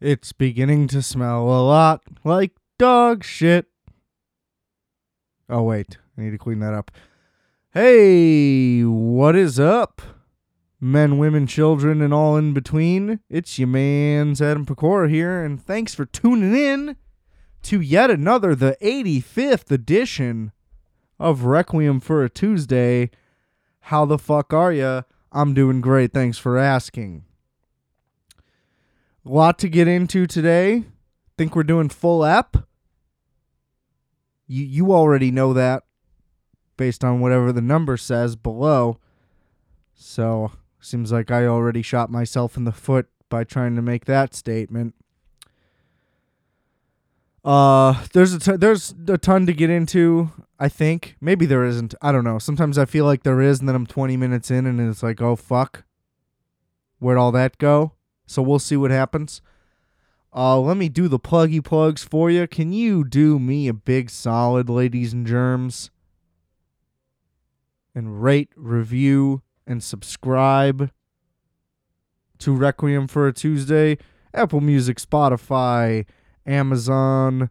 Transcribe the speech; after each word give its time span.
It's 0.00 0.32
beginning 0.32 0.86
to 0.88 1.02
smell 1.02 1.48
a 1.48 1.58
lot 1.60 2.02
like 2.22 2.52
dog 2.78 3.24
shit. 3.24 3.66
Oh, 5.48 5.62
wait. 5.62 5.98
I 6.16 6.20
need 6.20 6.30
to 6.30 6.38
clean 6.38 6.60
that 6.60 6.72
up. 6.72 6.92
Hey, 7.72 8.82
what 8.82 9.34
is 9.34 9.58
up? 9.58 10.00
Men, 10.80 11.18
women, 11.18 11.48
children, 11.48 12.00
and 12.00 12.14
all 12.14 12.36
in 12.36 12.54
between. 12.54 13.18
It's 13.28 13.58
your 13.58 13.66
man's 13.66 14.40
Adam 14.40 14.64
Pecora 14.64 15.10
here, 15.10 15.42
and 15.42 15.60
thanks 15.60 15.96
for 15.96 16.04
tuning 16.04 16.54
in 16.54 16.94
to 17.62 17.80
yet 17.80 18.08
another, 18.08 18.54
the 18.54 18.76
85th 18.80 19.72
edition 19.72 20.52
of 21.18 21.42
Requiem 21.42 21.98
for 21.98 22.22
a 22.22 22.30
Tuesday. 22.30 23.10
How 23.80 24.04
the 24.04 24.18
fuck 24.18 24.52
are 24.52 24.72
ya? 24.72 25.02
I'm 25.32 25.54
doing 25.54 25.80
great. 25.80 26.12
Thanks 26.12 26.38
for 26.38 26.56
asking. 26.56 27.24
A 29.28 29.30
lot 29.30 29.58
to 29.58 29.68
get 29.68 29.86
into 29.86 30.26
today. 30.26 30.84
Think 31.36 31.54
we're 31.54 31.62
doing 31.62 31.90
full 31.90 32.24
app. 32.24 32.56
You 34.46 34.64
you 34.64 34.92
already 34.92 35.30
know 35.30 35.52
that 35.52 35.82
based 36.78 37.04
on 37.04 37.20
whatever 37.20 37.52
the 37.52 37.60
number 37.60 37.98
says 37.98 38.36
below. 38.36 38.98
So, 39.94 40.52
seems 40.80 41.12
like 41.12 41.30
I 41.30 41.44
already 41.44 41.82
shot 41.82 42.10
myself 42.10 42.56
in 42.56 42.64
the 42.64 42.72
foot 42.72 43.08
by 43.28 43.44
trying 43.44 43.76
to 43.76 43.82
make 43.82 44.06
that 44.06 44.34
statement. 44.34 44.94
Uh, 47.44 48.04
there's 48.14 48.32
a 48.32 48.38
t- 48.38 48.56
there's 48.56 48.94
a 49.08 49.18
ton 49.18 49.44
to 49.44 49.52
get 49.52 49.68
into. 49.68 50.30
I 50.58 50.70
think 50.70 51.16
maybe 51.20 51.44
there 51.44 51.66
isn't. 51.66 51.94
I 52.00 52.12
don't 52.12 52.24
know. 52.24 52.38
Sometimes 52.38 52.78
I 52.78 52.86
feel 52.86 53.04
like 53.04 53.24
there 53.24 53.42
is, 53.42 53.60
and 53.60 53.68
then 53.68 53.76
I'm 53.76 53.86
20 53.86 54.16
minutes 54.16 54.50
in, 54.50 54.64
and 54.64 54.80
it's 54.80 55.02
like, 55.02 55.20
oh 55.20 55.36
fuck, 55.36 55.84
where'd 56.98 57.18
all 57.18 57.32
that 57.32 57.58
go? 57.58 57.92
So 58.28 58.42
we'll 58.42 58.58
see 58.58 58.76
what 58.76 58.90
happens. 58.90 59.40
Uh, 60.34 60.60
let 60.60 60.76
me 60.76 60.88
do 60.88 61.08
the 61.08 61.18
pluggy 61.18 61.64
plugs 61.64 62.04
for 62.04 62.30
you. 62.30 62.46
Can 62.46 62.72
you 62.72 63.02
do 63.02 63.38
me 63.38 63.66
a 63.66 63.72
big 63.72 64.10
solid, 64.10 64.68
ladies 64.68 65.14
and 65.14 65.26
germs? 65.26 65.90
And 67.94 68.22
rate, 68.22 68.50
review, 68.54 69.42
and 69.66 69.82
subscribe 69.82 70.90
to 72.38 72.54
Requiem 72.54 73.08
for 73.08 73.26
a 73.26 73.32
Tuesday. 73.32 73.98
Apple 74.34 74.60
Music, 74.60 74.98
Spotify, 74.98 76.04
Amazon, 76.46 77.50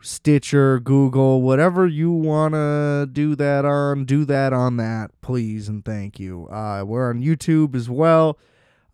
Stitcher, 0.00 0.78
Google, 0.78 1.42
whatever 1.42 1.86
you 1.86 2.12
want 2.12 2.54
to 2.54 3.08
do 3.10 3.34
that 3.34 3.64
on, 3.64 4.04
do 4.04 4.24
that 4.26 4.52
on 4.52 4.76
that, 4.76 5.10
please 5.22 5.68
and 5.68 5.84
thank 5.84 6.20
you. 6.20 6.46
Uh, 6.48 6.84
we're 6.86 7.08
on 7.08 7.20
YouTube 7.20 7.74
as 7.74 7.90
well. 7.90 8.38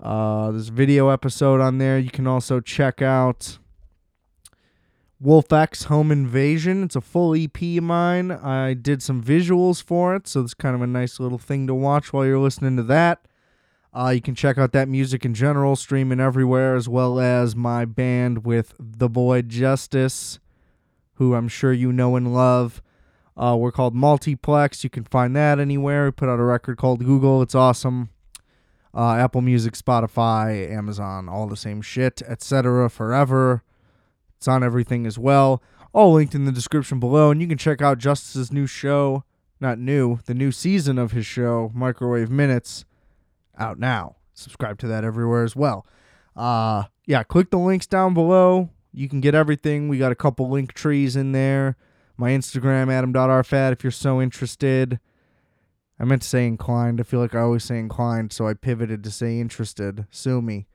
Uh, 0.00 0.50
there's 0.50 0.68
a 0.68 0.72
video 0.72 1.08
episode 1.08 1.60
on 1.60 1.78
there. 1.78 1.98
You 1.98 2.10
can 2.10 2.26
also 2.26 2.60
check 2.60 3.00
out 3.00 3.58
Wolf 5.20 5.52
X 5.52 5.84
Home 5.84 6.10
Invasion. 6.10 6.82
It's 6.82 6.96
a 6.96 7.00
full 7.00 7.34
EP 7.34 7.62
of 7.62 7.84
mine. 7.84 8.30
I 8.30 8.74
did 8.74 9.02
some 9.02 9.22
visuals 9.22 9.82
for 9.82 10.14
it, 10.14 10.26
so 10.26 10.42
it's 10.42 10.54
kind 10.54 10.74
of 10.74 10.82
a 10.82 10.86
nice 10.86 11.20
little 11.20 11.38
thing 11.38 11.66
to 11.66 11.74
watch 11.74 12.12
while 12.12 12.26
you're 12.26 12.38
listening 12.38 12.76
to 12.76 12.82
that. 12.84 13.26
Uh, 13.92 14.10
you 14.10 14.20
can 14.20 14.34
check 14.34 14.58
out 14.58 14.72
that 14.72 14.88
music 14.88 15.24
in 15.24 15.34
general, 15.34 15.76
streaming 15.76 16.18
everywhere, 16.18 16.74
as 16.74 16.88
well 16.88 17.20
as 17.20 17.54
my 17.54 17.84
band 17.84 18.44
with 18.44 18.74
the 18.78 19.08
boy 19.08 19.40
Justice, 19.40 20.40
who 21.14 21.34
I'm 21.34 21.46
sure 21.46 21.72
you 21.72 21.92
know 21.92 22.16
and 22.16 22.34
love. 22.34 22.82
Uh, 23.36 23.56
we're 23.58 23.72
called 23.72 23.94
Multiplex. 23.94 24.82
You 24.82 24.90
can 24.90 25.04
find 25.04 25.34
that 25.36 25.60
anywhere. 25.60 26.06
We 26.06 26.10
put 26.10 26.28
out 26.28 26.40
a 26.40 26.44
record 26.44 26.76
called 26.76 27.04
Google. 27.04 27.40
It's 27.40 27.54
awesome. 27.54 28.10
Uh, 28.94 29.14
Apple 29.14 29.40
Music, 29.40 29.74
Spotify, 29.74 30.70
Amazon, 30.70 31.28
all 31.28 31.46
the 31.46 31.56
same 31.56 31.82
shit, 31.82 32.22
etc. 32.28 32.88
Forever. 32.88 33.62
It's 34.36 34.46
on 34.46 34.62
everything 34.62 35.06
as 35.06 35.18
well. 35.18 35.62
All 35.92 36.12
linked 36.12 36.34
in 36.34 36.44
the 36.44 36.52
description 36.52 37.00
below. 37.00 37.30
And 37.30 37.40
you 37.40 37.48
can 37.48 37.58
check 37.58 37.82
out 37.82 37.98
Justice's 37.98 38.52
new 38.52 38.66
show. 38.66 39.24
Not 39.60 39.78
new, 39.78 40.18
the 40.26 40.34
new 40.34 40.52
season 40.52 40.98
of 40.98 41.12
his 41.12 41.24
show, 41.24 41.70
Microwave 41.74 42.30
Minutes 42.30 42.84
out 43.58 43.78
now. 43.78 44.16
Subscribe 44.34 44.78
to 44.80 44.88
that 44.88 45.04
everywhere 45.04 45.44
as 45.44 45.56
well. 45.56 45.86
Uh 46.36 46.84
yeah, 47.06 47.22
click 47.22 47.50
the 47.50 47.58
links 47.58 47.86
down 47.86 48.14
below. 48.14 48.70
You 48.92 49.08
can 49.08 49.20
get 49.20 49.34
everything. 49.34 49.88
We 49.88 49.98
got 49.98 50.12
a 50.12 50.16
couple 50.16 50.48
link 50.48 50.72
trees 50.72 51.16
in 51.16 51.32
there. 51.32 51.76
My 52.16 52.30
Instagram, 52.30 52.92
adam.rfat, 52.92 53.72
if 53.72 53.82
you're 53.82 53.90
so 53.90 54.20
interested. 54.20 55.00
I 55.98 56.04
meant 56.04 56.22
to 56.22 56.28
say 56.28 56.46
inclined. 56.46 57.00
I 57.00 57.04
feel 57.04 57.20
like 57.20 57.34
I 57.34 57.40
always 57.40 57.64
say 57.64 57.78
inclined, 57.78 58.32
so 58.32 58.48
I 58.48 58.54
pivoted 58.54 59.04
to 59.04 59.10
say 59.10 59.38
interested. 59.38 60.06
Sue 60.10 60.42
me. 60.42 60.66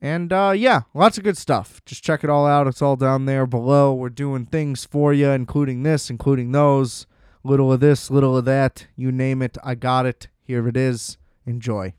And 0.00 0.32
uh, 0.32 0.54
yeah, 0.56 0.82
lots 0.94 1.18
of 1.18 1.24
good 1.24 1.36
stuff. 1.36 1.84
Just 1.84 2.04
check 2.04 2.22
it 2.22 2.30
all 2.30 2.46
out. 2.46 2.66
It's 2.66 2.82
all 2.82 2.96
down 2.96 3.26
there 3.26 3.46
below. 3.46 3.92
We're 3.92 4.10
doing 4.10 4.46
things 4.46 4.84
for 4.84 5.12
you, 5.12 5.30
including 5.30 5.82
this, 5.82 6.08
including 6.08 6.52
those. 6.52 7.06
Little 7.44 7.72
of 7.72 7.80
this, 7.80 8.10
little 8.10 8.36
of 8.36 8.44
that. 8.44 8.86
You 8.96 9.10
name 9.12 9.42
it. 9.42 9.58
I 9.62 9.74
got 9.74 10.06
it. 10.06 10.28
Here 10.42 10.66
it 10.68 10.76
is. 10.76 11.18
Enjoy. 11.46 11.94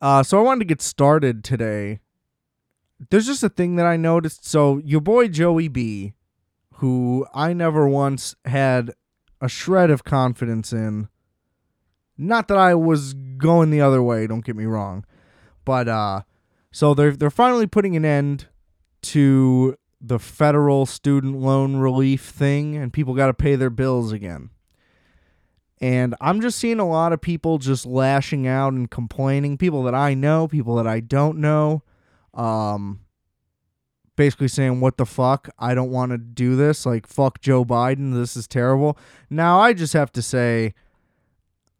Uh, 0.00 0.22
so 0.22 0.38
I 0.38 0.42
wanted 0.42 0.60
to 0.60 0.64
get 0.66 0.82
started 0.82 1.42
today. 1.42 2.00
There's 3.10 3.26
just 3.26 3.42
a 3.42 3.48
thing 3.48 3.76
that 3.76 3.86
I 3.86 3.96
noticed. 3.96 4.46
So 4.46 4.78
your 4.78 5.00
boy 5.00 5.28
Joey 5.28 5.68
B, 5.68 6.14
who 6.74 7.26
I 7.34 7.52
never 7.52 7.88
once 7.88 8.34
had 8.44 8.94
a 9.40 9.48
shred 9.48 9.90
of 9.90 10.04
confidence 10.04 10.72
in. 10.72 11.08
Not 12.16 12.48
that 12.48 12.58
I 12.58 12.74
was 12.74 13.14
going 13.14 13.70
the 13.70 13.80
other 13.80 14.02
way, 14.02 14.26
don't 14.26 14.44
get 14.44 14.56
me 14.56 14.64
wrong. 14.64 15.04
But 15.64 15.88
uh 15.88 16.22
so 16.70 16.94
they're 16.94 17.16
they're 17.16 17.30
finally 17.30 17.66
putting 17.66 17.96
an 17.96 18.04
end 18.04 18.48
to 19.02 19.76
the 20.00 20.18
federal 20.18 20.86
student 20.86 21.36
loan 21.36 21.76
relief 21.76 22.22
thing 22.22 22.76
and 22.76 22.92
people 22.92 23.14
got 23.14 23.26
to 23.26 23.34
pay 23.34 23.56
their 23.56 23.70
bills 23.70 24.12
again. 24.12 24.50
And 25.80 26.14
I'm 26.20 26.40
just 26.40 26.58
seeing 26.58 26.80
a 26.80 26.88
lot 26.88 27.12
of 27.12 27.20
people 27.20 27.58
just 27.58 27.86
lashing 27.86 28.46
out 28.46 28.72
and 28.72 28.90
complaining, 28.90 29.56
people 29.56 29.84
that 29.84 29.94
I 29.94 30.14
know, 30.14 30.48
people 30.48 30.74
that 30.76 30.86
I 30.86 31.00
don't 31.00 31.38
know. 31.38 31.82
Um 32.34 33.00
basically 34.18 34.48
saying 34.48 34.80
what 34.80 34.96
the 34.96 35.06
fuck? 35.06 35.48
I 35.60 35.74
don't 35.74 35.92
want 35.92 36.10
to 36.10 36.18
do 36.18 36.56
this. 36.56 36.84
Like 36.84 37.06
fuck 37.06 37.40
joe 37.40 37.64
biden. 37.64 38.12
This 38.12 38.36
is 38.36 38.48
terrible. 38.48 38.98
Now 39.30 39.60
i 39.60 39.72
just 39.72 39.94
have 39.94 40.12
to 40.12 40.20
say 40.20 40.74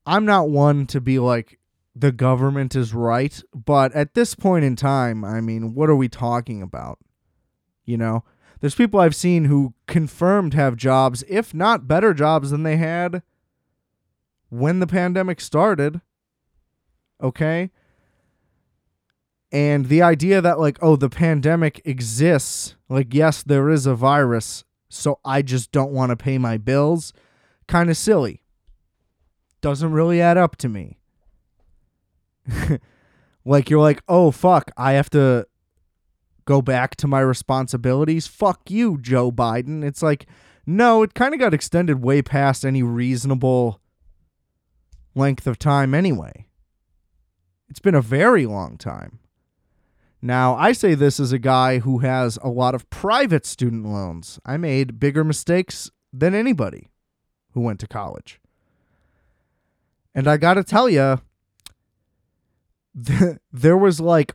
i'm 0.07 0.25
not 0.25 0.49
one 0.49 0.87
to 0.87 1.01
be 1.01 1.19
like 1.19 1.59
the 1.95 2.13
government 2.13 2.77
is 2.77 2.95
right. 2.95 3.43
But 3.53 3.93
at 3.93 4.15
this 4.15 4.35
point 4.35 4.65
in 4.65 4.77
time 4.77 5.25
i 5.25 5.41
mean 5.41 5.75
what 5.75 5.91
are 5.91 5.97
we 5.97 6.09
talking 6.09 6.63
about? 6.63 7.01
You 7.85 7.99
know? 7.99 8.25
There's 8.61 8.75
people 8.75 9.01
i've 9.01 9.17
seen 9.17 9.45
who 9.47 9.75
confirmed 9.87 10.55
have 10.55 10.77
jobs 10.77 11.25
if 11.29 11.53
not 11.53 11.89
better 11.89 12.15
jobs 12.15 12.51
than 12.51 12.63
they 12.63 12.77
had 12.77 13.23
when 14.49 14.79
the 14.79 14.87
pandemic 14.87 15.41
started 15.41 16.01
okay 17.23 17.71
and 19.51 19.87
the 19.87 20.03
idea 20.03 20.41
that, 20.41 20.59
like, 20.59 20.79
oh, 20.83 20.97
the 20.97 21.09
pandemic 21.09 21.81
exists, 21.85 22.77
like, 22.89 23.15
yes, 23.15 23.43
there 23.43 23.71
is 23.71 23.87
a 23.87 23.95
virus, 23.95 24.65
so 24.89 25.21
I 25.25 25.43
just 25.43 25.73
don't 25.73 25.93
want 25.93 26.11
to 26.11 26.17
pay 26.17 26.37
my 26.39 26.59
bills, 26.59 27.13
kind 27.67 27.89
of 27.89 27.97
silly. 27.97 28.45
Doesn't 29.61 29.93
really 29.93 30.21
add 30.21 30.37
up 30.37 30.57
to 30.57 30.69
me. 30.69 30.99
like, 33.45 33.71
you're 33.71 33.81
like, 33.81 34.03
oh, 34.07 34.31
fuck, 34.31 34.71
I 34.77 34.93
have 34.93 35.09
to 35.11 35.47
go 36.45 36.61
back 36.61 36.97
to 36.97 37.07
my 37.07 37.21
responsibilities. 37.21 38.27
Fuck 38.27 38.71
you, 38.71 38.99
Joe 38.99 39.33
Biden. 39.33 39.83
It's 39.83 40.03
like, 40.03 40.27
no, 40.67 41.03
it 41.03 41.15
kind 41.15 41.33
of 41.33 41.41
got 41.41 41.55
extended 41.55 42.03
way 42.03 42.21
past 42.21 42.65
any 42.65 42.83
reasonable 42.83 43.81
length 45.15 45.47
of 45.47 45.59
time 45.59 45.95
anyway. 45.95 46.47
It's 47.71 47.81
been 47.81 47.95
a 47.95 48.03
very 48.03 48.45
long 48.45 48.77
time. 48.77 49.19
Now, 50.21 50.57
I 50.57 50.73
say 50.73 50.95
this 50.95 51.21
as 51.21 51.33
a 51.33 51.39
guy 51.39 51.79
who 51.79 51.99
has 51.99 52.39
a 52.43 52.49
lot 52.49 52.75
of 52.75 52.89
private 52.91 53.47
student 53.47 53.87
loans. 53.87 54.41
I 54.45 54.57
made 54.57 54.99
bigger 54.99 55.23
mistakes 55.23 55.91
than 56.13 56.35
anybody 56.35 56.91
who 57.53 57.61
went 57.61 57.79
to 57.81 57.87
college. 57.87 58.41
And 60.15 60.27
I 60.27 60.37
got 60.37 60.55
to 60.55 60.65
tell 60.65 60.89
you, 60.89 61.21
there 63.53 63.77
was 63.77 64.01
like, 64.01 64.35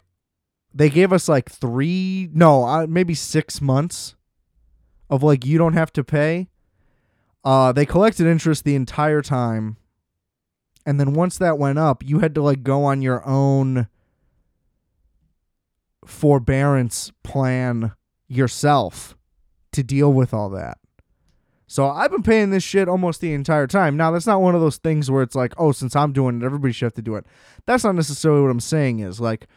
they 0.73 0.89
gave 0.89 1.11
us 1.11 1.27
like 1.27 1.49
three, 1.51 2.29
no, 2.33 2.63
uh, 2.63 2.87
maybe 2.87 3.13
six 3.13 3.61
months 3.61 4.15
of 5.09 5.21
like, 5.21 5.45
you 5.45 5.57
don't 5.57 5.73
have 5.73 5.91
to 5.93 6.03
pay. 6.03 6.47
Uh, 7.43 7.73
they 7.73 7.85
collected 7.85 8.25
interest 8.25 8.63
the 8.63 8.75
entire 8.75 9.21
time. 9.21 9.75
And 10.85 10.99
then 10.99 11.13
once 11.13 11.37
that 11.37 11.57
went 11.57 11.77
up, 11.77 12.03
you 12.03 12.19
had 12.19 12.33
to 12.35 12.41
like 12.41 12.63
go 12.63 12.85
on 12.85 13.01
your 13.01 13.25
own 13.27 13.87
forbearance 16.05 17.11
plan 17.23 17.93
yourself 18.27 19.15
to 19.71 19.83
deal 19.83 20.11
with 20.11 20.33
all 20.33 20.49
that. 20.51 20.77
So 21.67 21.89
I've 21.89 22.11
been 22.11 22.23
paying 22.23 22.51
this 22.51 22.63
shit 22.63 22.87
almost 22.87 23.19
the 23.19 23.33
entire 23.33 23.65
time. 23.65 23.97
Now 23.97 24.11
that's 24.11 24.27
not 24.27 24.41
one 24.41 24.53
of 24.53 24.61
those 24.61 24.77
things 24.77 25.09
where 25.09 25.23
it's 25.23 25.35
like, 25.35 25.53
oh, 25.57 25.71
since 25.71 25.95
I'm 25.95 26.13
doing 26.13 26.39
it, 26.39 26.45
everybody 26.45 26.71
should 26.71 26.85
have 26.85 26.93
to 26.93 27.01
do 27.01 27.15
it. 27.15 27.25
That's 27.65 27.83
not 27.83 27.95
necessarily 27.95 28.41
what 28.41 28.51
I'm 28.51 28.59
saying. 28.59 28.99
Is 28.99 29.19
like, 29.19 29.47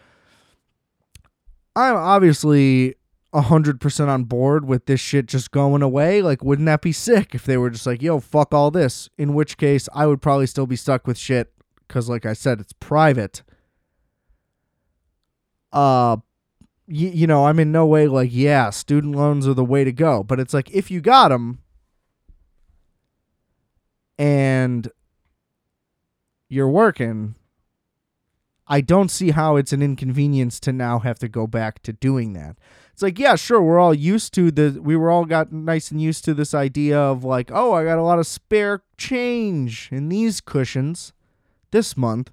I'm 1.74 1.94
obviously 1.94 2.94
100% 3.34 4.08
on 4.08 4.24
board 4.24 4.66
with 4.66 4.86
this 4.86 5.00
shit 5.00 5.26
just 5.26 5.50
going 5.50 5.82
away. 5.82 6.22
Like, 6.22 6.42
wouldn't 6.42 6.66
that 6.66 6.80
be 6.80 6.92
sick 6.92 7.34
if 7.34 7.44
they 7.44 7.58
were 7.58 7.68
just 7.68 7.86
like, 7.86 8.00
yo, 8.00 8.20
fuck 8.20 8.54
all 8.54 8.70
this? 8.70 9.10
In 9.18 9.34
which 9.34 9.58
case, 9.58 9.88
I 9.94 10.06
would 10.06 10.22
probably 10.22 10.46
still 10.46 10.66
be 10.66 10.76
stuck 10.76 11.06
with 11.06 11.18
shit 11.18 11.52
because, 11.86 12.08
like 12.08 12.24
I 12.24 12.32
said, 12.32 12.60
it's 12.60 12.72
private. 12.72 13.42
Uh, 15.70 16.16
y- 16.88 17.12
you 17.14 17.26
know, 17.26 17.46
I'm 17.46 17.58
in 17.58 17.72
no 17.72 17.86
way 17.86 18.06
like, 18.06 18.30
yeah, 18.32 18.70
student 18.70 19.14
loans 19.14 19.46
are 19.46 19.54
the 19.54 19.64
way 19.64 19.84
to 19.84 19.92
go. 19.92 20.22
But 20.22 20.40
it's 20.40 20.54
like, 20.54 20.70
if 20.70 20.90
you 20.90 21.00
got 21.00 21.28
them 21.28 21.58
and 24.18 24.90
you're 26.48 26.68
working, 26.68 27.34
I 28.68 28.80
don't 28.80 29.10
see 29.10 29.30
how 29.30 29.56
it's 29.56 29.72
an 29.72 29.82
inconvenience 29.82 30.58
to 30.60 30.72
now 30.72 30.98
have 31.00 31.18
to 31.20 31.28
go 31.28 31.46
back 31.46 31.82
to 31.82 31.92
doing 31.92 32.32
that. 32.32 32.56
It's 32.92 33.02
like, 33.02 33.18
yeah, 33.18 33.36
sure, 33.36 33.62
we're 33.62 33.78
all 33.78 33.94
used 33.94 34.32
to 34.34 34.50
the 34.50 34.80
we 34.80 34.96
were 34.96 35.10
all 35.10 35.26
got 35.26 35.52
nice 35.52 35.90
and 35.90 36.00
used 36.00 36.24
to 36.24 36.34
this 36.34 36.54
idea 36.54 36.98
of 36.98 37.24
like, 37.24 37.50
oh, 37.52 37.74
I 37.74 37.84
got 37.84 37.98
a 37.98 38.02
lot 38.02 38.18
of 38.18 38.26
spare 38.26 38.82
change 38.96 39.90
in 39.92 40.08
these 40.08 40.40
cushions 40.40 41.12
this 41.72 41.96
month. 41.96 42.32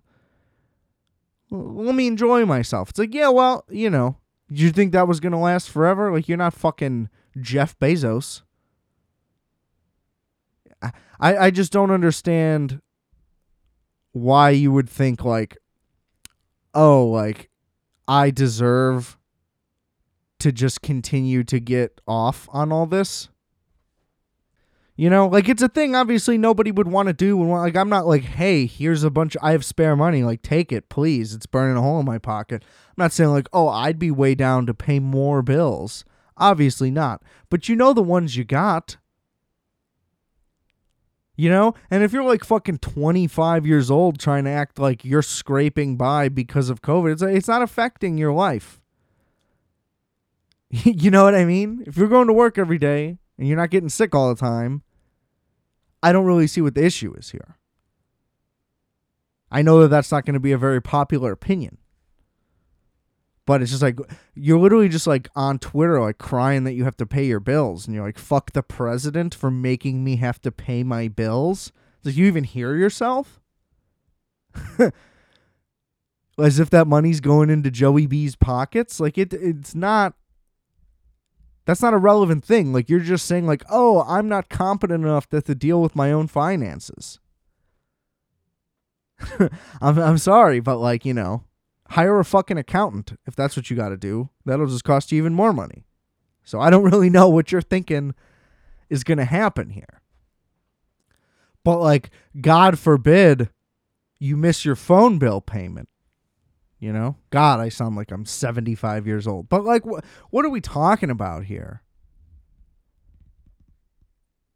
Let 1.51 1.94
me 1.95 2.07
enjoy 2.07 2.45
myself. 2.45 2.89
It's 2.89 3.00
like, 3.00 3.13
yeah, 3.13 3.29
well, 3.29 3.65
you 3.69 3.89
know, 3.89 4.17
you 4.61 4.71
think 4.71 4.91
that 4.91 5.07
was 5.07 5.19
to 5.31 5.38
last 5.38 5.69
forever? 5.69 6.11
Like 6.11 6.27
you're 6.27 6.38
not 6.38 6.53
fucking 6.53 7.09
Jeff 7.39 7.77
Bezos. 7.79 8.41
I 10.81 10.91
I 11.38 11.51
just 11.51 11.71
don't 11.71 11.91
understand 11.91 12.81
why 14.11 14.51
you 14.51 14.71
would 14.71 14.89
think 14.89 15.23
like 15.23 15.57
oh, 16.73 17.05
like 17.05 17.50
I 18.07 18.31
deserve 18.31 19.17
to 20.39 20.51
just 20.51 20.81
continue 20.81 21.44
to 21.45 21.59
get 21.59 22.01
off 22.07 22.50
on 22.51 22.71
all 22.71 22.85
this. 22.85 23.29
You 24.95 25.10
know, 25.10 25.28
like 25.28 25.50
it's 25.50 25.63
a 25.63 25.68
thing 25.68 25.95
obviously 25.95 26.38
nobody 26.38 26.72
would 26.72 26.88
want 26.88 27.07
to 27.07 27.13
do. 27.13 27.44
Like 27.44 27.75
I'm 27.75 27.90
not 27.90 28.06
like, 28.06 28.24
hey, 28.24 28.68
here's 28.68 29.04
a 29.04 29.10
bunch. 29.10 29.36
Of, 29.36 29.44
I 29.44 29.51
have 29.54 29.66
spare 29.66 29.95
money. 29.95 30.24
Like 30.24 30.44
take 30.44 30.72
it, 30.72 30.90
please. 30.90 31.34
It's 31.34 31.48
burning 31.48 31.78
a 31.78 31.81
hole 31.81 32.00
in 32.00 32.06
my 32.06 32.19
pocket. 32.19 32.63
I'm 32.90 33.01
not 33.01 33.12
saying 33.12 33.31
like, 33.31 33.48
oh, 33.51 33.68
I'd 33.68 33.98
be 33.98 34.12
way 34.12 34.36
down 34.36 34.68
to 34.68 34.74
pay 34.74 35.00
more 35.00 35.42
bills. 35.42 36.06
Obviously 36.38 36.92
not. 36.92 37.24
But 37.50 37.68
you 37.68 37.75
know 37.75 37.94
the 37.94 38.04
ones 38.04 38.38
you 38.38 38.44
got. 38.44 38.98
You 41.36 41.50
know? 41.50 41.74
And 41.89 42.04
if 42.04 42.13
you're 42.13 42.24
like 42.24 42.44
fucking 42.44 42.78
25 42.78 43.66
years 43.66 43.89
old 43.89 44.19
trying 44.19 44.44
to 44.44 44.51
act 44.51 44.78
like 44.78 45.04
you're 45.04 45.24
scraping 45.24 45.98
by 45.98 46.30
because 46.30 46.69
of 46.69 46.84
COVID, 46.84 47.13
it's, 47.13 47.22
it's 47.24 47.48
not 47.48 47.63
affecting 47.63 48.19
your 48.19 48.31
life. 48.31 48.80
you 50.69 51.10
know 51.10 51.24
what 51.24 51.34
I 51.34 51.46
mean? 51.46 51.84
If 51.88 51.98
you're 51.98 52.07
going 52.07 52.28
to 52.28 52.34
work 52.34 52.60
every 52.60 52.78
day 52.78 53.18
and 53.38 53.47
you're 53.47 53.57
not 53.57 53.69
getting 53.69 53.89
sick 53.89 54.13
all 54.13 54.33
the 54.33 54.39
time, 54.39 54.83
I 56.01 56.12
don't 56.12 56.25
really 56.25 56.47
see 56.47 56.62
what 56.62 56.75
the 56.75 56.83
issue 56.83 57.13
is 57.15 57.31
here. 57.31 57.57
I 59.51 59.62
know 59.62 59.81
that 59.81 59.89
that's 59.89 60.12
not 60.12 60.25
going 60.25 60.33
to 60.33 60.39
be 60.39 60.51
a 60.51 60.57
very 60.57 60.81
popular 60.81 61.31
opinion. 61.31 61.77
But 63.45 63.62
it's 63.62 63.71
just 63.71 63.83
like 63.83 64.00
you're 64.35 64.59
literally 64.59 64.89
just 64.89 65.06
like 65.06 65.30
on 65.35 65.59
Twitter 65.59 66.00
like 66.00 66.18
crying 66.18 66.63
that 66.63 66.74
you 66.74 66.85
have 66.85 66.97
to 66.97 67.06
pay 67.06 67.25
your 67.25 67.41
bills 67.41 67.85
and 67.85 67.94
you're 67.94 68.06
like 68.06 68.18
fuck 68.18 68.53
the 68.53 68.63
president 68.63 69.36
for 69.36 69.51
making 69.51 70.03
me 70.03 70.15
have 70.15 70.41
to 70.41 70.51
pay 70.51 70.83
my 70.83 71.09
bills. 71.09 71.74
Does 72.03 72.18
you 72.18 72.25
even 72.25 72.45
hear 72.45 72.75
yourself? 72.75 73.41
As 76.39 76.59
if 76.59 76.69
that 76.69 76.88
money's 76.88 77.19
going 77.19 77.50
into 77.50 77.69
Joey 77.69 78.07
B's 78.07 78.38
pockets. 78.38 79.01
Like 79.01 79.18
it 79.18 79.33
it's 79.33 79.75
not 79.75 80.13
that's 81.65 81.81
not 81.81 81.94
a 81.94 81.98
relevant 81.98 82.44
thing. 82.44 82.74
Like 82.74 82.89
you're 82.89 83.00
just 83.00 83.25
saying 83.25 83.45
like, 83.45 83.63
"Oh, 83.69 84.04
I'm 84.07 84.27
not 84.27 84.50
competent 84.50 85.04
enough 85.04 85.30
to, 85.30 85.42
deal 85.42 85.81
with 85.81 85.95
my 85.95 86.12
own 86.12 86.27
finances." 86.27 87.19
I'm 89.81 89.98
I'm 90.00 90.18
sorry, 90.18 90.60
but 90.60 90.77
like, 90.77 91.06
you 91.06 91.13
know, 91.13 91.44
hire 91.89 92.19
a 92.19 92.25
fucking 92.25 92.57
accountant 92.57 93.18
if 93.25 93.36
that's 93.36 93.56
what 93.56 93.69
you 93.69 93.75
got 93.75 93.89
to 93.89 93.98
do. 93.98 94.30
That'll 94.45 94.68
just 94.68 94.83
cost 94.83 95.12
you 95.12 95.18
even 95.18 95.33
more 95.33 95.54
money. 95.54 95.86
So 96.44 96.60
I 96.60 96.69
don't 96.69 96.83
really 96.92 97.10
know 97.10 97.30
what 97.30 97.51
you're 97.51 97.62
thinking 97.62 98.13
is 98.89 99.04
going 99.04 99.18
to 99.18 99.25
happen 99.25 99.69
here. 99.69 100.01
But 101.63 101.80
like 101.80 102.10
god 102.42 102.77
forbid 102.77 103.50
you 104.19 104.36
miss 104.36 104.65
your 104.65 104.75
phone 104.75 105.18
bill 105.18 105.39
payment. 105.39 105.88
You 106.83 106.91
know? 106.91 107.15
God, 107.30 107.62
I 107.62 107.69
sound 107.69 107.95
like 107.95 108.12
I'm 108.12 108.25
75 108.25 109.07
years 109.07 109.25
old. 109.25 109.47
But 109.47 109.63
like 109.63 109.83
wh- 109.85 110.03
what 110.31 110.44
are 110.44 110.50
we 110.50 110.59
talking 110.59 111.09
about 111.09 111.45
here? 111.45 111.81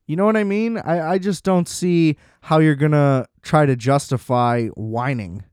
You 0.07 0.17
know 0.17 0.25
what 0.25 0.35
I 0.35 0.43
mean? 0.43 0.77
I, 0.77 1.11
I 1.11 1.17
just 1.19 1.45
don't 1.45 1.69
see 1.69 2.17
how 2.41 2.59
you're 2.59 2.75
to 2.91 3.27
try 3.43 3.65
to 3.65 3.77
justify 3.77 4.67
whining 4.75 5.45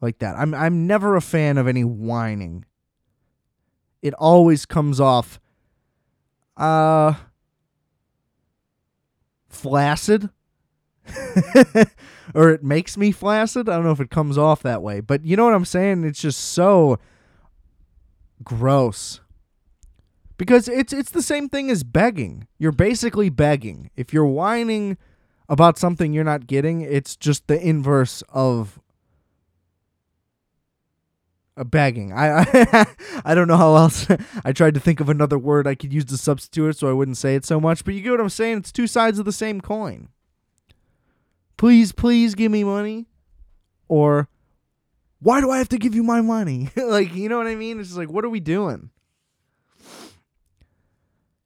like 0.00 0.18
that. 0.18 0.34
I'm 0.36 0.52
I'm 0.52 0.88
never 0.88 1.14
a 1.14 1.20
fan 1.20 1.58
of 1.58 1.68
any 1.68 1.84
whining. 1.84 2.64
It 4.02 4.12
always 4.14 4.66
comes 4.66 4.98
off 4.98 5.38
uh 6.56 7.14
flaccid. 9.48 10.28
or 12.34 12.50
it 12.50 12.62
makes 12.62 12.96
me 12.96 13.12
flaccid. 13.12 13.68
I 13.68 13.74
don't 13.74 13.84
know 13.84 13.90
if 13.90 14.00
it 14.00 14.10
comes 14.10 14.38
off 14.38 14.62
that 14.62 14.82
way, 14.82 15.00
but 15.00 15.24
you 15.24 15.36
know 15.36 15.44
what 15.44 15.54
I'm 15.54 15.64
saying? 15.64 16.04
It's 16.04 16.20
just 16.20 16.40
so 16.40 16.98
gross. 18.42 19.20
Because 20.36 20.68
it's 20.68 20.92
it's 20.92 21.10
the 21.10 21.22
same 21.22 21.48
thing 21.48 21.70
as 21.70 21.84
begging. 21.84 22.46
You're 22.58 22.72
basically 22.72 23.28
begging. 23.28 23.90
If 23.94 24.14
you're 24.14 24.24
whining 24.24 24.96
about 25.50 25.76
something 25.78 26.12
you're 26.12 26.24
not 26.24 26.46
getting, 26.46 26.80
it's 26.80 27.14
just 27.14 27.46
the 27.46 27.60
inverse 27.60 28.22
of 28.30 28.80
uh, 31.58 31.64
begging. 31.64 32.12
I, 32.14 32.40
I 32.40 32.86
I 33.24 33.34
don't 33.34 33.48
know 33.48 33.58
how 33.58 33.76
else. 33.76 34.06
I 34.44 34.52
tried 34.52 34.74
to 34.74 34.80
think 34.80 35.00
of 35.00 35.10
another 35.10 35.38
word 35.38 35.66
I 35.66 35.74
could 35.74 35.92
use 35.92 36.06
to 36.06 36.16
substitute 36.16 36.70
it 36.70 36.76
so 36.78 36.88
I 36.88 36.94
wouldn't 36.94 37.18
say 37.18 37.34
it 37.34 37.44
so 37.44 37.60
much. 37.60 37.84
But 37.84 37.94
you 37.94 38.00
get 38.00 38.12
what 38.12 38.20
I'm 38.20 38.30
saying? 38.30 38.58
It's 38.58 38.72
two 38.72 38.86
sides 38.86 39.18
of 39.18 39.26
the 39.26 39.32
same 39.32 39.60
coin. 39.60 40.08
Please, 41.60 41.92
please 41.92 42.34
give 42.34 42.50
me 42.50 42.64
money, 42.64 43.04
or 43.86 44.30
why 45.18 45.42
do 45.42 45.50
I 45.50 45.58
have 45.58 45.68
to 45.68 45.76
give 45.76 45.94
you 45.94 46.02
my 46.02 46.22
money? 46.22 46.70
like 46.76 47.14
you 47.14 47.28
know 47.28 47.36
what 47.36 47.46
I 47.46 47.54
mean? 47.54 47.78
It's 47.78 47.90
just 47.90 47.98
like 47.98 48.10
what 48.10 48.24
are 48.24 48.30
we 48.30 48.40
doing? 48.40 48.88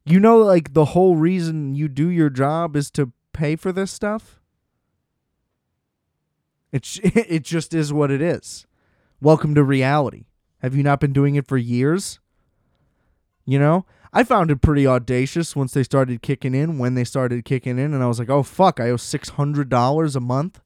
You 0.04 0.20
know, 0.20 0.38
like 0.38 0.72
the 0.72 0.84
whole 0.84 1.16
reason 1.16 1.74
you 1.74 1.88
do 1.88 2.06
your 2.06 2.30
job 2.30 2.76
is 2.76 2.92
to 2.92 3.10
pay 3.32 3.56
for 3.56 3.72
this 3.72 3.90
stuff. 3.90 4.38
It's 6.70 7.00
it 7.02 7.42
just 7.42 7.74
is 7.74 7.92
what 7.92 8.12
it 8.12 8.22
is. 8.22 8.68
Welcome 9.20 9.56
to 9.56 9.64
reality. 9.64 10.26
Have 10.62 10.76
you 10.76 10.84
not 10.84 11.00
been 11.00 11.12
doing 11.12 11.34
it 11.34 11.48
for 11.48 11.56
years? 11.56 12.20
You 13.46 13.58
know, 13.58 13.84
I 14.16 14.23
found 14.23 14.52
it 14.52 14.62
pretty 14.62 14.87
audacious 14.87 15.56
once 15.56 15.75
they 15.75 15.83
started 15.83 16.23
kicking 16.23 16.54
in, 16.54 16.78
when 16.78 16.94
they 16.94 17.02
started 17.02 17.44
kicking 17.44 17.80
in, 17.80 17.92
and 17.92 18.00
I 18.00 18.06
was 18.06 18.21
like, 18.21 18.30
oh, 18.30 18.44
fuck, 18.44 18.78
I 18.78 18.90
owe 18.90 18.97
$600 18.97 20.16
a 20.16 20.21
month. 20.21 20.61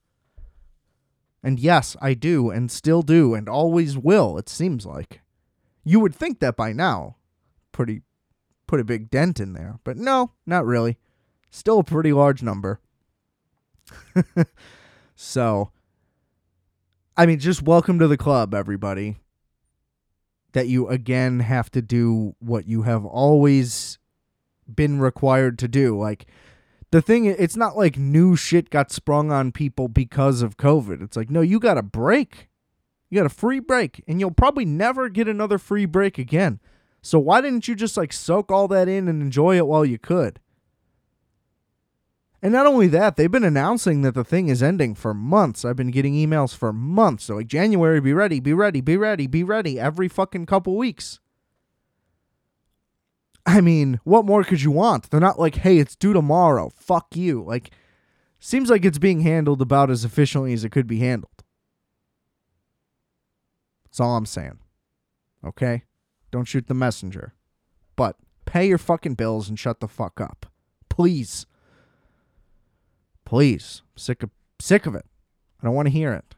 And 1.43 1.59
yes, 1.59 1.97
I 2.02 2.12
do, 2.12 2.50
and 2.50 2.71
still 2.71 3.00
do, 3.00 3.33
and 3.33 3.49
always 3.49 3.97
will, 3.97 4.37
it 4.37 4.50
seems 4.50 4.85
like. 4.85 5.23
You 5.83 5.99
would 6.00 6.14
think 6.14 6.40
that 6.40 6.57
by 6.57 6.75
now. 6.75 7.17
Pretty, 7.73 8.02
put 8.67 8.81
a 8.81 8.85
big 8.85 9.09
dent 9.09 9.40
in 9.40 9.55
there. 9.55 9.78
But 9.83 9.97
no, 9.97 10.33
not 10.45 10.67
really. 10.67 10.99
Still 11.49 11.78
a 11.78 11.85
pretty 11.85 12.12
large 12.12 12.43
number. 12.43 12.81
so, 15.17 15.73
I 17.17 17.25
mean, 17.25 17.38
just 17.38 17.62
welcome 17.62 17.99
to 17.99 18.09
the 18.09 18.19
club, 18.19 18.52
everybody. 18.52 19.17
That 20.52 20.69
you 20.69 20.88
again 20.88 21.40
have 21.40 21.71
to 21.73 21.83
do 21.83 22.35
what 22.38 22.67
you 22.67 22.83
have 22.83 23.05
always 23.05 23.99
been 24.73 25.00
required 25.00 25.59
to 25.59 25.69
do. 25.69 25.99
Like, 25.99 26.26
the 26.90 27.02
thing, 27.02 27.26
it's 27.26 27.57
not 27.57 27.76
like 27.76 27.99
new 27.99 28.35
shit 28.35 28.71
got 28.71 28.90
sprung 28.90 29.31
on 29.31 29.52
people 29.52 29.88
because 29.88 30.40
of 30.40 30.57
COVID. 30.57 31.02
It's 31.02 31.17
like, 31.17 31.31
no, 31.31 31.43
you 31.43 31.61
got 31.61 31.76
a 31.76 31.83
break. 31.83 32.49
You 33.11 33.19
got 33.19 33.26
a 33.26 33.31
free 33.31 33.61
break, 33.61 34.05
and 34.07 34.21
you'll 34.21 34.31
probably 34.31 34.64
never 34.64 35.09
get 35.09 35.28
another 35.28 35.59
free 35.59 35.87
break 35.87 36.19
again. 36.19 36.61
So, 37.00 37.19
why 37.19 37.40
didn't 37.40 37.69
you 37.69 37.75
just 37.75 37.97
like 37.97 38.12
soak 38.12 38.50
all 38.50 38.69
that 38.69 38.88
in 38.88 39.09
and 39.09 39.23
enjoy 39.23 39.57
it 39.57 39.67
while 39.67 39.85
you 39.85 39.99
could? 39.99 40.40
And 42.40 42.52
not 42.52 42.66
only 42.66 42.87
that, 42.88 43.16
they've 43.16 43.30
been 43.30 43.42
announcing 43.42 44.02
that 44.02 44.14
the 44.14 44.23
thing 44.23 44.49
is 44.49 44.62
ending 44.62 44.95
for 44.95 45.12
months. 45.12 45.64
I've 45.64 45.76
been 45.76 45.90
getting 45.90 46.14
emails 46.14 46.57
for 46.57 46.73
months. 46.73 47.25
So 47.25 47.37
like 47.37 47.49
January, 47.49 48.00
be 48.00 48.12
ready, 48.12 48.38
be 48.38 48.52
ready, 48.52 48.80
be 48.80 48.97
ready, 48.97 49.26
be 49.26 49.42
ready 49.42 49.80
every 49.80 50.09
fucking 50.09 50.47
couple 50.47 50.76
weeks. 50.76 51.18
I 53.45 53.61
mean, 53.61 53.99
what 54.04 54.26
more 54.26 54.45
could 54.45 54.62
you 54.62 54.71
want? 54.71 55.11
They're 55.11 55.21
not 55.21 55.40
like, 55.40 55.57
hey, 55.57 55.78
it's 55.78 55.97
due 55.97 56.12
tomorrow. 56.12 56.71
Fuck 56.76 57.16
you. 57.16 57.42
Like, 57.42 57.71
seems 58.38 58.71
like 58.71 58.85
it's 58.85 58.99
being 58.99 59.21
handled 59.21 59.62
about 59.62 59.90
as 59.90 60.04
efficiently 60.04 60.52
as 60.52 60.64
it 60.64 60.71
could 60.71 60.87
be 60.87 60.99
handled. 60.99 61.42
That's 63.85 64.00
all 64.00 64.16
I'm 64.16 64.26
saying. 64.26 64.59
Okay? 65.45 65.85
Don't 66.30 66.45
shoot 66.45 66.66
the 66.66 66.75
messenger. 66.75 67.35
But 67.97 68.16
pay 68.45 68.68
your 68.68 68.78
fucking 68.78 69.14
bills 69.14 69.49
and 69.49 69.59
shut 69.59 69.80
the 69.80 69.88
fuck 69.88 70.21
up. 70.21 70.47
Please. 70.88 71.47
Please. 73.28 73.82
Sick 73.94 74.23
of 74.23 74.30
sick 74.58 74.87
of 74.87 74.94
it. 74.94 75.04
I 75.61 75.66
don't 75.66 75.75
want 75.75 75.85
to 75.85 75.92
hear 75.92 76.14
it. 76.14 76.35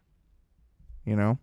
You 1.04 1.14
know? 1.14 1.38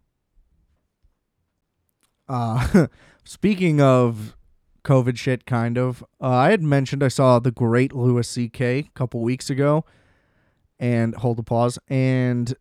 Uh 2.28 2.88
speaking 3.24 3.80
of 3.80 4.36
COVID 4.84 5.18
shit 5.18 5.46
kind 5.46 5.78
of, 5.78 6.04
uh, 6.22 6.28
I 6.28 6.50
had 6.50 6.62
mentioned 6.62 7.02
I 7.02 7.08
saw 7.08 7.40
the 7.40 7.52
great 7.52 7.94
Louis 7.94 8.28
CK 8.30 8.62
a 8.62 8.90
couple 8.94 9.22
weeks 9.22 9.50
ago 9.50 9.86
and 10.80 11.16
hold 11.16 11.38
the 11.38 11.44
pause. 11.44 11.80
and 11.88 12.54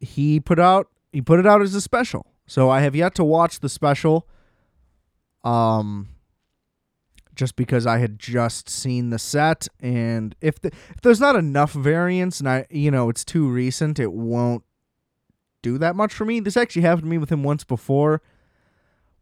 he 0.00 0.40
put 0.40 0.58
out 0.58 0.88
he 1.12 1.22
put 1.22 1.38
it 1.38 1.46
out 1.46 1.62
as 1.62 1.76
a 1.76 1.80
special. 1.80 2.26
So 2.48 2.70
I 2.70 2.80
have 2.80 2.96
yet 2.96 3.14
to 3.14 3.24
watch 3.24 3.60
the 3.60 3.68
special. 3.68 4.26
Um 5.44 6.08
just 7.34 7.56
because 7.56 7.86
I 7.86 7.98
had 7.98 8.18
just 8.18 8.68
seen 8.68 9.10
the 9.10 9.18
set 9.18 9.68
and 9.80 10.34
if 10.40 10.60
the, 10.60 10.68
if 10.68 11.00
there's 11.02 11.20
not 11.20 11.36
enough 11.36 11.72
variance 11.72 12.38
and 12.40 12.48
I 12.48 12.66
you 12.70 12.90
know 12.90 13.08
it's 13.08 13.24
too 13.24 13.48
recent 13.48 13.98
it 13.98 14.12
won't 14.12 14.64
do 15.64 15.78
that 15.78 15.96
much 15.96 16.12
for 16.12 16.24
me. 16.24 16.38
This 16.38 16.56
actually 16.56 16.82
happened 16.82 17.04
to 17.04 17.08
me 17.08 17.18
with 17.18 17.30
him 17.30 17.42
once 17.42 17.64
before. 17.64 18.22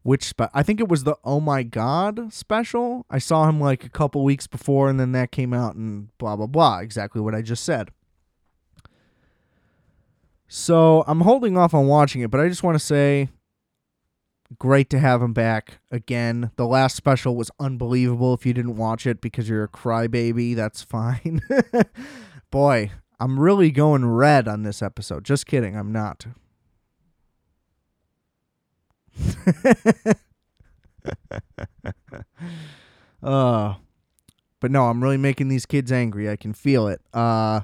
Which 0.02 0.24
spe- 0.24 0.50
I 0.52 0.64
think 0.64 0.80
it 0.80 0.88
was 0.88 1.04
the 1.04 1.14
Oh 1.22 1.38
My 1.38 1.62
God 1.62 2.32
special. 2.32 3.06
I 3.08 3.18
saw 3.18 3.48
him 3.48 3.60
like 3.60 3.84
a 3.84 3.88
couple 3.88 4.24
weeks 4.24 4.48
before 4.48 4.90
and 4.90 4.98
then 4.98 5.12
that 5.12 5.30
came 5.30 5.54
out 5.54 5.76
and 5.76 6.08
blah 6.18 6.34
blah 6.34 6.48
blah, 6.48 6.80
exactly 6.80 7.20
what 7.20 7.34
I 7.34 7.40
just 7.40 7.64
said. 7.64 7.90
So, 10.48 11.02
I'm 11.06 11.20
holding 11.20 11.56
off 11.56 11.72
on 11.72 11.86
watching 11.86 12.20
it, 12.20 12.30
but 12.30 12.38
I 12.38 12.48
just 12.48 12.62
want 12.62 12.74
to 12.74 12.84
say 12.84 13.30
great 14.58 14.90
to 14.90 14.98
have 14.98 15.22
him 15.22 15.32
back 15.32 15.78
again. 15.90 16.50
The 16.56 16.66
last 16.66 16.96
special 16.96 17.36
was 17.36 17.50
unbelievable. 17.58 18.34
If 18.34 18.46
you 18.46 18.52
didn't 18.52 18.76
watch 18.76 19.06
it 19.06 19.20
because 19.20 19.48
you're 19.48 19.64
a 19.64 19.68
crybaby, 19.68 20.54
that's 20.54 20.82
fine. 20.84 21.40
Boy, 22.50 22.90
I'm 23.20 23.38
really 23.38 23.70
going 23.70 24.04
red 24.06 24.48
on 24.48 24.62
this 24.62 24.82
episode. 24.82 25.24
Just 25.24 25.46
kidding, 25.46 25.76
I'm 25.76 25.92
not. 25.92 26.26
uh 33.22 33.74
but 34.60 34.70
no, 34.70 34.86
I'm 34.86 35.02
really 35.02 35.16
making 35.16 35.48
these 35.48 35.66
kids 35.66 35.90
angry. 35.92 36.30
I 36.30 36.36
can 36.36 36.52
feel 36.52 36.86
it. 36.88 37.00
Uh 37.12 37.62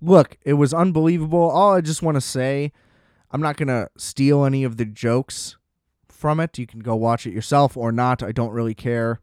look, 0.00 0.38
it 0.44 0.54
was 0.54 0.72
unbelievable. 0.74 1.50
All 1.50 1.74
I 1.74 1.80
just 1.80 2.02
want 2.02 2.16
to 2.16 2.20
say, 2.20 2.72
I'm 3.30 3.40
not 3.40 3.56
going 3.56 3.68
to 3.68 3.88
steal 3.96 4.44
any 4.44 4.64
of 4.64 4.76
the 4.76 4.84
jokes 4.84 5.56
from 6.20 6.38
it. 6.38 6.58
You 6.58 6.66
can 6.66 6.80
go 6.80 6.94
watch 6.94 7.26
it 7.26 7.32
yourself 7.32 7.76
or 7.76 7.90
not. 7.90 8.22
I 8.22 8.32
don't 8.32 8.52
really 8.52 8.74
care. 8.74 9.20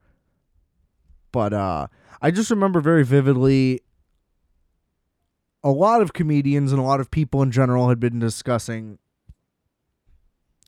But 1.31 1.53
uh 1.53 1.87
I 2.21 2.31
just 2.31 2.49
remember 2.49 2.81
very 2.81 3.05
vividly 3.05 3.81
a 5.63 5.71
lot 5.71 6.01
of 6.01 6.13
comedians 6.13 6.71
and 6.71 6.79
a 6.79 6.83
lot 6.83 6.99
of 6.99 7.11
people 7.11 7.41
in 7.41 7.51
general 7.51 7.89
had 7.89 7.99
been 7.99 8.19
discussing 8.19 8.99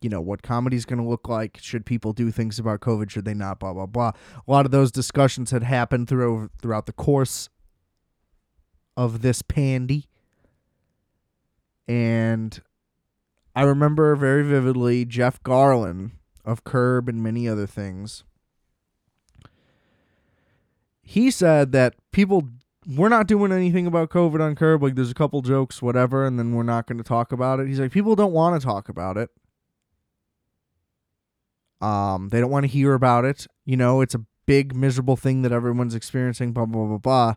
you 0.01 0.09
know 0.09 0.21
what 0.21 0.41
comedy's 0.41 0.85
going 0.85 0.99
to 0.99 1.07
look 1.07 1.27
like 1.27 1.57
should 1.61 1.85
people 1.85 2.13
do 2.13 2.31
things 2.31 2.59
about 2.59 2.79
covid 2.79 3.09
should 3.09 3.25
they 3.25 3.33
not 3.33 3.59
blah 3.59 3.73
blah 3.73 3.85
blah 3.85 4.11
a 4.47 4.51
lot 4.51 4.65
of 4.65 4.71
those 4.71 4.91
discussions 4.91 5.51
had 5.51 5.63
happened 5.63 6.07
through 6.07 6.49
throughout 6.61 6.85
the 6.85 6.93
course 6.93 7.49
of 8.95 9.21
this 9.21 9.41
pandy 9.41 10.07
and 11.87 12.61
i 13.55 13.61
remember 13.61 14.15
very 14.15 14.43
vividly 14.43 15.05
jeff 15.05 15.41
garlin 15.43 16.11
of 16.49 16.63
curb 16.63 17.07
and 17.07 17.21
many 17.23 17.47
other 17.47 17.67
things 17.67 18.23
he 21.01 21.31
said 21.31 21.71
that 21.71 21.95
people 22.11 22.49
we're 22.95 23.09
not 23.09 23.27
doing 23.27 23.51
anything 23.51 23.85
about 23.85 24.09
covid 24.09 24.41
on 24.41 24.55
curb 24.55 24.81
like 24.81 24.95
there's 24.95 25.11
a 25.11 25.15
couple 25.15 25.41
jokes 25.41 25.81
whatever 25.81 26.25
and 26.25 26.39
then 26.39 26.53
we're 26.53 26.63
not 26.63 26.87
going 26.87 26.97
to 26.97 27.03
talk 27.03 27.31
about 27.31 27.59
it 27.59 27.67
he's 27.67 27.79
like 27.79 27.91
people 27.91 28.15
don't 28.15 28.33
want 28.33 28.59
to 28.59 28.65
talk 28.65 28.89
about 28.89 29.17
it 29.17 29.29
um, 31.81 32.29
they 32.29 32.39
don't 32.39 32.51
want 32.51 32.63
to 32.63 32.71
hear 32.71 32.93
about 32.93 33.25
it. 33.25 33.47
You 33.65 33.77
know, 33.77 34.01
it's 34.01 34.15
a 34.15 34.25
big 34.45 34.75
miserable 34.75 35.15
thing 35.15 35.41
that 35.43 35.51
everyone's 35.51 35.95
experiencing. 35.95 36.51
Blah 36.51 36.65
blah 36.65 36.85
blah 36.85 36.97
blah. 36.97 37.33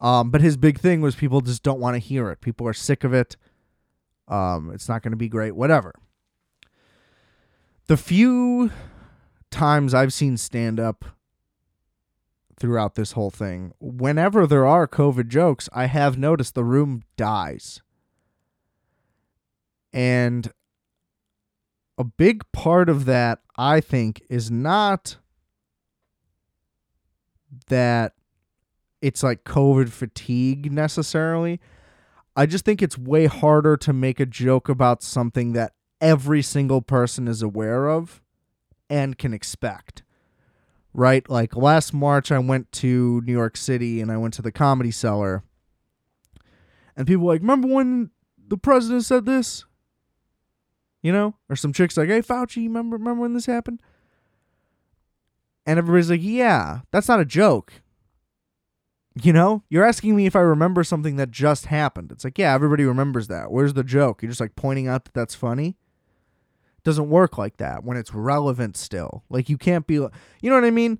Um, 0.00 0.30
but 0.30 0.40
his 0.40 0.56
big 0.56 0.80
thing 0.80 1.00
was 1.00 1.14
people 1.14 1.40
just 1.40 1.62
don't 1.62 1.80
want 1.80 1.94
to 1.94 1.98
hear 1.98 2.30
it. 2.30 2.40
People 2.40 2.66
are 2.66 2.72
sick 2.72 3.04
of 3.04 3.12
it. 3.12 3.36
Um, 4.28 4.70
it's 4.72 4.88
not 4.88 5.02
going 5.02 5.12
to 5.12 5.16
be 5.16 5.28
great. 5.28 5.54
Whatever. 5.54 5.94
The 7.92 7.98
few 7.98 8.70
times 9.50 9.92
I've 9.92 10.14
seen 10.14 10.38
stand 10.38 10.80
up 10.80 11.04
throughout 12.58 12.94
this 12.94 13.12
whole 13.12 13.28
thing, 13.28 13.74
whenever 13.80 14.46
there 14.46 14.64
are 14.66 14.88
COVID 14.88 15.28
jokes, 15.28 15.68
I 15.74 15.84
have 15.84 16.16
noticed 16.16 16.54
the 16.54 16.64
room 16.64 17.02
dies. 17.18 17.82
And 19.92 20.50
a 21.98 22.04
big 22.04 22.50
part 22.50 22.88
of 22.88 23.04
that, 23.04 23.40
I 23.58 23.82
think, 23.82 24.22
is 24.30 24.50
not 24.50 25.18
that 27.66 28.14
it's 29.02 29.22
like 29.22 29.44
COVID 29.44 29.90
fatigue 29.90 30.72
necessarily. 30.72 31.60
I 32.34 32.46
just 32.46 32.64
think 32.64 32.80
it's 32.80 32.96
way 32.96 33.26
harder 33.26 33.76
to 33.76 33.92
make 33.92 34.18
a 34.18 34.24
joke 34.24 34.70
about 34.70 35.02
something 35.02 35.52
that 35.52 35.74
every 36.02 36.42
single 36.42 36.82
person 36.82 37.26
is 37.26 37.40
aware 37.40 37.88
of 37.88 38.20
and 38.90 39.16
can 39.16 39.32
expect. 39.32 40.02
Right? 40.92 41.26
Like 41.30 41.56
last 41.56 41.94
March, 41.94 42.30
I 42.30 42.38
went 42.38 42.70
to 42.72 43.22
New 43.22 43.32
York 43.32 43.56
City 43.56 44.02
and 44.02 44.12
I 44.12 44.18
went 44.18 44.34
to 44.34 44.42
the 44.42 44.52
comedy 44.52 44.90
cellar. 44.90 45.42
And 46.94 47.06
people 47.06 47.24
were 47.24 47.32
like, 47.32 47.40
Remember 47.40 47.68
when 47.68 48.10
the 48.46 48.58
president 48.58 49.06
said 49.06 49.24
this? 49.24 49.64
you 51.02 51.12
know, 51.12 51.34
or 51.50 51.56
some 51.56 51.72
chicks 51.72 51.96
like, 51.96 52.08
"Hey, 52.08 52.22
Fauci, 52.22 52.64
remember 52.64 52.96
remember 52.96 53.22
when 53.22 53.34
this 53.34 53.46
happened?" 53.46 53.82
And 55.66 55.78
everybody's 55.78 56.10
like, 56.10 56.22
"Yeah, 56.22 56.80
that's 56.90 57.08
not 57.08 57.20
a 57.20 57.24
joke." 57.24 57.82
You 59.20 59.32
know, 59.32 59.62
you're 59.68 59.84
asking 59.84 60.16
me 60.16 60.24
if 60.24 60.34
I 60.34 60.40
remember 60.40 60.82
something 60.84 61.16
that 61.16 61.30
just 61.30 61.66
happened. 61.66 62.10
It's 62.12 62.24
like, 62.24 62.38
yeah, 62.38 62.54
everybody 62.54 62.86
remembers 62.86 63.28
that. 63.28 63.52
Where's 63.52 63.74
the 63.74 63.84
joke? 63.84 64.22
You're 64.22 64.30
just 64.30 64.40
like 64.40 64.56
pointing 64.56 64.88
out 64.88 65.04
that 65.04 65.12
that's 65.12 65.34
funny. 65.34 65.76
Doesn't 66.84 67.08
work 67.08 67.38
like 67.38 67.58
that 67.58 67.84
when 67.84 67.96
it's 67.96 68.12
relevant 68.14 68.76
still. 68.76 69.24
Like 69.28 69.48
you 69.48 69.56
can't 69.56 69.86
be, 69.86 69.94
you 69.94 70.10
know 70.42 70.54
what 70.54 70.64
I 70.64 70.70
mean? 70.70 70.98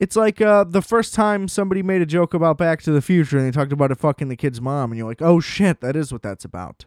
It's 0.00 0.16
like 0.16 0.40
uh, 0.40 0.64
the 0.64 0.82
first 0.82 1.14
time 1.14 1.48
somebody 1.48 1.82
made 1.82 2.02
a 2.02 2.06
joke 2.06 2.34
about 2.34 2.58
Back 2.58 2.82
to 2.82 2.90
the 2.90 3.00
Future 3.00 3.38
and 3.38 3.46
they 3.46 3.50
talked 3.50 3.72
about 3.72 3.90
it 3.90 3.98
fucking 3.98 4.28
the 4.28 4.36
kid's 4.36 4.60
mom, 4.60 4.90
and 4.90 4.98
you're 4.98 5.08
like, 5.08 5.22
oh 5.22 5.40
shit, 5.40 5.80
that 5.80 5.96
is 5.96 6.12
what 6.12 6.22
that's 6.22 6.44
about 6.44 6.84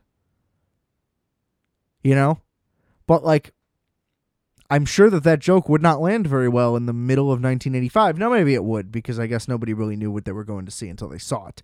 you 2.08 2.16
know? 2.16 2.40
But 3.06 3.26
like 3.26 3.54
I'm 4.70 4.86
sure 4.86 5.10
that 5.10 5.24
that 5.24 5.40
joke 5.40 5.68
would 5.68 5.82
not 5.82 6.02
land 6.02 6.26
very 6.28 6.48
well 6.48 6.76
in 6.76 6.86
the 6.86 6.94
middle 6.94 7.26
of 7.26 7.42
1985. 7.42 8.18
Now 8.18 8.30
maybe 8.30 8.54
it 8.54 8.64
would 8.64 8.92
because 8.92 9.20
I 9.20 9.28
guess 9.28 9.48
nobody 9.48 9.74
really 9.74 9.98
knew 9.98 10.12
what 10.12 10.24
they 10.24 10.32
were 10.32 10.46
going 10.46 10.66
to 10.66 10.72
see 10.72 10.88
until 10.88 11.10
they 11.10 11.18
saw 11.18 11.48
it. 11.48 11.62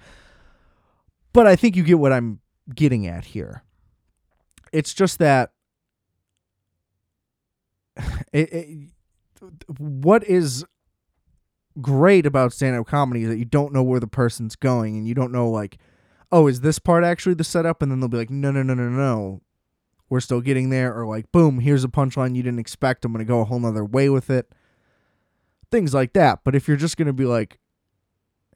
But 1.31 1.47
I 1.47 1.55
think 1.55 1.77
you 1.77 1.83
get 1.83 1.99
what 1.99 2.11
I'm 2.11 2.41
getting 2.73 3.07
at 3.07 3.25
here. 3.25 3.63
It's 4.73 4.93
just 4.93 5.17
that 5.19 5.51
it, 8.33 8.53
it, 8.53 8.89
what 9.77 10.23
is 10.23 10.65
great 11.81 12.25
about 12.25 12.53
stand-up 12.53 12.85
comedy 12.85 13.23
is 13.23 13.29
that 13.29 13.37
you 13.37 13.45
don't 13.45 13.73
know 13.73 13.83
where 13.83 13.99
the 13.99 14.07
person's 14.07 14.55
going 14.55 14.95
and 14.95 15.07
you 15.07 15.15
don't 15.15 15.31
know 15.31 15.49
like 15.49 15.79
oh 16.31 16.45
is 16.45 16.61
this 16.61 16.77
part 16.77 17.03
actually 17.03 17.33
the 17.33 17.43
setup 17.43 17.81
and 17.81 17.91
then 17.91 17.99
they'll 17.99 18.07
be 18.07 18.17
like 18.17 18.29
no 18.29 18.51
no 18.51 18.61
no 18.61 18.75
no 18.75 18.87
no 18.89 19.41
we're 20.13 20.19
still 20.19 20.41
getting 20.41 20.69
there, 20.69 20.93
or 20.93 21.07
like, 21.07 21.31
boom, 21.31 21.59
here's 21.59 21.83
a 21.83 21.87
punchline 21.87 22.35
you 22.35 22.43
didn't 22.43 22.59
expect. 22.59 23.03
I'm 23.03 23.11
to 23.25 23.25
go 23.25 23.39
a 23.39 23.45
whole 23.45 23.59
nother 23.59 23.83
way 23.83 24.09
with 24.09 24.29
it. 24.29 24.53
Things 25.71 25.91
like 25.91 26.13
that. 26.13 26.41
But 26.43 26.53
if 26.53 26.67
you're 26.67 26.77
just 26.77 26.97
to 27.07 27.13
be 27.13 27.25
like, 27.25 27.57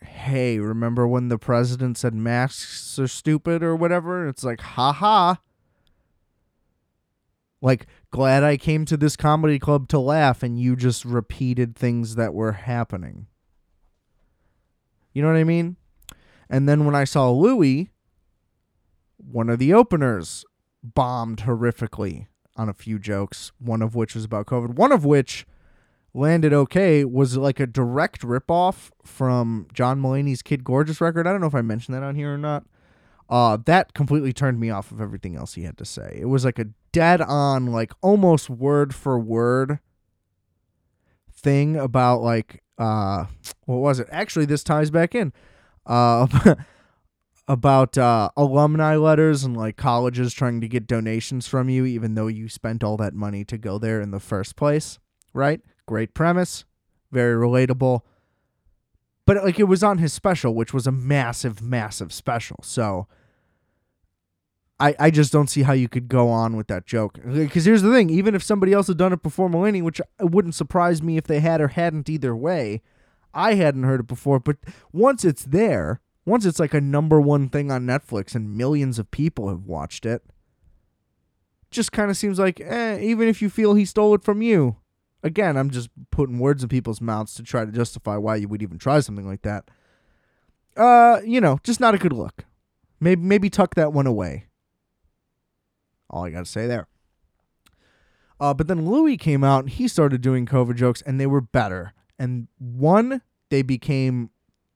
hey, 0.02 0.60
remember 0.60 1.08
when 1.08 1.30
the 1.30 1.40
president 1.40 1.98
said 1.98 2.14
masks 2.14 3.00
are 3.00 3.08
stupid 3.08 3.64
or 3.64 3.76
whatever? 3.76 4.28
It's 4.28 4.44
like, 4.44 4.62
ha 4.62 4.94
ha. 4.94 5.40
Like, 7.60 7.88
glad 8.12 8.44
I 8.44 8.58
came 8.58 8.86
to 8.86 8.98
this 8.98 9.16
comedy 9.16 9.60
club 9.60 9.88
to 9.90 10.00
laugh 10.00 10.44
and 10.44 10.60
you 10.60 10.76
just 10.76 11.06
repeated 11.06 11.76
things 11.76 12.16
that 12.16 12.34
were 12.34 12.54
happening. 12.54 13.28
You 15.14 15.22
know 15.22 15.30
what 15.30 15.38
I 15.38 15.44
mean? 15.44 15.78
And 16.50 16.68
then 16.68 16.86
when 16.86 16.96
I 16.96 17.04
saw 17.04 17.32
Louis, 17.32 17.90
one 19.18 19.50
of 19.50 19.60
the 19.60 19.74
openers 19.74 20.46
bombed 20.84 21.40
horrifically 21.40 22.28
on 22.56 22.70
a 22.70 22.74
few 22.74 23.00
jokes, 23.00 23.52
one 23.60 23.82
of 23.82 23.96
which 23.96 24.16
was 24.16 24.24
about 24.24 24.46
COVID, 24.46 24.76
one 24.76 24.92
of 24.92 25.06
which 25.06 25.46
landed 26.14 26.54
okay 26.54 27.06
was 27.06 27.38
like 27.38 27.60
a 27.60 27.68
direct 27.68 28.22
ripoff 28.22 28.90
from 29.04 29.68
John 29.74 30.02
Mulaney's 30.02 30.42
Kid 30.42 30.64
Gorgeous 30.64 31.02
record. 31.02 31.28
I 31.28 31.32
don't 31.32 31.42
know 31.42 31.48
if 31.48 31.56
I 31.56 31.62
mentioned 31.62 31.96
that 31.96 32.04
on 32.04 32.16
here 32.16 32.34
or 32.34 32.38
not. 32.38 32.66
Uh, 33.30 33.58
that 33.66 33.94
completely 33.94 34.32
turned 34.32 34.60
me 34.60 34.70
off 34.70 34.92
of 34.92 35.02
everything 35.02 35.36
else 35.36 35.56
he 35.56 35.64
had 35.64 35.78
to 35.78 35.86
say. 35.86 36.18
It 36.20 36.26
was 36.26 36.46
like 36.46 36.60
a 36.60 36.68
dead 36.92 37.22
on, 37.22 37.68
like 37.68 37.92
almost 38.02 38.50
word 38.50 38.96
for 38.96 39.20
word 39.20 39.80
thing 41.34 41.76
about 41.76 42.22
like 42.22 42.64
uh 42.78 43.26
what 43.66 43.78
was 43.78 44.00
it? 44.00 44.08
Actually, 44.12 44.46
this 44.46 44.64
ties 44.64 44.90
back 44.90 45.14
in. 45.14 45.34
Uh 45.86 46.56
about 47.48 47.98
uh, 47.98 48.30
alumni 48.36 48.96
letters 48.98 49.44
and 49.44 49.56
like 49.56 49.78
colleges 49.78 50.34
trying 50.34 50.60
to 50.60 50.68
get 50.68 50.86
donations 50.86 51.48
from 51.48 51.70
you, 51.70 51.86
even 51.86 52.16
though 52.16 52.28
you 52.28 52.50
spent 52.50 52.84
all 52.84 52.98
that 52.98 53.14
money 53.14 53.46
to 53.46 53.58
go 53.58 53.78
there 53.78 54.02
in 54.02 54.12
the 54.12 54.20
first 54.20 54.56
place. 54.56 55.00
Right? 55.34 55.62
Great 55.86 56.14
premise, 56.14 56.66
very 57.12 57.36
relatable. 57.36 58.02
But 59.26 59.44
like 59.44 59.60
it 59.60 59.66
was 59.66 59.84
on 59.84 59.98
his 59.98 60.14
special, 60.14 60.56
which 60.56 60.74
was 60.74 60.88
a 60.88 60.92
massive, 60.92 61.62
massive 61.62 62.12
special. 62.12 62.58
So 62.64 63.08
I 64.80 64.96
I 65.00 65.12
just 65.12 65.32
don't 65.32 65.50
see 65.50 65.64
how 65.64 65.74
you 65.74 65.90
could 65.90 66.08
go 66.08 66.30
on 66.30 66.56
with 66.56 66.68
that 66.68 66.86
joke. 66.86 67.20
Because 67.26 67.66
here's 67.66 67.82
the 67.82 67.92
thing: 67.92 68.10
even 68.10 68.36
if 68.36 68.44
somebody 68.44 68.74
else 68.74 68.88
had 68.88 68.98
done 68.98 69.14
it 69.14 69.24
before 69.24 69.50
Mulaney, 69.50 69.82
which 69.82 70.02
wouldn't 70.20 70.56
surprise 70.56 71.02
me 71.02 71.18
if 71.18 71.26
they 71.26 71.40
had 71.40 71.62
or 71.62 71.70
hadn't 71.70 72.10
either 72.10 72.36
way, 72.36 72.82
I 73.34 73.56
hadn't 73.56 73.84
heard 73.84 74.02
it 74.02 74.08
before. 74.08 74.40
But 74.40 74.58
once 74.92 75.26
it's 75.26 75.44
there 75.44 76.02
once 76.28 76.46
it's 76.46 76.60
like 76.60 76.74
a 76.74 76.82
number 76.82 77.22
one 77.22 77.48
thing 77.48 77.72
on 77.72 77.86
Netflix 77.86 78.36
and 78.36 78.58
millions 78.58 79.00
of 79.00 79.10
people 79.12 79.48
have 79.48 79.64
watched 79.64 80.06
it, 80.06 80.22
just 81.72 81.94
kind 81.94 82.12
of 82.12 82.18
seems 82.18 82.38
like, 82.38 82.60
eh, 82.60 83.00
even 83.00 83.30
if 83.30 83.42
you 83.42 83.50
feel 83.50 83.76
he 83.76 83.86
stole 83.86 84.14
it 84.14 84.26
from 84.26 84.42
you. 84.42 84.76
Again, 85.24 85.56
I'm 85.56 85.70
just 85.70 85.90
putting 86.12 86.38
words 86.38 86.64
in 86.64 86.70
people's 86.70 87.00
mouths 87.00 87.34
to 87.36 87.44
try 87.44 87.64
to 87.64 87.72
justify 87.72 88.18
why 88.18 88.36
you 88.36 88.50
would 88.50 88.62
even 88.62 88.78
try 88.78 89.00
something 89.00 89.26
like 89.26 89.44
that. 89.44 89.72
Uh, 90.76 91.22
you 91.26 91.40
know, 91.40 91.60
just 91.64 91.80
not 91.80 91.96
a 91.96 91.98
good 91.98 92.14
look. 92.14 92.44
Maybe 93.00 93.22
maybe 93.22 93.50
tuck 93.50 93.76
that 93.76 93.94
one 93.94 94.06
away. 94.06 94.47
All 96.10 96.26
I 96.26 96.32
got 96.32 96.46
to 96.46 96.52
say 96.52 96.68
there. 96.68 96.88
Uh, 98.40 98.54
but 98.54 98.68
then 98.68 98.86
Louis 98.86 99.18
came 99.18 99.44
out 99.44 99.62
and 99.62 99.70
he 99.70 99.88
started 99.88 100.22
doing 100.22 100.46
COVID 100.46 100.76
jokes 100.76 101.02
and 101.02 101.20
they 101.20 101.26
were 101.26 101.42
better. 101.42 101.94
And 102.20 102.48
one, 102.58 103.22
they 103.50 103.62
became 103.62 104.30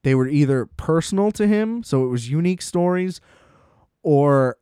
they 0.04 0.16
were 0.16 0.28
either 0.28 0.66
personal 0.66 1.32
to 1.34 1.48
him, 1.48 1.84
so 1.84 2.04
it 2.04 2.08
was 2.08 2.30
unique 2.30 2.62
stories, 2.62 3.22
or 4.02 4.58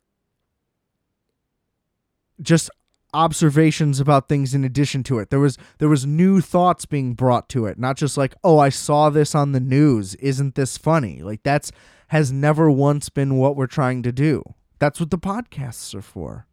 just 2.42 2.70
observations 3.14 4.00
about 4.00 4.28
things 4.28 4.54
in 4.54 4.64
addition 4.64 5.02
to 5.04 5.20
it. 5.20 5.30
There 5.30 5.40
was 5.40 5.58
there 5.78 5.90
was 5.90 6.06
new 6.06 6.42
thoughts 6.42 6.86
being 6.86 7.14
brought 7.14 7.48
to 7.50 7.66
it, 7.66 7.80
not 7.80 7.96
just 7.96 8.18
like, 8.18 8.36
"Oh, 8.44 8.60
I 8.60 8.70
saw 8.70 9.10
this 9.10 9.34
on 9.34 9.54
the 9.54 9.60
news. 9.60 10.16
Isn't 10.16 10.56
this 10.56 10.78
funny?" 10.78 11.22
Like 11.22 11.44
that's 11.44 11.72
has 12.10 12.32
never 12.32 12.70
once 12.70 13.10
been 13.10 13.38
what 13.38 13.56
we're 13.56 13.68
trying 13.68 14.04
to 14.04 14.12
do. 14.12 14.44
That's 14.80 15.00
what 15.00 15.12
the 15.12 15.18
podcasts 15.18 15.94
are 15.96 16.02
for. 16.02 16.48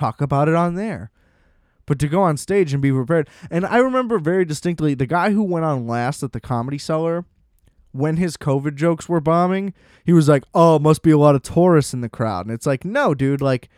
Talk 0.00 0.22
about 0.22 0.48
it 0.48 0.54
on 0.54 0.76
there. 0.76 1.10
But 1.84 1.98
to 1.98 2.08
go 2.08 2.22
on 2.22 2.38
stage 2.38 2.72
and 2.72 2.80
be 2.80 2.90
prepared. 2.90 3.28
And 3.50 3.66
I 3.66 3.76
remember 3.76 4.18
very 4.18 4.46
distinctly 4.46 4.94
the 4.94 5.04
guy 5.04 5.32
who 5.32 5.42
went 5.42 5.66
on 5.66 5.86
last 5.86 6.22
at 6.22 6.32
the 6.32 6.40
Comedy 6.40 6.78
Cellar 6.78 7.26
when 7.92 8.16
his 8.16 8.38
COVID 8.38 8.76
jokes 8.76 9.10
were 9.10 9.20
bombing, 9.20 9.74
he 10.06 10.14
was 10.14 10.26
like, 10.26 10.44
"Oh, 10.54 10.78
must 10.78 11.02
be 11.02 11.10
a 11.10 11.18
lot 11.18 11.34
of 11.34 11.42
tourists 11.42 11.92
in 11.92 12.00
the 12.00 12.08
crowd." 12.08 12.46
And 12.46 12.54
it's 12.54 12.64
like, 12.64 12.82
"No, 12.82 13.12
dude, 13.12 13.42
like 13.42 13.68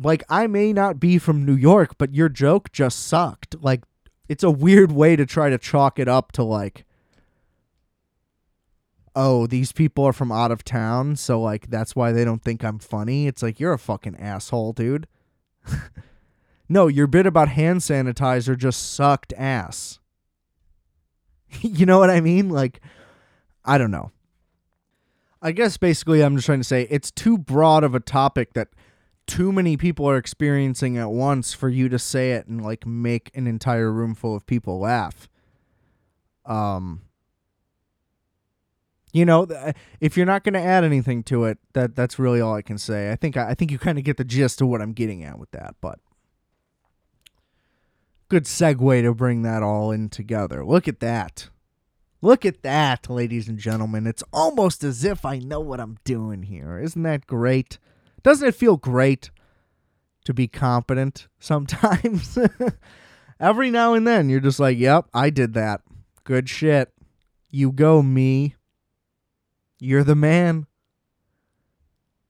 like 0.00 0.22
I 0.28 0.46
may 0.46 0.72
not 0.72 1.00
be 1.00 1.18
from 1.18 1.44
New 1.44 1.56
York, 1.56 1.98
but 1.98 2.14
your 2.14 2.28
joke 2.28 2.70
just 2.70 3.04
sucked." 3.04 3.56
Like 3.60 3.82
it's 4.28 4.44
a 4.44 4.50
weird 4.50 4.92
way 4.92 5.16
to 5.16 5.26
try 5.26 5.50
to 5.50 5.58
chalk 5.58 5.98
it 5.98 6.06
up 6.06 6.30
to 6.32 6.44
like 6.44 6.84
oh, 9.14 9.46
these 9.46 9.72
people 9.72 10.04
are 10.04 10.12
from 10.12 10.32
out 10.32 10.50
of 10.50 10.64
town, 10.64 11.16
so 11.16 11.40
like 11.40 11.70
that's 11.70 11.94
why 11.94 12.12
they 12.12 12.24
don't 12.24 12.42
think 12.42 12.64
I'm 12.64 12.78
funny. 12.78 13.26
It's 13.26 13.42
like 13.42 13.60
you're 13.60 13.72
a 13.72 13.78
fucking 13.78 14.16
asshole, 14.16 14.72
dude. 14.72 15.06
no, 16.68 16.86
your 16.86 17.06
bit 17.06 17.26
about 17.26 17.48
hand 17.48 17.80
sanitizer 17.80 18.56
just 18.56 18.94
sucked 18.94 19.32
ass. 19.36 19.98
you 21.60 21.86
know 21.86 21.98
what 21.98 22.10
I 22.10 22.20
mean? 22.20 22.48
Like, 22.48 22.80
I 23.64 23.78
don't 23.78 23.90
know. 23.90 24.10
I 25.40 25.52
guess 25.52 25.76
basically 25.76 26.22
I'm 26.22 26.36
just 26.36 26.46
trying 26.46 26.60
to 26.60 26.64
say 26.64 26.86
it's 26.88 27.10
too 27.10 27.36
broad 27.36 27.82
of 27.82 27.94
a 27.94 28.00
topic 28.00 28.52
that 28.54 28.68
too 29.26 29.50
many 29.52 29.76
people 29.76 30.08
are 30.08 30.16
experiencing 30.16 30.96
at 30.96 31.10
once 31.10 31.52
for 31.52 31.68
you 31.68 31.88
to 31.88 31.98
say 31.98 32.32
it 32.32 32.46
and 32.46 32.62
like 32.62 32.86
make 32.86 33.30
an 33.34 33.46
entire 33.46 33.90
room 33.90 34.14
full 34.14 34.36
of 34.36 34.46
people 34.46 34.78
laugh. 34.78 35.28
Um 36.46 37.02
you 39.12 39.24
know, 39.24 39.44
uh, 39.44 39.72
if 40.00 40.16
you're 40.16 40.26
not 40.26 40.42
going 40.42 40.54
to 40.54 40.60
add 40.60 40.84
anything 40.84 41.22
to 41.24 41.44
it, 41.44 41.58
that 41.74 41.94
that's 41.94 42.18
really 42.18 42.40
all 42.40 42.54
I 42.54 42.62
can 42.62 42.78
say. 42.78 43.12
I 43.12 43.16
think 43.16 43.36
I 43.36 43.54
think 43.54 43.70
you 43.70 43.78
kind 43.78 43.98
of 43.98 44.04
get 44.04 44.16
the 44.16 44.24
gist 44.24 44.60
of 44.60 44.68
what 44.68 44.80
I'm 44.80 44.92
getting 44.92 45.22
at 45.22 45.38
with 45.38 45.50
that, 45.52 45.74
but 45.80 45.98
good 48.28 48.44
segue 48.44 49.02
to 49.02 49.14
bring 49.14 49.42
that 49.42 49.62
all 49.62 49.90
in 49.90 50.08
together. 50.08 50.64
Look 50.64 50.88
at 50.88 51.00
that. 51.00 51.50
Look 52.22 52.46
at 52.46 52.62
that, 52.62 53.10
ladies 53.10 53.48
and 53.48 53.58
gentlemen. 53.58 54.06
It's 54.06 54.22
almost 54.32 54.84
as 54.84 55.04
if 55.04 55.24
I 55.24 55.38
know 55.38 55.60
what 55.60 55.80
I'm 55.80 55.98
doing 56.04 56.44
here. 56.44 56.78
Isn't 56.78 57.02
that 57.02 57.26
great? 57.26 57.78
Doesn't 58.22 58.46
it 58.46 58.54
feel 58.54 58.76
great 58.76 59.30
to 60.24 60.32
be 60.32 60.48
competent 60.48 61.26
sometimes? 61.40 62.38
Every 63.40 63.70
now 63.70 63.92
and 63.94 64.06
then, 64.06 64.30
you're 64.30 64.40
just 64.40 64.60
like, 64.60 64.78
yep, 64.78 65.06
I 65.12 65.30
did 65.30 65.52
that. 65.54 65.82
Good 66.22 66.48
shit. 66.48 66.92
You 67.50 67.72
go, 67.72 68.02
me. 68.02 68.54
You're 69.84 70.04
the 70.04 70.14
man. 70.14 70.66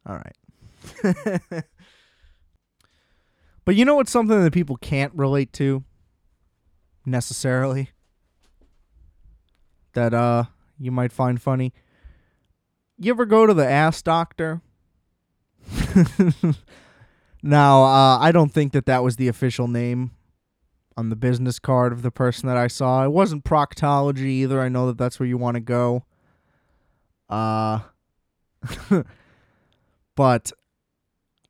All 0.07 0.17
right. 0.17 0.37
but 3.65 3.75
you 3.75 3.85
know 3.85 3.97
what's 3.97 4.11
something 4.11 4.43
that 4.43 4.53
people 4.53 4.77
can't 4.77 5.13
relate 5.15 5.53
to? 5.55 5.85
necessarily 7.05 7.91
that 9.95 10.15
uh 10.15 10.45
you 10.79 10.91
might 10.91 11.13
find 11.13 11.41
funny. 11.41 11.73
You 12.99 13.13
ever 13.13 13.25
go 13.27 13.47
to 13.47 13.55
the 13.55 13.69
ass 13.69 14.03
doctor? 14.03 14.63
now, 17.43 17.85
uh, 17.85 18.19
I 18.19 18.33
don't 18.33 18.53
think 18.53 18.73
that 18.73 18.87
that 18.87 19.05
was 19.05 19.15
the 19.15 19.29
official 19.29 19.69
name 19.69 20.11
on 20.97 21.09
the 21.09 21.15
business 21.15 21.61
card 21.61 21.93
of 21.93 22.03
the 22.03 22.11
person 22.11 22.49
that 22.49 22.57
I 22.57 22.67
saw. 22.67 23.05
It 23.05 23.13
wasn't 23.13 23.45
proctology 23.45 24.27
either. 24.27 24.61
I 24.61 24.69
know 24.69 24.89
that 24.89 24.99
that's 24.99 25.21
where 25.21 25.29
you 25.29 25.39
want 25.39 25.55
to 25.55 25.61
go. 25.61 26.05
Uh 27.33 27.81
but 30.15 30.53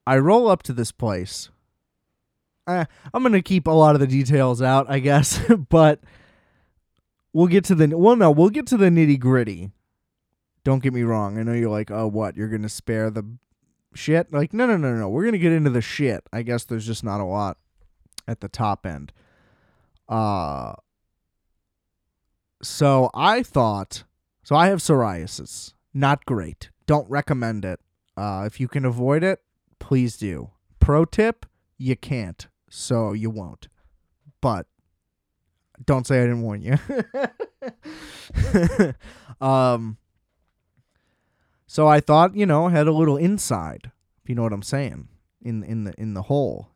I 0.07 0.19
roll 0.19 0.49
up 0.49 0.63
to 0.65 0.73
this 0.73 0.93
place 0.93 1.51
uh, 2.67 2.85
I'm 3.13 3.23
gonna 3.23 3.43
keep 3.43 3.67
a 3.67 3.71
lot 3.71 3.95
of 3.95 4.01
the 4.01 4.07
details 4.07 4.63
out, 4.63 4.87
I 4.89 4.99
guess, 4.99 5.41
but 5.69 6.01
we'll 7.33 7.49
get 7.49 7.65
to 7.65 7.75
the 7.75 7.97
well, 7.97 8.17
no, 8.17 8.31
we'll 8.31 8.51
get 8.51 8.67
to 8.69 8.77
the 8.77 8.87
nitty 8.87 9.19
gritty. 9.19 9.71
Don't 10.65 10.83
get 10.83 10.93
me 10.93 11.03
wrong. 11.03 11.39
I 11.39 11.43
know 11.43 11.55
you're 11.55 11.71
like, 11.71 11.91
oh, 11.91 12.07
what? 12.07 12.37
You're 12.37 12.49
gonna 12.49 12.69
spare 12.69 13.11
the 13.11 13.25
shit? 13.95 14.33
Like, 14.33 14.53
no, 14.53 14.67
no, 14.67 14.77
no, 14.77 14.95
no. 14.95 15.09
We're 15.09 15.25
gonna 15.25 15.39
get 15.39 15.53
into 15.53 15.71
the 15.71 15.81
shit. 15.81 16.25
I 16.33 16.43
guess 16.43 16.65
there's 16.65 16.87
just 16.87 17.03
not 17.03 17.21
a 17.21 17.25
lot 17.25 17.59
at 18.29 18.41
the 18.41 18.49
top 18.49 18.87
end. 18.87 19.13
Uh 20.09 20.75
so 22.63 23.11
I 23.13 23.43
thought 23.43 24.05
so 24.43 24.57
I 24.57 24.69
have 24.69 24.81
psoriasis. 24.81 25.75
Not 25.95 26.25
great. 26.25 26.71
Don't 26.87 27.09
recommend 27.11 27.65
it. 27.65 27.81
Uh 28.17 28.45
if 28.47 28.61
you 28.61 28.69
can 28.69 28.85
avoid 28.85 29.23
it, 29.23 29.41
please 29.79 30.17
do. 30.17 30.51
Pro 30.81 31.05
tip, 31.05 31.47
you 31.79 31.97
can't 31.97 32.47
so 32.69 33.13
you 33.13 33.31
won't. 33.31 33.69
But 34.41 34.67
don't 35.85 36.07
say 36.07 36.21
I 36.21 36.27
didn't 36.27 36.43
warn 36.43 36.63
you. 36.63 36.79
um 39.47 39.99
so 41.67 41.89
I 41.89 42.01
thought, 42.01 42.37
you 42.37 42.45
know, 42.45 42.69
had 42.69 42.87
a 42.87 42.93
little 42.93 43.17
inside, 43.17 43.93
if 44.23 44.29
you 44.29 44.35
know 44.35 44.43
what 44.43 44.53
I'm 44.53 44.63
saying, 44.63 45.09
in 45.41 45.63
in 45.65 45.85
the 45.85 45.95
in 45.97 46.13
the 46.13 46.23
hole, 46.23 46.69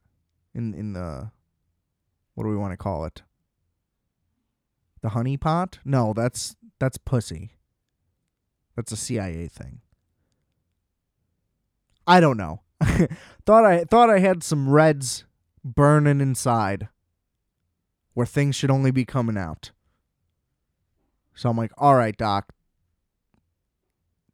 in 0.55 0.73
in 0.73 0.95
the 0.95 1.31
what 2.35 2.45
do 2.45 2.51
we 2.51 2.57
want 2.57 2.73
to 2.73 2.79
call 2.79 3.05
it? 3.05 3.23
The 5.03 5.11
honey 5.11 5.37
pot? 5.37 5.79
No, 5.85 6.13
that's 6.15 6.57
that's 6.79 6.99
pussy. 6.99 7.56
That's 8.77 8.93
a 8.93 8.97
CIA 8.97 9.49
thing. 9.49 9.81
I 12.07 12.21
don't 12.21 12.37
know. 12.37 12.61
thought 13.47 13.65
I 13.65 13.85
thought 13.85 14.11
I 14.11 14.19
had 14.19 14.43
some 14.45 14.69
reds 14.69 15.25
burning 15.65 16.21
inside 16.21 16.89
where 18.15 18.27
things 18.27 18.55
should 18.55 18.71
only 18.71 18.91
be 18.91 19.05
coming 19.05 19.37
out. 19.37 19.73
So 21.35 21.51
I'm 21.51 21.57
like, 21.57 21.73
all 21.77 21.97
right, 21.97 22.17
doc, 22.17 22.55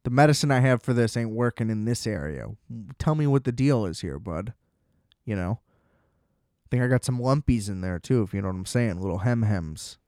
the 0.04 0.10
medicine 0.10 0.50
I 0.50 0.60
have 0.60 0.82
for 0.82 0.92
this 0.92 1.16
ain't 1.16 1.30
working 1.30 1.70
in 1.70 1.84
this 1.84 2.06
area. 2.06 2.46
Tell 2.98 3.14
me 3.14 3.26
what 3.26 3.44
the 3.44 3.52
deal 3.52 3.86
is 3.86 4.00
here, 4.00 4.18
bud. 4.18 4.52
You 5.24 5.36
know? 5.36 5.60
I 6.66 6.68
think 6.70 6.82
I 6.82 6.88
got 6.88 7.04
some 7.04 7.18
lumpies 7.18 7.68
in 7.68 7.80
there 7.80 7.98
too, 7.98 8.22
if 8.22 8.34
you 8.34 8.42
know 8.42 8.48
what 8.48 8.56
I'm 8.56 8.66
saying. 8.66 9.00
Little 9.00 9.18
hem 9.18 9.42
hems. 9.42 9.98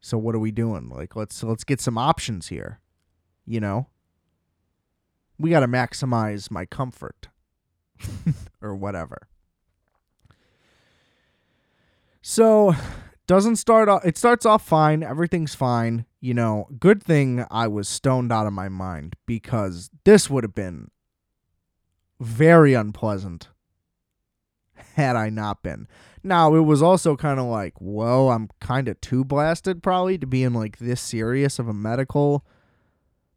So 0.00 0.18
what 0.18 0.34
are 0.34 0.40
we 0.40 0.50
doing? 0.50 0.90
Like 0.90 1.16
let's 1.16 1.42
let's 1.42 1.64
get 1.64 1.80
some 1.80 1.96
options 1.96 2.48
here. 2.48 2.80
You 3.46 3.60
know? 3.60 3.88
we 5.38 5.50
got 5.50 5.60
to 5.60 5.68
maximize 5.68 6.50
my 6.50 6.64
comfort 6.64 7.28
or 8.62 8.74
whatever. 8.74 9.28
So, 12.22 12.74
doesn't 13.26 13.56
start 13.56 13.88
off 13.88 14.04
it 14.04 14.16
starts 14.16 14.46
off 14.46 14.66
fine, 14.66 15.02
everything's 15.02 15.54
fine, 15.54 16.06
you 16.20 16.32
know. 16.32 16.68
Good 16.78 17.02
thing 17.02 17.44
I 17.50 17.68
was 17.68 17.88
stoned 17.88 18.32
out 18.32 18.46
of 18.46 18.52
my 18.52 18.68
mind 18.68 19.16
because 19.26 19.90
this 20.04 20.30
would 20.30 20.44
have 20.44 20.54
been 20.54 20.90
very 22.20 22.72
unpleasant 22.72 23.48
had 24.94 25.16
I 25.16 25.28
not 25.28 25.62
been. 25.62 25.86
Now, 26.22 26.54
it 26.54 26.60
was 26.60 26.80
also 26.80 27.16
kind 27.16 27.38
of 27.38 27.46
like, 27.46 27.78
whoa, 27.78 28.30
I'm 28.30 28.48
kind 28.60 28.88
of 28.88 28.98
too 29.02 29.24
blasted 29.24 29.82
probably 29.82 30.16
to 30.16 30.26
be 30.26 30.42
in 30.42 30.54
like 30.54 30.78
this 30.78 31.02
serious 31.02 31.58
of 31.58 31.68
a 31.68 31.74
medical 31.74 32.46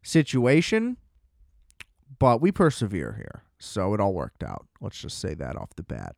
situation. 0.08 0.96
But 2.18 2.40
we 2.40 2.50
persevere 2.50 3.14
here. 3.16 3.42
So 3.58 3.94
it 3.94 4.00
all 4.00 4.14
worked 4.14 4.42
out. 4.42 4.66
Let's 4.80 4.98
just 4.98 5.18
say 5.18 5.34
that 5.34 5.56
off 5.56 5.70
the 5.76 5.82
bat. 5.82 6.16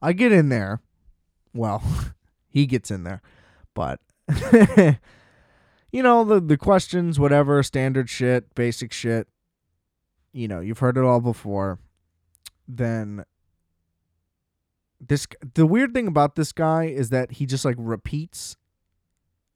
I 0.00 0.12
get 0.12 0.32
in 0.32 0.48
there. 0.48 0.80
Well, 1.54 1.82
he 2.48 2.66
gets 2.66 2.90
in 2.90 3.04
there. 3.04 3.22
But 3.74 4.00
you 5.92 6.02
know, 6.02 6.24
the 6.24 6.40
the 6.40 6.56
questions, 6.56 7.18
whatever, 7.18 7.62
standard 7.62 8.08
shit, 8.08 8.54
basic 8.54 8.92
shit. 8.92 9.28
You 10.32 10.48
know, 10.48 10.60
you've 10.60 10.78
heard 10.78 10.96
it 10.96 11.04
all 11.04 11.20
before. 11.20 11.78
Then 12.66 13.24
this 15.00 15.26
the 15.54 15.66
weird 15.66 15.94
thing 15.94 16.06
about 16.06 16.36
this 16.36 16.52
guy 16.52 16.84
is 16.84 17.10
that 17.10 17.32
he 17.32 17.46
just 17.46 17.64
like 17.64 17.76
repeats 17.78 18.56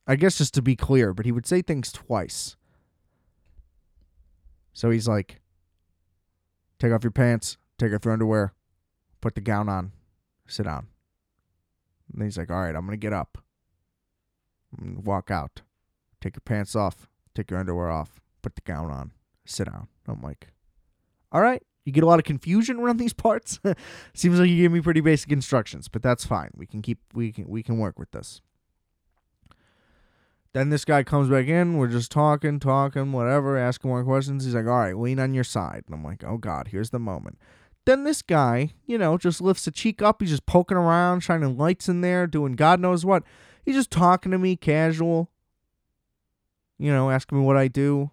I 0.07 0.17
guess 0.17 0.39
just 0.39 0.55
to 0.55 0.63
be 0.63 0.77
clear, 0.77 1.13
but 1.13 1.27
he 1.27 1.33
would 1.33 1.47
say 1.47 1.63
things 1.63 1.91
twice. 1.91 2.57
So 4.73 4.91
he's 4.91 5.09
like, 5.09 5.41
take 6.79 6.93
off 6.93 7.03
your 7.03 7.11
pants, 7.11 7.57
take 7.79 7.93
off 7.93 8.05
your 8.05 8.13
underwear, 8.13 8.53
put 9.21 9.35
the 9.35 9.41
gown 9.41 9.69
on, 9.69 9.93
sit 10.47 10.65
down. 10.65 10.89
And 12.13 12.23
he's 12.23 12.39
like, 12.39 12.51
all 12.51 12.63
right, 12.63 12.75
I'm 12.75 12.87
going 12.87 12.91
to 12.91 12.97
get 12.97 13.13
up, 13.13 13.39
walk 14.81 15.31
out, 15.31 15.63
take 16.21 16.37
your 16.37 16.43
pants 16.45 16.77
off, 16.77 17.09
take 17.35 17.51
your 17.51 17.59
underwear 17.59 17.91
off, 17.91 18.21
put 18.43 18.55
the 18.55 18.61
gown 18.63 18.91
on, 18.91 19.13
sit 19.45 19.65
down. 19.67 19.89
I'm 20.07 20.23
like, 20.23 20.49
all 21.33 21.41
right. 21.41 21.63
You 21.85 21.93
get 21.93 22.03
a 22.03 22.07
lot 22.07 22.19
of 22.19 22.25
confusion 22.25 22.79
around 22.79 22.97
these 22.97 23.13
parts. 23.13 23.61
Seems 24.15 24.41
like 24.41 24.49
you 24.49 24.57
gave 24.57 24.73
me 24.73 24.81
pretty 24.81 25.01
basic 25.01 25.31
instructions, 25.31 25.87
but 25.87 26.03
that's 26.03 26.27
fine. 26.27 26.51
We 26.57 26.67
can 26.67 26.83
keep 26.83 26.99
we 27.15 27.31
can 27.31 27.49
we 27.49 27.63
can 27.63 27.79
work 27.79 27.97
with 27.97 28.11
this. 28.11 28.41
Then 30.57 30.71
this 30.71 30.87
guy 30.87 31.03
comes 31.03 31.29
back 31.29 31.49
in. 31.49 31.77
We're 31.77 31.87
just 31.87 32.11
talking, 32.11 32.59
talking, 32.59 33.13
whatever, 33.13 33.59
asking 33.59 33.91
more 33.91 34.03
questions. 34.03 34.47
He's 34.47 34.55
like, 34.55 34.65
all 34.65 34.79
right, 34.79 34.97
lean 34.97 35.21
on 35.21 35.35
your 35.35 35.45
side. 35.45 35.83
And 35.85 35.95
I'm 35.95 36.03
like, 36.03 36.25
oh, 36.25 36.39
God, 36.39 36.69
here's 36.69 36.89
the 36.89 36.99
moment. 36.99 37.39
Then 37.85 38.05
this 38.05 38.23
guy, 38.23 38.73
you 38.87 38.97
know, 38.97 39.19
just 39.19 39.43
lifts 39.43 39.67
a 39.67 39.71
cheek 39.71 40.01
up. 40.01 40.23
He's 40.23 40.31
just 40.31 40.47
poking 40.47 40.79
around, 40.79 41.21
shining 41.21 41.59
lights 41.59 41.91
in 41.91 42.01
there, 42.01 42.27
doing 42.27 42.55
God 42.55 42.81
knows 42.81 43.05
what. 43.05 43.23
He's 43.67 43.75
just 43.75 43.91
talking 43.91 44.33
to 44.33 44.39
me 44.39 44.57
casual, 44.57 45.31
you 46.79 46.91
know, 46.91 47.11
asking 47.11 47.39
me 47.39 47.45
what 47.45 47.59
I 47.59 47.69
do. 47.69 48.11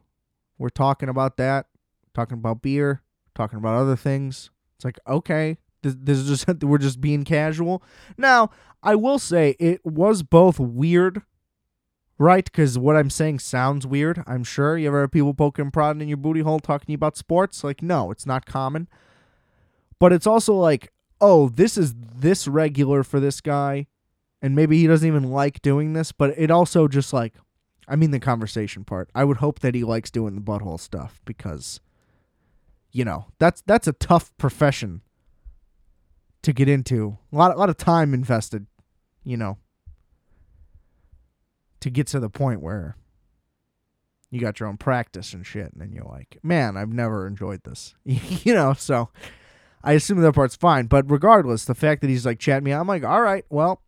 We're 0.58 0.68
talking 0.68 1.08
about 1.08 1.38
that, 1.38 1.68
talking 2.14 2.40
about 2.40 2.62
beer, 2.62 3.04
talking 3.36 3.58
about 3.58 3.76
other 3.76 3.96
things. 3.96 4.50
It's 4.76 4.84
like, 4.84 5.00
okay, 5.08 5.60
this, 5.82 5.96
this 5.98 6.18
is 6.18 6.28
just, 6.28 6.62
we're 6.66 6.78
just 6.78 7.00
being 7.00 7.24
casual. 7.24 7.82
Now, 8.18 8.50
I 8.84 8.96
will 8.96 9.18
say 9.18 9.56
it 9.62 9.80
was 9.86 10.24
both 10.24 10.60
weird 10.60 11.22
right? 12.24 12.46
Because 12.46 12.78
what 12.78 12.96
I'm 12.96 13.10
saying 13.10 13.40
sounds 13.40 13.86
weird. 13.86 14.24
I'm 14.26 14.44
sure 14.44 14.78
you 14.78 14.88
ever 14.88 15.02
have 15.02 15.12
people 15.12 15.34
poking 15.34 15.64
and 15.64 15.74
prodding 15.74 16.02
in 16.02 16.08
your 16.08 16.18
booty 16.18 16.40
hole 16.40 16.60
talking 16.60 16.96
about 16.96 17.18
sports. 17.18 17.64
Like, 17.64 17.82
no, 17.82 18.12
it's 18.12 18.26
not 18.26 18.46
common. 18.46 18.88
But 20.00 20.14
it's 20.14 20.26
also 20.26 20.54
like, 20.54 20.92
oh, 21.20 21.50
this 21.50 21.78
is 21.78 21.94
this 21.96 22.48
regular 22.48 23.04
for 23.04 23.20
this 23.20 23.42
guy, 23.42 23.88
and 24.42 24.56
maybe 24.56 24.78
he 24.78 24.88
doesn't 24.88 25.08
even 25.08 25.32
like 25.32 25.62
doing 25.62 25.94
this. 25.94 26.12
But 26.12 26.34
it 26.38 26.50
also 26.50 26.88
just 26.88 27.14
like, 27.14 27.36
I 27.88 27.96
mean, 27.96 28.12
the 28.12 28.20
conversation 28.20 28.84
part. 28.84 29.10
I 29.14 29.24
would 29.24 29.38
hope 29.38 29.60
that 29.60 29.76
he 29.76 29.84
likes 29.84 30.10
doing 30.10 30.36
the 30.36 30.42
butthole 30.42 30.80
stuff 30.80 31.22
because, 31.26 31.82
you 32.92 33.06
know, 33.06 33.28
that's 33.40 33.62
that's 33.66 33.88
a 33.88 33.94
tough 33.94 34.36
profession 34.38 35.02
to 36.42 36.54
get 36.54 36.70
into. 36.70 37.18
A 37.32 37.36
lot, 37.36 37.54
a 37.54 37.60
lot 37.60 37.70
of 37.70 37.78
time 37.78 38.14
invested. 38.14 38.68
You 39.26 39.38
know, 39.38 39.58
to 41.84 41.90
get 41.90 42.08
to 42.08 42.20
the 42.22 42.30
point 42.30 42.62
where 42.62 42.96
you 44.32 44.40
got 44.40 44.58
your 44.58 44.70
own 44.70 44.78
practice 44.78 45.34
and 45.34 45.46
shit, 45.46 45.74
and 45.74 45.82
then 45.82 45.92
you're 45.92 46.06
like, 46.06 46.38
man, 46.42 46.78
I've 46.78 46.94
never 46.94 47.28
enjoyed 47.28 47.62
this, 47.66 47.94
you 48.06 48.54
know. 48.54 48.72
So 48.72 49.10
I 49.84 49.92
assume 49.92 50.22
that 50.22 50.34
part's 50.34 50.56
fine, 50.56 50.86
but 50.88 51.12
regardless, 51.12 51.66
the 51.66 51.76
fact 51.76 52.00
that 52.02 52.10
he's 52.10 52.26
like 52.26 52.40
chatting 52.40 52.64
me, 52.64 52.72
I'm 52.72 52.88
like, 52.88 53.04
all 53.04 53.22
right, 53.22 53.44
well, 53.50 53.82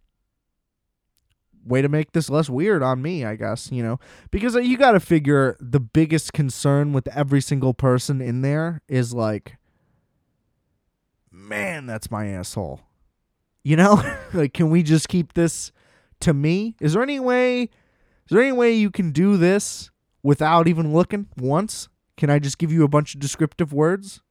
way 1.64 1.82
to 1.82 1.88
make 1.88 2.12
this 2.12 2.30
less 2.30 2.50
weird 2.50 2.84
on 2.84 3.02
me, 3.02 3.24
I 3.24 3.38
guess, 3.38 3.72
you 3.72 3.82
know, 3.82 3.98
because 4.30 4.58
uh, 4.58 4.60
you 4.60 4.78
got 4.78 4.92
to 4.92 5.00
figure 5.00 5.56
the 5.62 5.80
biggest 5.80 6.34
concern 6.34 6.92
with 6.92 7.08
every 7.16 7.42
single 7.42 7.74
person 7.74 8.20
in 8.20 8.42
there 8.42 8.82
is 8.90 9.14
like, 9.14 9.56
man, 11.32 11.86
that's 11.86 12.12
my 12.12 12.28
asshole, 12.28 12.82
you 13.64 13.78
know, 13.78 14.04
like, 14.34 14.54
can 14.54 14.70
we 14.70 14.84
just 14.84 15.08
keep 15.08 15.32
this 15.32 15.72
to 16.20 16.34
me? 16.34 16.76
Is 16.82 16.94
there 16.94 17.04
any 17.04 17.20
way? 17.20 17.70
Is 18.26 18.32
there 18.32 18.42
any 18.42 18.52
way 18.52 18.74
you 18.74 18.90
can 18.90 19.12
do 19.12 19.38
this 19.38 19.92
without 20.24 20.68
even 20.68 20.94
looking 20.94 21.28
once? 21.38 21.90
Can 22.18 22.30
I 22.30 22.40
just 22.40 22.58
give 22.58 22.72
you 22.72 22.84
a 22.84 22.88
bunch 22.88 23.14
of 23.14 23.20
descriptive 23.20 23.72
words? 23.72 24.22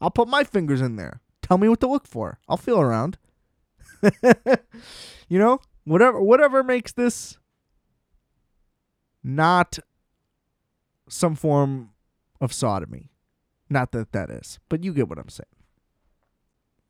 I'll 0.00 0.10
put 0.10 0.28
my 0.28 0.42
fingers 0.42 0.80
in 0.80 0.96
there. 0.96 1.20
Tell 1.40 1.58
me 1.58 1.68
what 1.68 1.80
to 1.80 1.86
look 1.86 2.06
for. 2.06 2.38
I'll 2.48 2.56
feel 2.56 2.80
around. 2.80 3.18
you 5.28 5.38
know, 5.38 5.60
whatever 5.84 6.20
whatever 6.20 6.62
makes 6.62 6.92
this 6.92 7.38
not 9.22 9.78
some 11.08 11.34
form 11.34 11.90
of 12.40 12.52
sodomy. 12.52 13.10
Not 13.70 13.92
that 13.92 14.12
that 14.12 14.30
is, 14.30 14.58
but 14.68 14.84
you 14.84 14.92
get 14.92 15.08
what 15.08 15.18
I'm 15.18 15.28
saying. 15.28 15.46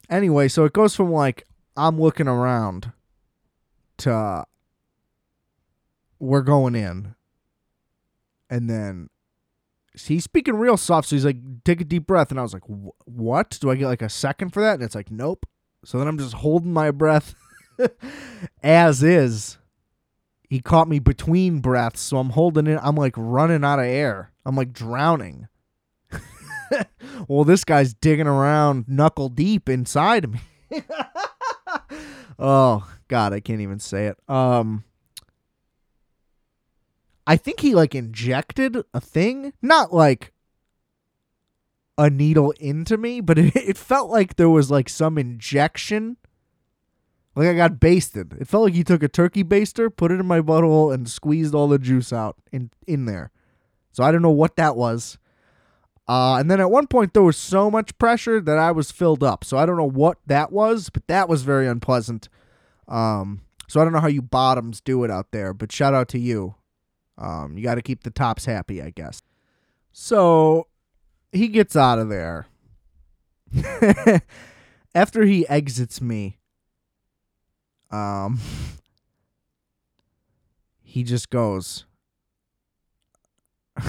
Anyway, 0.09 0.48
so 0.48 0.64
it 0.64 0.72
goes 0.72 0.96
from 0.96 1.12
like 1.12 1.44
I'm 1.77 2.00
looking 2.00 2.29
around 2.29 2.92
to 3.98 4.44
we're 6.24 6.42
going 6.42 6.74
in. 6.74 7.14
And 8.50 8.68
then 8.68 9.10
he's 9.94 10.24
speaking 10.24 10.56
real 10.56 10.76
soft. 10.76 11.08
So 11.08 11.16
he's 11.16 11.24
like, 11.24 11.37
take 11.64 11.80
a 11.80 11.84
deep 11.84 12.06
breath. 12.06 12.30
And 12.30 12.38
I 12.38 12.42
was 12.42 12.52
like, 12.52 12.64
what? 12.66 13.58
Do 13.60 13.70
I 13.70 13.76
get 13.76 13.87
like 13.87 14.02
a 14.02 14.08
second 14.08 14.50
for 14.50 14.60
that? 14.60 14.74
And 14.74 14.82
it's 14.82 14.94
like, 14.94 15.10
nope. 15.10 15.46
So 15.84 15.98
then 15.98 16.08
I'm 16.08 16.18
just 16.18 16.34
holding 16.34 16.72
my 16.72 16.90
breath 16.90 17.34
as 18.62 19.02
is. 19.02 19.58
He 20.48 20.60
caught 20.60 20.88
me 20.88 20.98
between 20.98 21.60
breaths. 21.60 22.00
So 22.00 22.18
I'm 22.18 22.30
holding 22.30 22.66
it. 22.66 22.78
I'm 22.82 22.96
like 22.96 23.14
running 23.16 23.64
out 23.64 23.78
of 23.78 23.87
air. 23.87 24.32
I'm 24.44 24.56
like 24.56 24.72
drowning. 24.72 25.48
well, 27.28 27.44
this 27.44 27.64
guy's 27.64 27.94
digging 27.94 28.26
around 28.26 28.84
knuckle 28.88 29.28
deep 29.28 29.68
inside 29.68 30.24
of 30.24 30.32
me. 30.32 30.40
oh, 32.38 32.88
God, 33.08 33.32
I 33.32 33.40
can't 33.40 33.60
even 33.60 33.78
say 33.78 34.06
it. 34.06 34.18
Um, 34.28 34.84
I 37.26 37.37
think 37.37 37.60
he 37.60 37.74
like 37.74 37.94
injected 37.94 38.76
a 38.92 39.00
thing, 39.00 39.52
not 39.62 39.92
like 39.92 40.32
a 41.96 42.10
needle 42.10 42.52
into 42.60 42.96
me, 42.96 43.20
but 43.20 43.38
it, 43.38 43.56
it 43.56 43.78
felt 43.78 44.10
like 44.10 44.37
there 44.37 44.50
was 44.50 44.70
like 44.70 44.88
some 44.88 45.18
injection. 45.18 46.16
Like 47.34 47.48
I 47.48 47.54
got 47.54 47.80
basted. 47.80 48.34
It 48.40 48.46
felt 48.46 48.64
like 48.64 48.74
he 48.74 48.84
took 48.84 49.02
a 49.02 49.08
turkey 49.08 49.42
baster, 49.42 49.94
put 49.94 50.12
it 50.12 50.20
in 50.20 50.26
my 50.26 50.40
butthole, 50.40 50.94
and 50.94 51.08
squeezed 51.08 51.54
all 51.54 51.68
the 51.68 51.78
juice 51.78 52.12
out 52.12 52.37
in 52.52 52.70
in 52.87 53.06
there. 53.06 53.32
So 53.92 54.04
I 54.04 54.12
don't 54.12 54.22
know 54.22 54.30
what 54.30 54.56
that 54.56 54.76
was. 54.76 55.18
Uh, 56.06 56.37
and 56.37 56.50
then 56.50 56.60
at 56.60 56.70
one 56.70 56.87
point 56.87 57.14
there 57.14 57.22
was 57.22 57.37
so 57.37 57.70
much 57.70 57.96
pressure 57.96 58.40
that 58.40 58.58
I 58.58 58.72
was 58.72 58.90
filled 58.90 59.24
up. 59.24 59.42
So 59.42 59.56
I 59.56 59.64
don't 59.64 59.76
know 59.76 59.88
what 59.88 60.18
that 60.26 60.52
was, 60.52 60.90
but 60.90 61.06
that 61.06 61.28
was 61.28 61.42
very 61.42 61.66
unpleasant. 61.66 62.28
Um, 62.87 63.40
so 63.68 63.80
I 63.80 63.84
don't 63.84 63.92
know 63.92 64.00
how 64.00 64.08
you 64.08 64.20
bottoms 64.20 64.80
do 64.80 65.02
it 65.04 65.10
out 65.10 65.30
there, 65.32 65.54
but 65.54 65.72
shout 65.72 65.94
out 65.94 66.08
to 66.08 66.18
you. 66.18 66.56
Um, 67.16 67.57
you 67.57 67.62
got 67.62 67.77
to 67.77 67.83
keep 67.83 68.03
the 68.03 68.11
tops 68.11 68.44
happy, 68.44 68.83
I 68.83 68.90
guess. 68.90 69.22
So 69.92 70.66
he 71.33 71.48
gets 71.48 71.77
out 71.77 71.98
of 71.98 72.09
there. 72.09 72.46
After 74.94 75.24
he 75.24 75.46
exits 75.48 76.00
me, 76.00 76.38
um, 77.90 78.40
he 80.83 81.03
just 81.03 81.31
goes. 81.31 81.85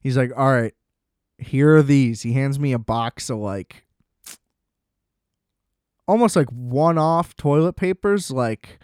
He's 0.00 0.16
like, 0.16 0.32
"All 0.36 0.50
right, 0.50 0.74
here 1.38 1.76
are 1.76 1.82
these." 1.82 2.22
He 2.22 2.32
hands 2.32 2.58
me 2.58 2.72
a 2.72 2.78
box 2.78 3.30
of 3.30 3.38
like 3.38 3.84
almost 6.08 6.36
like 6.36 6.48
one-off 6.50 7.36
toilet 7.36 7.74
papers, 7.74 8.30
like 8.30 8.78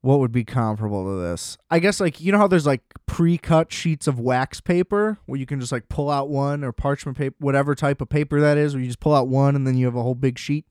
what 0.00 0.20
would 0.20 0.32
be 0.32 0.44
comparable 0.44 1.04
to 1.04 1.20
this? 1.20 1.58
I 1.70 1.78
guess 1.78 2.00
like 2.00 2.20
you 2.20 2.32
know 2.32 2.38
how 2.38 2.46
there's 2.48 2.66
like 2.66 2.82
pre-cut 3.06 3.72
sheets 3.72 4.06
of 4.06 4.20
wax 4.20 4.60
paper 4.60 5.18
where 5.26 5.38
you 5.38 5.46
can 5.46 5.60
just 5.60 5.72
like 5.72 5.88
pull 5.88 6.10
out 6.10 6.28
one 6.28 6.62
or 6.62 6.72
parchment 6.72 7.18
paper, 7.18 7.36
whatever 7.40 7.74
type 7.74 8.00
of 8.00 8.08
paper 8.08 8.40
that 8.40 8.56
is, 8.56 8.74
where 8.74 8.80
you 8.80 8.86
just 8.86 9.00
pull 9.00 9.14
out 9.14 9.28
one 9.28 9.56
and 9.56 9.66
then 9.66 9.76
you 9.76 9.86
have 9.86 9.96
a 9.96 10.02
whole 10.02 10.14
big 10.14 10.38
sheet. 10.38 10.66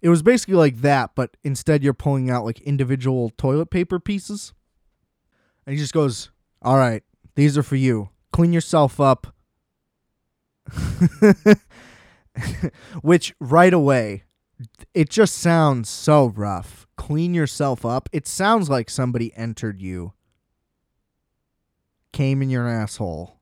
It 0.00 0.08
was 0.08 0.22
basically 0.22 0.54
like 0.54 0.78
that, 0.78 1.12
but 1.14 1.36
instead 1.42 1.82
you're 1.82 1.94
pulling 1.94 2.30
out 2.30 2.44
like 2.44 2.60
individual 2.60 3.30
toilet 3.36 3.70
paper 3.70 3.98
pieces. 3.98 4.52
And 5.66 5.74
he 5.74 5.80
just 5.80 5.94
goes, 5.94 6.30
"All 6.60 6.76
right, 6.76 7.02
these 7.36 7.56
are 7.56 7.62
for 7.62 7.76
you. 7.76 8.10
Clean 8.32 8.52
yourself 8.52 9.00
up." 9.00 9.34
Which 13.02 13.34
right 13.40 13.72
away, 13.72 14.24
it 14.92 15.10
just 15.10 15.34
sounds 15.36 15.88
so 15.88 16.26
rough. 16.26 16.86
Clean 16.96 17.34
yourself 17.34 17.84
up. 17.84 18.08
It 18.12 18.26
sounds 18.26 18.70
like 18.70 18.88
somebody 18.88 19.32
entered 19.36 19.80
you, 19.80 20.12
came 22.12 22.42
in 22.42 22.50
your 22.50 22.68
asshole, 22.68 23.38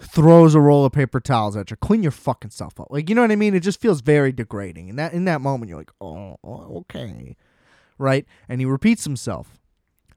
throws 0.00 0.54
a 0.54 0.60
roll 0.60 0.84
of 0.84 0.92
paper 0.92 1.20
towels 1.20 1.56
at 1.56 1.70
you. 1.70 1.76
Clean 1.76 2.02
your 2.02 2.12
fucking 2.12 2.50
self 2.50 2.78
up. 2.78 2.88
Like 2.90 3.08
you 3.08 3.14
know 3.14 3.22
what 3.22 3.32
I 3.32 3.36
mean? 3.36 3.54
It 3.54 3.60
just 3.60 3.80
feels 3.80 4.00
very 4.00 4.32
degrading. 4.32 4.90
And 4.90 4.98
that 4.98 5.12
in 5.12 5.24
that 5.24 5.40
moment, 5.40 5.68
you're 5.68 5.78
like, 5.78 5.92
oh, 6.00 6.36
okay, 6.44 7.36
right? 7.98 8.26
And 8.48 8.60
he 8.60 8.64
repeats 8.66 9.04
himself. 9.04 9.58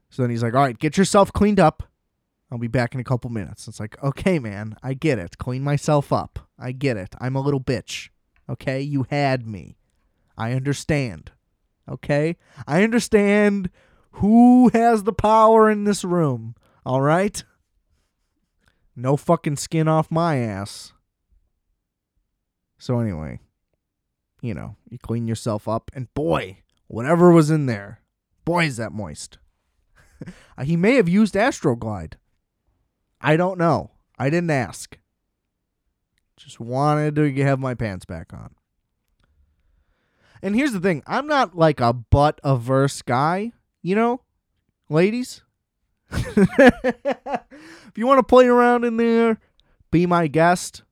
So 0.10 0.22
then 0.22 0.30
he's 0.30 0.44
like, 0.44 0.54
all 0.54 0.62
right, 0.62 0.78
get 0.78 0.98
yourself 0.98 1.32
cleaned 1.32 1.60
up. 1.60 1.84
I'll 2.52 2.58
be 2.58 2.68
back 2.68 2.94
in 2.94 3.00
a 3.00 3.06
couple 3.06 3.30
minutes. 3.30 3.68
It's 3.70 3.80
like, 3.80 4.02
okay, 4.04 4.38
man, 4.38 4.76
I 4.84 4.94
get 4.94 5.18
it. 5.18 5.38
Clean 5.38 5.64
myself 5.64 6.12
up. 6.12 6.50
I 6.60 6.74
get 6.74 6.98
it. 6.98 7.16
I'm 7.22 7.38
a 7.38 7.42
little 7.42 7.62
bitch. 7.62 8.10
Okay? 8.52 8.82
You 8.82 9.06
had 9.10 9.48
me. 9.48 9.78
I 10.38 10.52
understand. 10.54 11.32
Okay? 11.90 12.36
I 12.68 12.84
understand 12.84 13.70
who 14.14 14.70
has 14.74 15.04
the 15.04 15.14
power 15.14 15.70
in 15.70 15.86
this 15.86 16.04
room. 16.04 16.56
All 16.86 17.02
right? 17.02 17.44
No 18.96 19.16
fucking 19.16 19.56
skin 19.56 19.88
off 19.88 20.12
my 20.12 20.38
ass. 20.38 20.92
So, 22.78 23.00
anyway, 23.00 23.40
you 24.42 24.54
know, 24.54 24.76
you 24.90 24.98
clean 24.98 25.28
yourself 25.28 25.68
up, 25.68 25.92
and 25.94 26.14
boy, 26.14 26.58
whatever 26.88 27.32
was 27.32 27.52
in 27.52 27.68
there, 27.68 28.02
boy, 28.44 28.66
is 28.66 28.78
that 28.78 28.92
moist. 28.92 29.38
he 30.64 30.76
may 30.76 30.96
have 30.96 31.08
used 31.08 31.36
Astroglide. 31.36 32.14
I 33.22 33.38
don't 33.38 33.60
know. 33.60 33.92
I 34.18 34.30
didn't 34.30 34.50
ask. 34.50 34.98
Just 36.44 36.60
wanted 36.60 37.16
to 37.16 37.34
have 37.44 37.60
my 37.60 37.76
pants 37.76 38.06
back 38.06 38.34
on. 38.34 38.56
And 40.42 40.56
here's 40.56 40.74
the 40.74 40.80
thing 40.80 41.04
I'm 41.06 41.28
not 41.28 41.56
like 41.56 41.80
a 41.80 41.94
butt 41.94 42.40
averse 42.44 43.02
guy, 43.02 43.52
you 43.82 43.96
know, 43.96 44.22
ladies. 44.90 45.44
if 46.12 47.94
you 47.96 48.08
want 48.08 48.18
to 48.20 48.24
play 48.24 48.48
around 48.48 48.84
in 48.84 48.98
there, 48.98 49.40
be 49.92 50.06
my 50.06 50.28
guest. 50.28 50.84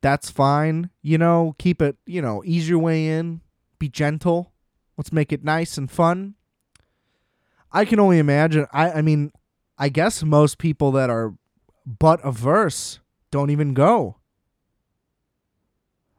That's 0.00 0.30
fine. 0.30 0.90
You 1.02 1.18
know, 1.18 1.56
keep 1.58 1.82
it, 1.82 1.96
you 2.06 2.22
know, 2.22 2.42
ease 2.46 2.68
your 2.68 2.78
way 2.78 3.08
in, 3.08 3.40
be 3.78 3.88
gentle. 3.88 4.52
Let's 4.96 5.12
make 5.12 5.32
it 5.32 5.44
nice 5.44 5.76
and 5.76 5.90
fun. 5.90 6.34
I 7.72 7.84
can 7.84 8.00
only 8.00 8.18
imagine. 8.18 8.66
I, 8.72 8.92
I 8.92 9.02
mean, 9.02 9.32
I 9.76 9.88
guess 9.88 10.22
most 10.22 10.58
people 10.58 10.92
that 10.92 11.10
are 11.10 11.34
butt 11.84 12.20
averse 12.22 13.00
don't 13.30 13.50
even 13.50 13.74
go. 13.74 14.17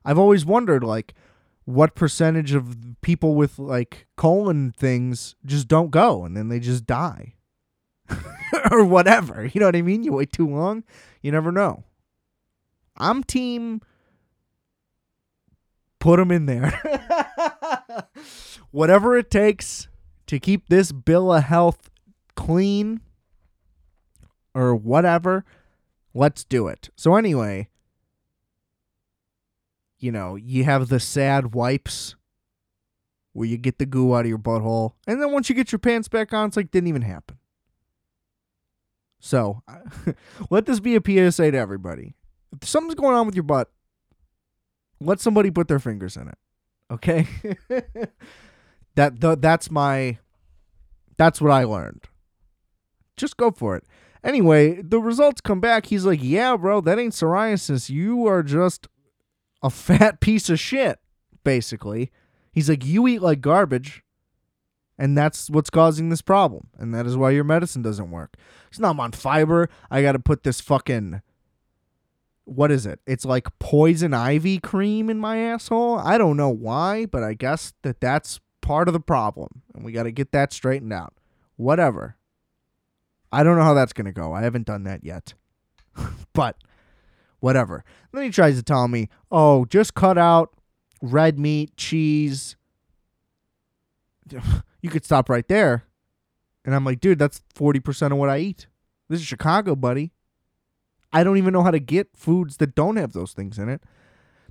I've 0.06 0.20
always 0.20 0.46
wondered, 0.46 0.84
like, 0.84 1.14
what 1.66 1.94
percentage 1.94 2.54
of 2.54 2.76
people 3.02 3.36
with 3.36 3.60
like 3.60 4.08
colon 4.18 4.72
things 4.72 5.36
just 5.46 5.68
don't 5.68 5.92
go 5.92 6.26
and 6.26 6.36
then 6.36 6.50
they 6.50 6.60
just 6.60 6.88
die 6.88 7.36
or 8.72 8.84
whatever. 8.84 9.46
You 9.46 9.60
know 9.60 9.68
what 9.68 9.76
I 9.76 9.84
mean? 9.84 10.02
You 10.02 10.14
wait 10.14 10.34
too 10.34 10.48
long, 10.48 10.84
you 11.22 11.32
never 11.32 11.52
know. 11.52 11.84
I'm 12.98 13.24
team 13.24 13.82
put 16.00 16.18
them 16.18 16.32
in 16.32 16.48
there. 16.48 16.82
whatever 18.72 19.18
it 19.18 19.30
takes 19.30 19.88
to 20.28 20.40
keep 20.40 20.70
this 20.70 20.92
bill 20.92 21.32
of 21.32 21.44
health 21.44 21.90
clean 22.36 23.02
or 24.56 24.76
whatever, 24.76 25.46
let's 26.14 26.44
do 26.44 26.68
it. 26.68 26.90
So, 26.96 27.16
anyway, 27.16 27.68
you 30.00 30.12
know, 30.12 30.36
you 30.36 30.64
have 30.64 30.90
the 30.90 31.00
sad 31.00 31.54
wipes 31.54 32.16
where 33.34 33.48
you 33.48 33.58
get 33.58 33.78
the 33.78 33.86
goo 33.86 34.16
out 34.16 34.22
of 34.22 34.28
your 34.28 34.38
butthole. 34.38 34.94
And 35.08 35.22
then 35.22 35.32
once 35.32 35.50
you 35.50 35.56
get 35.56 35.72
your 35.72 35.80
pants 35.80 36.08
back 36.08 36.34
on, 36.34 36.48
it's 36.48 36.58
like 36.58 36.72
didn't 36.72 36.88
even 36.88 37.04
happen. 37.04 37.38
So, 39.20 39.64
let 40.50 40.66
this 40.66 40.80
be 40.80 40.96
a 40.96 41.02
PSA 41.02 41.52
to 41.52 41.58
everybody. 41.58 42.16
If 42.62 42.68
something's 42.68 42.96
going 42.96 43.16
on 43.16 43.26
with 43.26 43.36
your 43.36 43.44
butt, 43.44 43.70
let 45.00 45.20
somebody 45.20 45.52
put 45.52 45.68
their 45.68 45.80
fingers 45.80 46.18
in 46.18 46.30
it. 46.30 46.38
Okay? 46.92 47.28
that 48.96 49.22
th- 49.22 49.40
that's 49.40 49.70
my 49.70 50.18
that's 51.18 51.42
what 51.42 51.52
I 51.52 51.66
learned. 51.66 52.06
Just 53.18 53.38
go 53.38 53.52
for 53.52 53.76
it. 53.76 53.84
Anyway, 54.24 54.82
the 54.82 55.00
results 55.00 55.42
come 55.42 55.60
back. 55.60 55.88
He's 55.88 56.06
like, 56.06 56.20
"Yeah, 56.22 56.56
bro, 56.58 56.82
that 56.82 56.98
ain't 56.98 57.14
psoriasis. 57.14 57.90
You 57.90 58.26
are 58.28 58.42
just 58.42 58.88
a 59.62 59.70
fat 59.70 60.20
piece 60.22 60.50
of 60.50 60.60
shit." 60.60 61.00
Basically, 61.44 62.12
he's 62.52 62.70
like, 62.70 62.86
"You 62.86 63.08
eat 63.08 63.22
like 63.22 63.42
garbage." 63.42 64.04
And 65.02 65.18
that's 65.18 65.50
what's 65.50 65.70
causing 65.70 66.10
this 66.10 66.22
problem. 66.22 66.68
And 66.78 66.94
that 66.94 67.06
is 67.06 67.16
why 67.16 67.30
your 67.30 67.46
medicine 67.46 67.82
doesn't 67.82 68.12
work. 68.12 68.36
It's 68.68 68.80
not 68.80 68.90
I'm 68.90 69.00
on 69.00 69.14
fiber. 69.14 69.70
I 69.90 70.02
got 70.02 70.12
to 70.12 70.20
put 70.20 70.44
this 70.44 70.60
fucking 70.60 71.22
what 72.50 72.72
is 72.72 72.86
it? 72.86 73.00
It's 73.06 73.26
like 73.26 73.48
poison 73.60 74.14
ivy 74.14 74.60
cream 74.60 75.10
in 75.10 75.20
my 75.20 75.38
asshole. 75.38 76.00
I 76.00 76.18
don't 76.18 76.38
know 76.38 76.50
why, 76.50 77.06
but 77.06 77.24
I 77.24 77.34
guess 77.34 77.74
that 77.84 78.02
that's 78.02 78.40
part 78.62 78.88
of 78.88 78.94
the 78.94 79.00
problem, 79.00 79.62
and 79.74 79.86
we 79.86 79.92
got 79.92 80.04
to 80.04 80.12
get 80.12 80.32
that 80.32 80.52
straightened 80.52 80.94
out. 80.94 81.14
Whatever. 81.56 82.18
I 83.32 83.44
don't 83.44 83.58
know 83.58 83.64
how 83.64 83.76
that's 83.76 83.94
going 83.94 84.06
to 84.06 84.12
go. 84.12 84.34
I 84.34 84.42
haven't 84.42 84.66
done 84.66 84.84
that 84.84 85.04
yet. 85.04 85.34
but 86.34 86.58
whatever. 87.40 87.84
Then 88.12 88.24
he 88.24 88.30
tries 88.30 88.56
to 88.58 88.64
tell 88.64 88.88
me, 88.88 89.10
"Oh, 89.32 89.66
just 89.66 89.94
cut 89.94 90.18
out 90.18 90.54
red 91.02 91.40
meat, 91.40 91.76
cheese." 91.78 92.56
You 94.82 94.90
could 94.90 95.04
stop 95.04 95.28
right 95.28 95.46
there. 95.50 95.84
And 96.64 96.74
I'm 96.74 96.86
like, 96.86 97.02
"Dude, 97.02 97.20
that's 97.20 97.42
40% 97.54 98.14
of 98.14 98.18
what 98.18 98.30
I 98.30 98.38
eat. 98.38 98.68
This 99.10 99.20
is 99.20 99.26
Chicago, 99.26 99.76
buddy. 99.76 100.14
I 101.12 101.22
don't 101.26 101.38
even 101.38 101.52
know 101.52 101.64
how 101.64 101.72
to 101.72 101.82
get 101.82 102.16
foods 102.16 102.56
that 102.58 102.76
don't 102.76 102.96
have 102.96 103.12
those 103.12 103.34
things 103.34 103.60
in 103.60 103.68
it." 103.68 103.84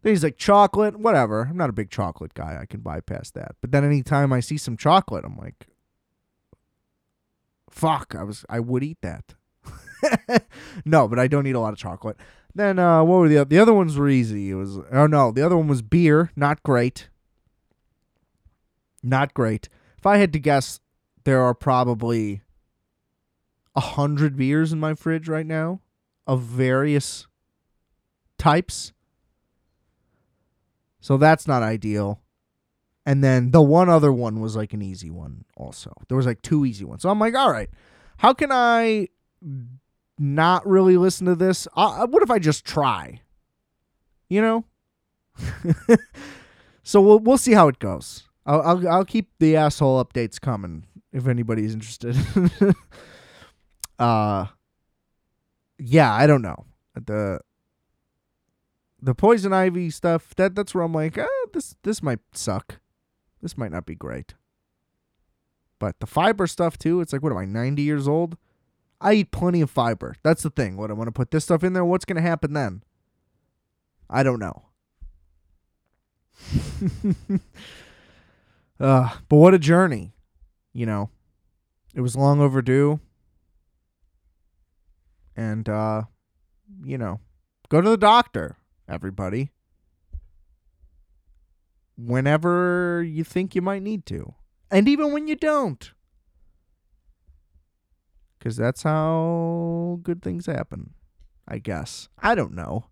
Then 0.02 0.12
he's 0.12 0.22
like, 0.22 0.36
chocolate, 0.36 0.98
whatever. 0.98 1.48
I'm 1.50 1.56
not 1.56 1.70
a 1.70 1.72
big 1.72 1.90
chocolate 1.90 2.34
guy. 2.34 2.58
I 2.60 2.66
can 2.66 2.80
bypass 2.80 3.30
that. 3.32 3.56
But 3.60 3.72
then 3.72 3.84
anytime 3.84 4.32
I 4.32 4.40
see 4.40 4.56
some 4.56 4.76
chocolate, 4.76 5.24
I'm 5.24 5.36
like, 5.36 5.66
fuck, 7.70 8.14
I 8.16 8.22
was 8.22 8.44
I 8.48 8.60
would 8.60 8.84
eat 8.84 8.98
that. 9.02 9.34
no, 10.84 11.08
but 11.08 11.18
I 11.18 11.26
don't 11.26 11.46
eat 11.46 11.54
a 11.54 11.60
lot 11.60 11.72
of 11.72 11.78
chocolate. 11.78 12.16
Then 12.54 12.78
uh, 12.78 13.04
what 13.04 13.18
were 13.18 13.28
the 13.28 13.44
the 13.44 13.58
other 13.58 13.74
ones 13.74 13.96
were 13.96 14.08
easy. 14.08 14.50
It 14.50 14.54
was 14.54 14.78
oh 14.90 15.06
no, 15.06 15.30
the 15.30 15.42
other 15.42 15.56
one 15.56 15.68
was 15.68 15.82
beer, 15.82 16.30
not 16.34 16.62
great. 16.62 17.08
Not 19.02 19.34
great. 19.34 19.68
If 19.96 20.06
I 20.06 20.16
had 20.16 20.32
to 20.32 20.40
guess, 20.40 20.80
there 21.24 21.42
are 21.42 21.54
probably 21.54 22.42
a 23.76 23.80
hundred 23.80 24.36
beers 24.36 24.72
in 24.72 24.80
my 24.80 24.94
fridge 24.94 25.28
right 25.28 25.46
now 25.46 25.80
of 26.26 26.42
various 26.42 27.26
types. 28.38 28.92
So 31.00 31.16
that's 31.16 31.46
not 31.46 31.62
ideal. 31.62 32.20
And 33.06 33.24
then 33.24 33.52
the 33.52 33.62
one 33.62 33.88
other 33.88 34.12
one 34.12 34.40
was 34.40 34.56
like 34.56 34.74
an 34.74 34.82
easy 34.82 35.10
one 35.10 35.44
also. 35.56 35.94
There 36.08 36.16
was 36.16 36.26
like 36.26 36.42
two 36.42 36.66
easy 36.66 36.84
ones. 36.84 37.02
So 37.02 37.08
I'm 37.08 37.18
like, 37.18 37.34
all 37.34 37.50
right, 37.50 37.70
how 38.18 38.34
can 38.34 38.50
I 38.52 39.08
not 40.18 40.66
really 40.66 40.96
listen 40.96 41.26
to 41.26 41.34
this? 41.34 41.66
What 41.74 42.22
if 42.22 42.30
I 42.30 42.38
just 42.38 42.64
try? 42.64 43.22
You 44.28 44.42
know? 44.42 44.64
so 46.82 47.00
we'll 47.00 47.18
we'll 47.20 47.38
see 47.38 47.52
how 47.52 47.68
it 47.68 47.78
goes. 47.78 48.28
I'll, 48.44 48.62
I'll 48.62 48.88
I'll 48.88 49.04
keep 49.04 49.30
the 49.38 49.56
asshole 49.56 50.04
updates 50.04 50.40
coming 50.40 50.86
if 51.12 51.28
anybody's 51.28 51.74
interested. 51.74 52.16
uh 53.98 54.46
yeah, 55.78 56.12
I 56.12 56.26
don't 56.26 56.42
know. 56.42 56.66
The 56.94 57.40
the 59.00 59.14
poison 59.14 59.52
ivy 59.52 59.90
stuff, 59.90 60.34
that 60.36 60.54
that's 60.54 60.74
where 60.74 60.82
I'm 60.82 60.92
like, 60.92 61.18
ah, 61.18 61.46
this 61.52 61.76
this 61.82 62.02
might 62.02 62.20
suck. 62.32 62.80
This 63.40 63.56
might 63.56 63.70
not 63.70 63.86
be 63.86 63.94
great. 63.94 64.34
But 65.78 66.00
the 66.00 66.06
fiber 66.06 66.48
stuff 66.48 66.76
too, 66.76 67.00
it's 67.00 67.12
like 67.12 67.22
what 67.22 67.32
am 67.32 67.38
I, 67.38 67.44
90 67.44 67.82
years 67.82 68.08
old? 68.08 68.36
I 69.00 69.14
eat 69.14 69.30
plenty 69.30 69.60
of 69.60 69.70
fiber. 69.70 70.16
That's 70.22 70.42
the 70.42 70.50
thing. 70.50 70.76
What 70.76 70.90
I 70.90 70.94
want 70.94 71.08
to 71.08 71.12
put 71.12 71.30
this 71.30 71.44
stuff 71.44 71.62
in 71.62 71.72
there, 71.72 71.84
what's 71.84 72.04
going 72.04 72.16
to 72.16 72.22
happen 72.22 72.52
then? 72.52 72.82
I 74.10 74.22
don't 74.22 74.40
know. 74.40 74.64
uh, 78.80 79.16
but 79.28 79.36
what 79.36 79.54
a 79.54 79.58
journey. 79.58 80.12
you 80.72 80.86
know, 80.86 81.10
it 81.94 82.00
was 82.00 82.16
long 82.16 82.40
overdue. 82.40 83.00
And 85.36 85.68
uh, 85.68 86.02
you 86.84 86.98
know, 86.98 87.20
go 87.68 87.80
to 87.80 87.90
the 87.90 87.96
doctor, 87.96 88.56
everybody. 88.88 89.50
Whenever 91.96 93.02
you 93.02 93.24
think 93.24 93.54
you 93.54 93.62
might 93.62 93.82
need 93.82 94.06
to. 94.06 94.34
And 94.70 94.88
even 94.88 95.12
when 95.12 95.26
you 95.28 95.34
don't. 95.34 95.92
Cuz 98.40 98.56
that's 98.56 98.82
how 98.82 100.00
good 100.02 100.22
things 100.22 100.46
happen, 100.46 100.94
I 101.46 101.58
guess. 101.58 102.08
I 102.18 102.34
don't 102.34 102.54
know. 102.54 102.86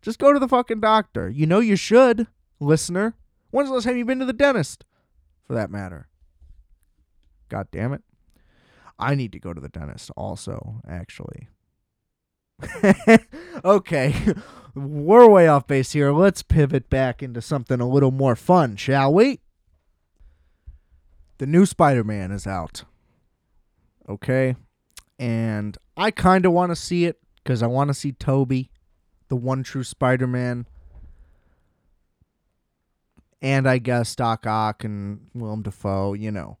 Just 0.00 0.18
go 0.18 0.32
to 0.32 0.38
the 0.38 0.48
fucking 0.48 0.80
doctor. 0.80 1.28
You 1.28 1.46
know 1.46 1.60
you 1.60 1.76
should, 1.76 2.26
listener. 2.60 3.14
When's 3.50 3.68
the 3.68 3.74
last 3.74 3.84
time 3.84 3.96
you've 3.96 4.06
been 4.06 4.18
to 4.18 4.24
the 4.24 4.32
dentist? 4.32 4.84
For 5.44 5.54
that 5.54 5.70
matter. 5.70 6.08
God 7.48 7.68
damn 7.70 7.92
it. 7.92 8.02
I 8.98 9.14
need 9.14 9.32
to 9.32 9.40
go 9.40 9.52
to 9.52 9.60
the 9.60 9.68
dentist 9.68 10.10
also, 10.16 10.80
actually. 10.88 11.48
okay. 13.64 14.14
We're 14.74 15.28
way 15.28 15.48
off 15.48 15.66
base 15.66 15.92
here. 15.92 16.12
Let's 16.12 16.42
pivot 16.42 16.88
back 16.88 17.22
into 17.22 17.42
something 17.42 17.80
a 17.80 17.88
little 17.88 18.10
more 18.10 18.36
fun, 18.36 18.76
shall 18.76 19.12
we? 19.12 19.40
The 21.38 21.46
new 21.46 21.66
Spider 21.66 22.04
Man 22.04 22.30
is 22.30 22.46
out. 22.46 22.84
Okay. 24.08 24.56
And 25.18 25.76
I 25.96 26.10
kind 26.10 26.44
of 26.44 26.52
want 26.52 26.70
to 26.70 26.76
see 26.76 27.04
it 27.04 27.20
because 27.36 27.62
I 27.62 27.66
want 27.66 27.88
to 27.88 27.94
see 27.94 28.12
Tobey, 28.12 28.70
the 29.28 29.36
one 29.36 29.62
true 29.62 29.84
Spider 29.84 30.26
Man. 30.26 30.66
And 33.40 33.68
I 33.68 33.78
guess 33.78 34.14
Doc 34.14 34.46
Ock 34.46 34.84
and 34.84 35.28
Willem 35.34 35.62
Dafoe, 35.62 36.14
you 36.14 36.30
know. 36.30 36.58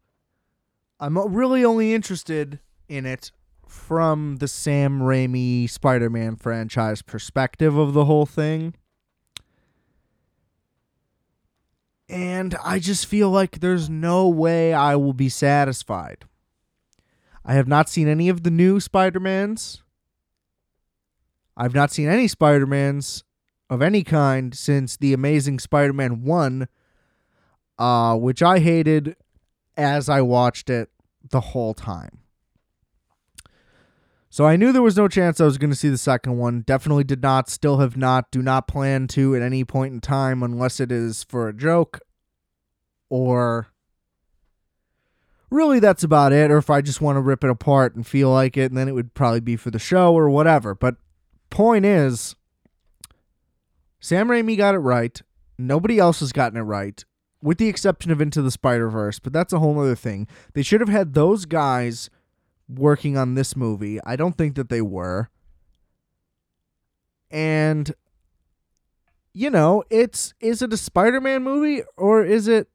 I'm 0.98 1.18
really 1.18 1.64
only 1.64 1.94
interested 1.94 2.60
in 2.88 3.06
it 3.06 3.32
from 3.66 4.36
the 4.36 4.48
Sam 4.48 5.00
Raimi 5.00 5.68
Spider 5.68 6.10
Man 6.10 6.36
franchise 6.36 7.02
perspective 7.02 7.76
of 7.76 7.94
the 7.94 8.04
whole 8.04 8.26
thing. 8.26 8.74
And 12.08 12.54
I 12.62 12.78
just 12.78 13.06
feel 13.06 13.30
like 13.30 13.60
there's 13.60 13.88
no 13.88 14.28
way 14.28 14.74
I 14.74 14.96
will 14.96 15.14
be 15.14 15.30
satisfied. 15.30 16.26
I 17.44 17.54
have 17.54 17.68
not 17.68 17.88
seen 17.88 18.08
any 18.08 18.28
of 18.28 18.42
the 18.42 18.50
new 18.50 18.78
Spider-Mans. 18.80 19.82
I've 21.56 21.74
not 21.74 21.90
seen 21.90 22.08
any 22.08 22.28
Spider-Mans 22.28 23.24
of 23.68 23.82
any 23.82 24.04
kind 24.04 24.54
since 24.54 24.96
The 24.96 25.12
Amazing 25.12 25.58
Spider-Man 25.58 26.22
1, 26.22 26.68
uh, 27.78 28.16
which 28.16 28.42
I 28.42 28.60
hated 28.60 29.16
as 29.76 30.08
I 30.08 30.20
watched 30.20 30.70
it 30.70 30.90
the 31.30 31.40
whole 31.40 31.74
time. 31.74 32.18
So 34.30 34.46
I 34.46 34.56
knew 34.56 34.72
there 34.72 34.80
was 34.80 34.96
no 34.96 35.08
chance 35.08 35.40
I 35.40 35.44
was 35.44 35.58
going 35.58 35.70
to 35.70 35.76
see 35.76 35.90
the 35.90 35.98
second 35.98 36.38
one. 36.38 36.62
Definitely 36.62 37.04
did 37.04 37.22
not, 37.22 37.50
still 37.50 37.78
have 37.78 37.98
not, 37.98 38.30
do 38.30 38.40
not 38.40 38.66
plan 38.66 39.06
to 39.08 39.36
at 39.36 39.42
any 39.42 39.62
point 39.64 39.92
in 39.92 40.00
time 40.00 40.42
unless 40.42 40.80
it 40.80 40.90
is 40.90 41.22
for 41.22 41.48
a 41.48 41.52
joke 41.52 42.00
or 43.10 43.71
really 45.52 45.78
that's 45.78 46.02
about 46.02 46.32
it 46.32 46.50
or 46.50 46.58
if 46.58 46.70
I 46.70 46.80
just 46.80 47.00
want 47.00 47.16
to 47.16 47.20
rip 47.20 47.44
it 47.44 47.50
apart 47.50 47.94
and 47.94 48.06
feel 48.06 48.30
like 48.30 48.56
it 48.56 48.70
and 48.70 48.76
then 48.76 48.88
it 48.88 48.94
would 48.94 49.14
probably 49.14 49.40
be 49.40 49.56
for 49.56 49.70
the 49.70 49.78
show 49.78 50.14
or 50.14 50.28
whatever. 50.30 50.74
But 50.74 50.96
point 51.50 51.84
is 51.84 52.34
Sam 54.00 54.28
Raimi 54.28 54.56
got 54.56 54.74
it 54.74 54.78
right. 54.78 55.20
Nobody 55.58 55.98
else 55.98 56.20
has 56.20 56.32
gotten 56.32 56.58
it 56.58 56.62
right 56.62 57.04
with 57.42 57.58
the 57.58 57.68
exception 57.68 58.10
of 58.10 58.20
Into 58.20 58.40
the 58.40 58.50
Spider-Verse, 58.50 59.18
but 59.18 59.32
that's 59.32 59.52
a 59.52 59.58
whole 59.58 59.78
other 59.80 59.96
thing. 59.96 60.28
They 60.54 60.62
should 60.62 60.80
have 60.80 60.88
had 60.88 61.14
those 61.14 61.44
guys 61.44 62.08
working 62.68 63.16
on 63.18 63.34
this 63.34 63.56
movie. 63.56 63.98
I 64.06 64.16
don't 64.16 64.38
think 64.38 64.54
that 64.54 64.68
they 64.68 64.80
were. 64.80 65.28
And 67.30 67.94
you 69.34 69.50
know, 69.50 69.82
it's 69.90 70.34
is 70.40 70.62
it 70.62 70.72
a 70.72 70.76
Spider-Man 70.76 71.42
movie 71.42 71.82
or 71.96 72.22
is 72.22 72.48
it 72.48 72.68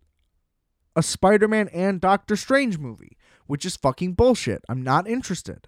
a 0.97 1.03
Spider-Man 1.03 1.69
and 1.69 2.01
Doctor 2.01 2.35
Strange 2.35 2.79
movie, 2.79 3.15
which 3.45 3.65
is 3.65 3.77
fucking 3.77 4.13
bullshit. 4.13 4.65
I'm 4.67 4.81
not 4.81 5.07
interested. 5.07 5.67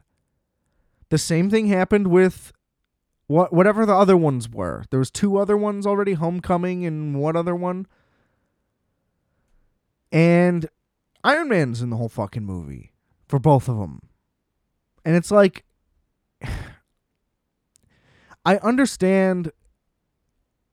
The 1.10 1.20
same 1.20 1.52
thing 1.52 1.68
happened 1.68 2.08
with 2.08 2.52
what 3.28 3.54
whatever 3.54 3.86
the 3.86 3.94
other 3.94 4.18
ones 4.18 4.50
were. 4.50 4.86
There 4.90 4.98
was 4.98 5.12
two 5.12 5.38
other 5.38 5.56
ones 5.56 5.86
already, 5.86 6.14
Homecoming 6.14 6.84
and 6.84 7.16
one 7.16 7.36
other 7.36 7.56
one. 7.56 7.86
And 10.12 10.68
Iron 11.24 11.50
Man's 11.50 11.84
in 11.84 11.92
the 11.92 11.98
whole 11.98 12.10
fucking 12.10 12.44
movie 12.44 12.94
for 13.28 13.38
both 13.38 13.70
of 13.70 13.78
them. 13.78 14.02
And 15.06 15.16
it's 15.16 15.30
like 15.30 15.64
I 18.44 18.58
understand 18.58 19.52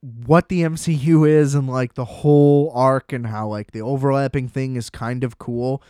what 0.01 0.49
the 0.49 0.63
MCU 0.63 1.29
is 1.29 1.55
and 1.55 1.69
like 1.69 1.95
the 1.95 2.05
whole 2.05 2.71
arc 2.75 3.13
and 3.13 3.27
how 3.27 3.49
like 3.49 3.73
the 3.73 3.83
overlapping 3.83 4.49
thing 4.49 4.77
is 4.77 4.91
kind 4.91 5.25
of 5.25 5.39
cool. 5.39 5.83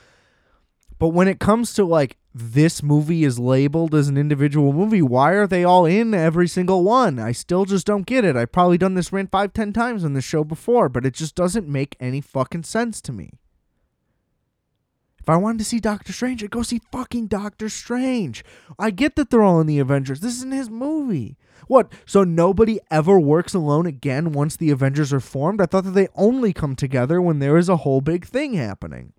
But 0.99 1.09
when 1.09 1.29
it 1.29 1.41
comes 1.41 1.75
to 1.75 1.85
like 1.85 2.17
this 2.35 2.83
movie 2.83 3.25
is 3.25 3.39
labeled 3.39 3.95
as 3.95 4.09
an 4.09 4.17
individual 4.17 4.73
movie, 4.73 5.03
why 5.03 5.33
are 5.33 5.47
they 5.47 5.65
all 5.65 5.87
in 5.87 6.15
every 6.15 6.49
single 6.49 6.85
one? 6.85 7.19
I 7.19 7.33
still 7.33 7.65
just 7.65 7.87
don't 7.87 8.07
get 8.07 8.25
it. 8.25 8.37
I've 8.37 8.53
probably 8.53 8.79
done 8.79 8.95
this 8.95 9.13
rant 9.13 9.31
five, 9.31 9.53
ten 9.53 9.73
times 9.73 10.05
on 10.05 10.15
this 10.15 10.25
show 10.25 10.45
before, 10.45 10.89
but 10.89 11.05
it 11.05 11.15
just 11.15 11.35
doesn't 11.35 11.69
make 11.69 11.97
any 12.01 12.21
fucking 12.21 12.65
sense 12.65 13.01
to 13.03 13.13
me. 13.13 13.33
If 15.27 15.31
I 15.31 15.39
wanted 15.39 15.59
to 15.59 15.65
see 15.65 15.81
Doctor 15.81 16.13
Strange, 16.13 16.45
I'd 16.45 16.53
go 16.53 16.63
see 16.63 16.81
fucking 16.93 17.27
Doctor 17.27 17.69
Strange. 17.69 18.45
I 18.79 18.93
get 18.93 19.17
that 19.17 19.29
they're 19.29 19.43
all 19.43 19.61
in 19.61 19.67
the 19.67 19.81
Avengers. 19.81 20.21
This 20.21 20.37
isn't 20.37 20.53
his 20.53 20.71
movie. 20.71 21.37
What? 21.67 21.93
So 22.07 22.23
nobody 22.23 22.79
ever 22.93 23.19
works 23.19 23.53
alone 23.53 23.87
again 23.87 24.31
once 24.31 24.55
the 24.55 24.71
Avengers 24.71 25.13
are 25.13 25.19
formed? 25.19 25.61
I 25.61 25.67
thought 25.67 25.83
that 25.83 25.95
they 25.95 26.07
only 26.15 26.53
come 26.53 26.77
together 26.77 27.21
when 27.21 27.41
there 27.41 27.57
is 27.57 27.69
a 27.69 27.79
whole 27.79 28.01
big 28.01 28.25
thing 28.25 28.55
happening. 28.55 29.15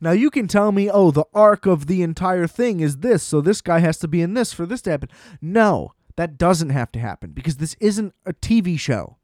Now 0.00 0.12
you 0.12 0.30
can 0.30 0.46
tell 0.46 0.70
me, 0.70 0.88
oh, 0.88 1.10
the 1.10 1.24
arc 1.34 1.66
of 1.66 1.88
the 1.88 2.02
entire 2.02 2.46
thing 2.46 2.78
is 2.78 2.98
this, 2.98 3.24
so 3.24 3.40
this 3.40 3.60
guy 3.60 3.80
has 3.80 3.98
to 3.98 4.06
be 4.06 4.22
in 4.22 4.34
this 4.34 4.52
for 4.52 4.66
this 4.66 4.82
to 4.82 4.90
happen. 4.90 5.08
No, 5.40 5.94
that 6.14 6.38
doesn't 6.38 6.70
have 6.70 6.92
to 6.92 7.00
happen 7.00 7.32
because 7.32 7.56
this 7.56 7.74
isn't 7.80 8.14
a 8.24 8.34
TV 8.34 8.78
show. 8.78 9.16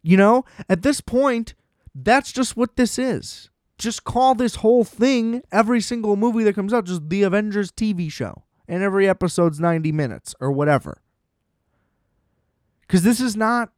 You 0.00 0.16
know, 0.16 0.46
at 0.66 0.80
this 0.80 1.02
point, 1.02 1.52
that's 1.94 2.32
just 2.32 2.56
what 2.56 2.76
this 2.76 2.98
is 2.98 3.50
just 3.78 4.04
call 4.04 4.34
this 4.34 4.56
whole 4.56 4.84
thing 4.84 5.42
every 5.52 5.80
single 5.80 6.16
movie 6.16 6.44
that 6.44 6.54
comes 6.54 6.72
out 6.72 6.86
just 6.86 7.08
the 7.08 7.22
Avengers 7.22 7.70
TV 7.70 8.10
show. 8.10 8.44
And 8.68 8.82
every 8.82 9.08
episode's 9.08 9.60
90 9.60 9.92
minutes 9.92 10.34
or 10.40 10.50
whatever. 10.50 11.02
Cuz 12.88 13.02
this 13.02 13.20
is 13.20 13.36
not 13.36 13.72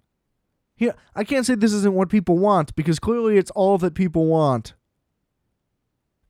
yeah, 0.79 0.93
I 1.15 1.25
can't 1.25 1.45
say 1.45 1.57
this 1.57 1.73
isn't 1.73 1.95
what 1.95 2.09
people 2.09 2.39
want 2.39 2.75
because 2.77 3.01
clearly 3.01 3.37
it's 3.37 3.51
all 3.51 3.79
that 3.79 3.95
people 3.95 4.27
want. 4.27 4.75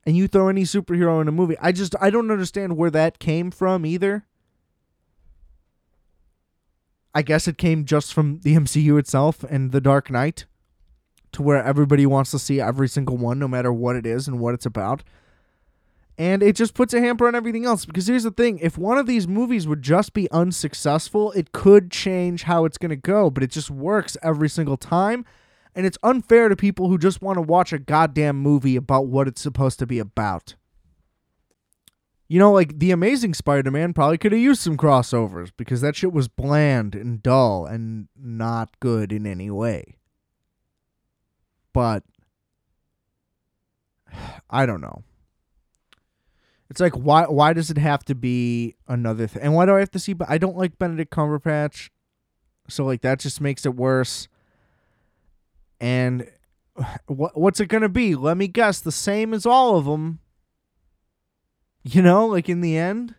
And 0.05 0.17
you 0.17 0.27
throw 0.27 0.49
any 0.49 0.63
superhero 0.63 1.21
in 1.21 1.27
a 1.27 1.31
movie. 1.31 1.55
I 1.61 1.71
just 1.71 1.95
I 2.01 2.09
don't 2.09 2.31
understand 2.31 2.75
where 2.75 2.89
that 2.89 3.19
came 3.19 3.51
from 3.51 3.85
either. 3.85 4.25
I 7.13 7.21
guess 7.21 7.47
it 7.47 7.57
came 7.57 7.85
just 7.85 8.13
from 8.13 8.39
the 8.41 8.55
MCU 8.55 8.97
itself 8.99 9.43
and 9.43 9.71
The 9.71 9.81
Dark 9.81 10.09
Knight 10.09 10.45
to 11.31 11.41
where 11.41 11.63
everybody 11.63 12.05
wants 12.05 12.31
to 12.31 12.39
see 12.39 12.59
every 12.59 12.87
single 12.87 13.17
one, 13.17 13.39
no 13.39 13.47
matter 13.47 13.71
what 13.71 13.95
it 13.95 14.05
is 14.05 14.27
and 14.27 14.39
what 14.39 14.53
it's 14.53 14.65
about. 14.65 15.03
And 16.17 16.43
it 16.43 16.57
just 16.57 16.73
puts 16.73 16.93
a 16.93 16.99
hamper 16.99 17.27
on 17.27 17.35
everything 17.35 17.65
else. 17.65 17.85
Because 17.85 18.07
here's 18.07 18.23
the 18.23 18.31
thing 18.31 18.59
if 18.59 18.77
one 18.77 18.97
of 18.97 19.07
these 19.07 19.27
movies 19.27 19.67
would 19.67 19.81
just 19.81 20.13
be 20.13 20.29
unsuccessful, 20.31 21.31
it 21.31 21.53
could 21.53 21.91
change 21.91 22.43
how 22.43 22.65
it's 22.65 22.77
going 22.77 22.89
to 22.89 22.95
go, 22.97 23.29
but 23.29 23.41
it 23.41 23.51
just 23.51 23.71
works 23.71 24.17
every 24.21 24.49
single 24.49 24.77
time. 24.77 25.23
And 25.73 25.85
it's 25.85 25.97
unfair 26.03 26.49
to 26.49 26.55
people 26.57 26.89
who 26.89 26.97
just 26.97 27.21
want 27.21 27.37
to 27.37 27.41
watch 27.41 27.71
a 27.71 27.79
goddamn 27.79 28.37
movie 28.37 28.75
about 28.75 29.07
what 29.07 29.27
it's 29.27 29.41
supposed 29.41 29.79
to 29.79 29.87
be 29.87 29.99
about. 29.99 30.55
You 32.27 32.37
know, 32.37 32.51
like 32.51 32.79
The 32.79 32.91
Amazing 32.91 33.33
Spider 33.33 33.71
Man 33.71 33.93
probably 33.93 34.17
could 34.17 34.33
have 34.33 34.41
used 34.41 34.61
some 34.61 34.77
crossovers 34.77 35.51
because 35.55 35.79
that 35.81 35.95
shit 35.95 36.11
was 36.11 36.27
bland 36.27 36.95
and 36.95 37.23
dull 37.23 37.65
and 37.65 38.07
not 38.17 38.77
good 38.79 39.13
in 39.13 39.25
any 39.25 39.49
way 39.49 39.98
but 41.73 42.03
I 44.49 44.65
don't 44.65 44.81
know. 44.81 45.03
It's 46.69 46.79
like 46.79 46.93
why 46.93 47.25
why 47.25 47.53
does 47.53 47.71
it 47.71 47.77
have 47.77 48.05
to 48.05 48.15
be 48.15 48.75
another 48.87 49.27
thing? 49.27 49.41
And 49.41 49.55
why 49.55 49.65
do 49.65 49.75
I 49.75 49.79
have 49.79 49.91
to 49.91 49.99
see? 49.99 50.13
But 50.13 50.29
I 50.29 50.37
don't 50.37 50.57
like 50.57 50.77
Benedict 50.77 51.11
Cumberbatch, 51.11 51.89
so 52.67 52.85
like 52.85 53.01
that 53.01 53.19
just 53.19 53.41
makes 53.41 53.65
it 53.65 53.75
worse. 53.75 54.27
And 55.79 56.29
what 57.07 57.37
what's 57.37 57.59
it 57.59 57.67
gonna 57.67 57.89
be? 57.89 58.15
Let 58.15 58.37
me 58.37 58.47
guess. 58.47 58.79
The 58.79 58.91
same 58.91 59.33
as 59.33 59.45
all 59.45 59.77
of 59.77 59.85
them. 59.85 60.19
You 61.83 62.01
know, 62.01 62.27
like 62.27 62.49
in 62.49 62.61
the 62.61 62.77
end. 62.77 63.15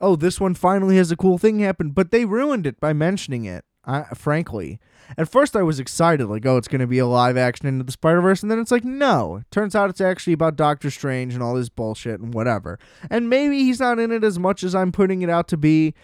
Oh, 0.00 0.16
this 0.16 0.40
one 0.40 0.54
finally 0.54 0.96
has 0.96 1.12
a 1.12 1.16
cool 1.16 1.36
thing 1.36 1.58
happen, 1.58 1.90
but 1.90 2.10
they 2.10 2.24
ruined 2.24 2.66
it 2.66 2.80
by 2.80 2.94
mentioning 2.94 3.44
it. 3.44 3.66
I, 3.84 4.04
frankly. 4.14 4.80
At 5.18 5.28
first, 5.28 5.56
I 5.56 5.62
was 5.62 5.80
excited, 5.80 6.26
like, 6.26 6.46
oh, 6.46 6.56
it's 6.56 6.68
going 6.68 6.80
to 6.80 6.86
be 6.86 6.98
a 6.98 7.06
live 7.06 7.36
action 7.36 7.66
into 7.66 7.84
the 7.84 7.92
Spider 7.92 8.20
Verse, 8.20 8.42
and 8.42 8.50
then 8.50 8.58
it's 8.58 8.70
like, 8.70 8.84
no. 8.84 9.42
Turns 9.50 9.74
out 9.74 9.90
it's 9.90 10.00
actually 10.00 10.32
about 10.32 10.56
Doctor 10.56 10.90
Strange 10.90 11.34
and 11.34 11.42
all 11.42 11.54
this 11.54 11.68
bullshit 11.68 12.20
and 12.20 12.32
whatever. 12.32 12.78
And 13.10 13.28
maybe 13.28 13.64
he's 13.64 13.80
not 13.80 13.98
in 13.98 14.12
it 14.12 14.24
as 14.24 14.38
much 14.38 14.62
as 14.62 14.74
I'm 14.74 14.92
putting 14.92 15.22
it 15.22 15.30
out 15.30 15.48
to 15.48 15.56
be, 15.56 15.94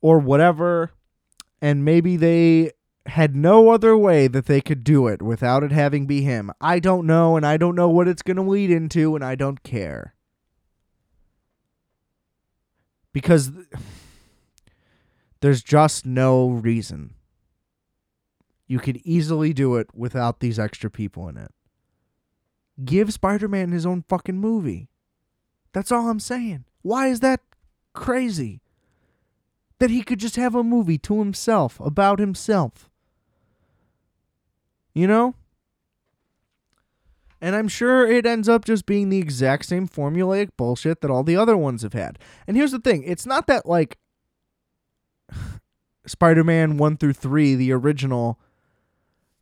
or 0.00 0.18
whatever. 0.18 0.92
And 1.60 1.84
maybe 1.84 2.16
they 2.16 2.72
had 3.06 3.36
no 3.36 3.70
other 3.70 3.96
way 3.96 4.26
that 4.28 4.46
they 4.46 4.60
could 4.60 4.84
do 4.84 5.06
it 5.06 5.22
without 5.22 5.62
it 5.62 5.72
having 5.72 6.06
be 6.06 6.22
him. 6.22 6.50
I 6.60 6.78
don't 6.78 7.06
know, 7.06 7.36
and 7.36 7.46
I 7.46 7.56
don't 7.56 7.74
know 7.74 7.88
what 7.88 8.08
it's 8.08 8.22
going 8.22 8.36
to 8.36 8.42
lead 8.42 8.70
into, 8.70 9.14
and 9.14 9.24
I 9.24 9.34
don't 9.34 9.62
care. 9.62 10.14
Because 13.12 13.50
there's 15.40 15.62
just 15.62 16.06
no 16.06 16.48
reason. 16.48 17.15
You 18.66 18.78
could 18.78 19.00
easily 19.04 19.52
do 19.52 19.76
it 19.76 19.88
without 19.94 20.40
these 20.40 20.58
extra 20.58 20.90
people 20.90 21.28
in 21.28 21.36
it. 21.36 21.52
Give 22.84 23.12
Spider 23.12 23.48
Man 23.48 23.72
his 23.72 23.86
own 23.86 24.04
fucking 24.08 24.38
movie. 24.38 24.88
That's 25.72 25.92
all 25.92 26.08
I'm 26.08 26.20
saying. 26.20 26.64
Why 26.82 27.08
is 27.08 27.20
that 27.20 27.40
crazy? 27.92 28.60
That 29.78 29.90
he 29.90 30.02
could 30.02 30.18
just 30.18 30.36
have 30.36 30.54
a 30.54 30.64
movie 30.64 30.98
to 30.98 31.18
himself, 31.18 31.78
about 31.80 32.18
himself. 32.18 32.90
You 34.94 35.06
know? 35.06 35.34
And 37.40 37.54
I'm 37.54 37.68
sure 37.68 38.10
it 38.10 38.24
ends 38.24 38.48
up 38.48 38.64
just 38.64 38.86
being 38.86 39.10
the 39.10 39.18
exact 39.18 39.66
same 39.66 39.86
formulaic 39.86 40.48
bullshit 40.56 41.02
that 41.02 41.10
all 41.10 41.22
the 41.22 41.36
other 41.36 41.56
ones 41.56 41.82
have 41.82 41.92
had. 41.92 42.18
And 42.46 42.56
here's 42.56 42.72
the 42.72 42.78
thing 42.78 43.02
it's 43.04 43.26
not 43.26 43.46
that, 43.46 43.66
like, 43.66 43.98
Spider 46.06 46.44
Man 46.44 46.78
1 46.78 46.96
through 46.96 47.12
3, 47.12 47.54
the 47.54 47.72
original, 47.72 48.40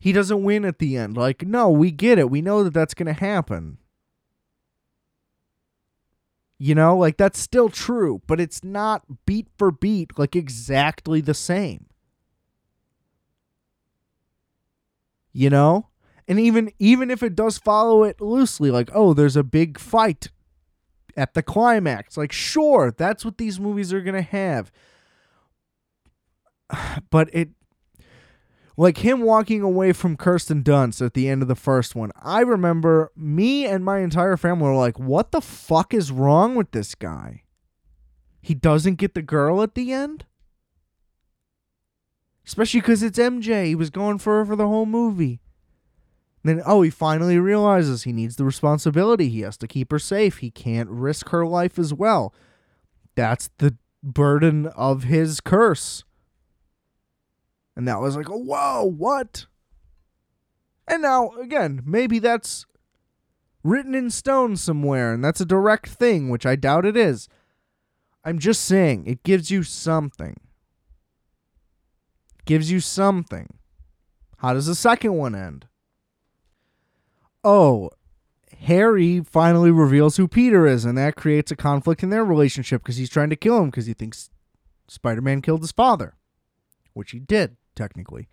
he 0.05 0.11
doesn't 0.11 0.43
win 0.43 0.65
at 0.65 0.77
the 0.77 0.95
end. 0.97 1.17
Like, 1.17 1.47
no, 1.47 1.67
we 1.67 1.89
get 1.89 2.19
it. 2.19 2.29
We 2.29 2.39
know 2.39 2.63
that 2.63 2.75
that's 2.75 2.93
going 2.93 3.07
to 3.07 3.19
happen. 3.19 3.79
You 6.59 6.75
know, 6.75 6.95
like 6.95 7.17
that's 7.17 7.39
still 7.39 7.69
true, 7.69 8.21
but 8.27 8.39
it's 8.39 8.63
not 8.63 9.25
beat 9.25 9.47
for 9.57 9.71
beat, 9.71 10.19
like 10.19 10.35
exactly 10.35 11.21
the 11.21 11.33
same. 11.33 11.87
You 15.33 15.49
know? 15.49 15.87
And 16.27 16.39
even 16.39 16.71
even 16.77 17.09
if 17.09 17.23
it 17.23 17.35
does 17.35 17.57
follow 17.57 18.03
it 18.03 18.21
loosely, 18.21 18.69
like, 18.69 18.91
oh, 18.93 19.15
there's 19.15 19.35
a 19.35 19.43
big 19.43 19.79
fight 19.79 20.29
at 21.17 21.33
the 21.33 21.41
climax. 21.41 22.15
Like, 22.15 22.31
sure, 22.31 22.93
that's 22.95 23.25
what 23.25 23.39
these 23.39 23.59
movies 23.59 23.91
are 23.91 24.01
gonna 24.01 24.21
have. 24.21 24.71
But 27.09 27.33
it 27.33 27.49
like 28.77 28.97
him 28.99 29.21
walking 29.21 29.61
away 29.61 29.93
from 29.93 30.17
Kirsten 30.17 30.63
Dunst 30.63 31.05
at 31.05 31.13
the 31.13 31.29
end 31.29 31.41
of 31.41 31.47
the 31.47 31.55
first 31.55 31.95
one. 31.95 32.11
I 32.21 32.41
remember 32.41 33.11
me 33.15 33.65
and 33.65 33.85
my 33.85 33.99
entire 33.99 34.37
family 34.37 34.67
were 34.67 34.75
like, 34.75 34.99
what 34.99 35.31
the 35.31 35.41
fuck 35.41 35.93
is 35.93 36.11
wrong 36.11 36.55
with 36.55 36.71
this 36.71 36.95
guy? 36.95 37.43
He 38.41 38.53
doesn't 38.53 38.95
get 38.95 39.15
the 39.15 39.21
girl 39.21 39.61
at 39.61 39.75
the 39.75 39.91
end? 39.91 40.25
Especially 42.45 42.81
because 42.81 43.01
it's 43.01 43.17
MJ. 43.17 43.65
He 43.65 43.75
was 43.75 43.89
going 43.89 44.19
for 44.19 44.39
her 44.39 44.45
for 44.45 44.55
the 44.55 44.67
whole 44.67 44.85
movie. 44.85 45.39
Then, 46.43 46.61
oh, 46.63 46.83
he 46.83 46.91
finally 46.91 47.39
realizes 47.39 48.03
he 48.03 48.13
needs 48.13 48.35
the 48.35 48.45
responsibility. 48.45 49.29
He 49.29 49.41
has 49.41 49.57
to 49.57 49.67
keep 49.67 49.91
her 49.91 49.97
safe. 49.97 50.37
He 50.37 50.51
can't 50.51 50.89
risk 50.91 51.29
her 51.29 51.43
life 51.43 51.79
as 51.79 51.91
well. 51.91 52.35
That's 53.15 53.49
the 53.57 53.77
burden 54.03 54.67
of 54.67 55.05
his 55.05 55.41
curse. 55.41 56.03
And 57.75 57.87
that 57.87 57.99
was 57.99 58.15
like, 58.15 58.27
whoa, 58.27 58.83
what? 58.83 59.47
And 60.87 61.01
now, 61.01 61.31
again, 61.41 61.81
maybe 61.85 62.19
that's 62.19 62.65
written 63.63 63.95
in 63.95 64.09
stone 64.09 64.55
somewhere 64.55 65.13
and 65.13 65.23
that's 65.23 65.41
a 65.41 65.45
direct 65.45 65.87
thing, 65.89 66.29
which 66.29 66.45
I 66.45 66.55
doubt 66.55 66.85
it 66.85 66.95
is. 66.95 67.27
I'm 68.23 68.39
just 68.39 68.63
saying, 68.63 69.05
it 69.07 69.23
gives 69.23 69.51
you 69.51 69.63
something. 69.63 70.39
gives 72.45 72.71
you 72.71 72.79
something. 72.79 73.55
How 74.37 74.53
does 74.53 74.67
the 74.67 74.75
second 74.75 75.13
one 75.13 75.35
end? 75.35 75.67
Oh, 77.43 77.89
Harry 78.61 79.21
finally 79.21 79.69
reveals 79.69 80.17
who 80.17 80.27
Peter 80.27 80.65
is, 80.65 80.85
and 80.85 80.97
that 80.97 81.15
creates 81.15 81.51
a 81.51 81.55
conflict 81.55 82.03
in 82.03 82.09
their 82.09 82.25
relationship 82.25 82.81
because 82.81 82.97
he's 82.97 83.09
trying 83.09 83.29
to 83.29 83.35
kill 83.35 83.59
him 83.59 83.69
because 83.69 83.85
he 83.85 83.93
thinks 83.93 84.29
Spider 84.87 85.21
Man 85.21 85.41
killed 85.41 85.61
his 85.61 85.71
father, 85.71 86.15
which 86.93 87.11
he 87.11 87.19
did 87.19 87.57
technically. 87.75 88.27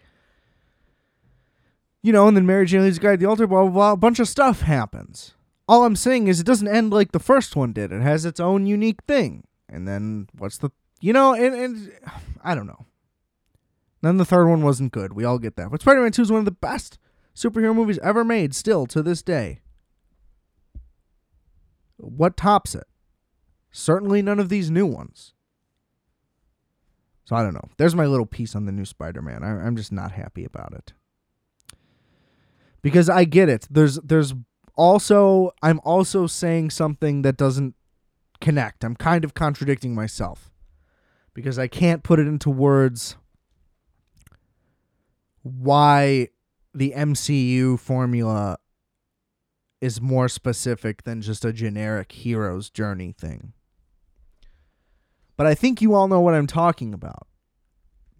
You 2.02 2.12
know, 2.12 2.26
and 2.26 2.36
then 2.36 2.46
Mary 2.46 2.66
Jane 2.66 2.82
leads 2.82 2.98
the 2.98 3.02
guy 3.02 3.12
at 3.12 3.20
the 3.20 3.26
altar, 3.26 3.46
blah, 3.46 3.62
blah, 3.62 3.70
blah. 3.70 3.92
A 3.92 3.96
bunch 3.96 4.18
of 4.18 4.28
stuff 4.28 4.62
happens. 4.62 5.34
All 5.68 5.84
I'm 5.84 5.96
saying 5.96 6.26
is 6.26 6.40
it 6.40 6.46
doesn't 6.46 6.68
end 6.68 6.92
like 6.92 7.12
the 7.12 7.20
first 7.20 7.54
one 7.54 7.72
did. 7.72 7.92
It 7.92 8.02
has 8.02 8.24
its 8.24 8.40
own 8.40 8.66
unique 8.66 9.02
thing. 9.06 9.44
And 9.68 9.86
then 9.86 10.28
what's 10.36 10.58
the, 10.58 10.70
you 11.00 11.12
know, 11.12 11.34
and, 11.34 11.54
and 11.54 11.92
I 12.44 12.54
don't 12.54 12.66
know. 12.66 12.86
Then 14.00 14.16
the 14.16 14.24
third 14.24 14.48
one 14.48 14.62
wasn't 14.62 14.92
good. 14.92 15.12
We 15.12 15.24
all 15.24 15.38
get 15.38 15.56
that. 15.56 15.70
But 15.70 15.80
Spider 15.80 16.02
Man 16.02 16.10
2 16.10 16.22
is 16.22 16.32
one 16.32 16.40
of 16.40 16.44
the 16.44 16.50
best 16.50 16.98
superhero 17.36 17.74
movies 17.74 18.00
ever 18.02 18.24
made, 18.24 18.54
still 18.54 18.84
to 18.86 19.02
this 19.02 19.22
day. 19.22 19.60
What 21.96 22.36
tops 22.36 22.74
it? 22.74 22.86
Certainly 23.70 24.22
none 24.22 24.40
of 24.40 24.48
these 24.48 24.70
new 24.72 24.86
ones. 24.86 25.34
So 27.24 27.36
I 27.36 27.42
don't 27.42 27.54
know. 27.54 27.68
There's 27.76 27.94
my 27.94 28.06
little 28.06 28.26
piece 28.26 28.54
on 28.56 28.66
the 28.66 28.72
new 28.72 28.84
Spider-Man. 28.84 29.42
I'm 29.44 29.76
just 29.76 29.92
not 29.92 30.12
happy 30.12 30.44
about 30.44 30.74
it 30.74 30.92
because 32.82 33.08
I 33.08 33.24
get 33.24 33.48
it. 33.48 33.66
There's 33.70 33.96
there's 33.96 34.34
also 34.76 35.52
I'm 35.62 35.80
also 35.84 36.26
saying 36.26 36.70
something 36.70 37.22
that 37.22 37.36
doesn't 37.36 37.74
connect. 38.40 38.84
I'm 38.84 38.96
kind 38.96 39.24
of 39.24 39.34
contradicting 39.34 39.94
myself 39.94 40.50
because 41.32 41.58
I 41.58 41.68
can't 41.68 42.02
put 42.02 42.18
it 42.18 42.26
into 42.26 42.50
words 42.50 43.16
why 45.42 46.28
the 46.74 46.92
MCU 46.96 47.78
formula 47.78 48.58
is 49.80 50.00
more 50.00 50.28
specific 50.28 51.02
than 51.02 51.20
just 51.20 51.44
a 51.44 51.52
generic 51.52 52.12
hero's 52.12 52.70
journey 52.70 53.12
thing. 53.12 53.52
But 55.36 55.46
I 55.46 55.54
think 55.54 55.80
you 55.80 55.94
all 55.94 56.08
know 56.08 56.20
what 56.20 56.34
I'm 56.34 56.46
talking 56.46 56.92
about. 56.92 57.26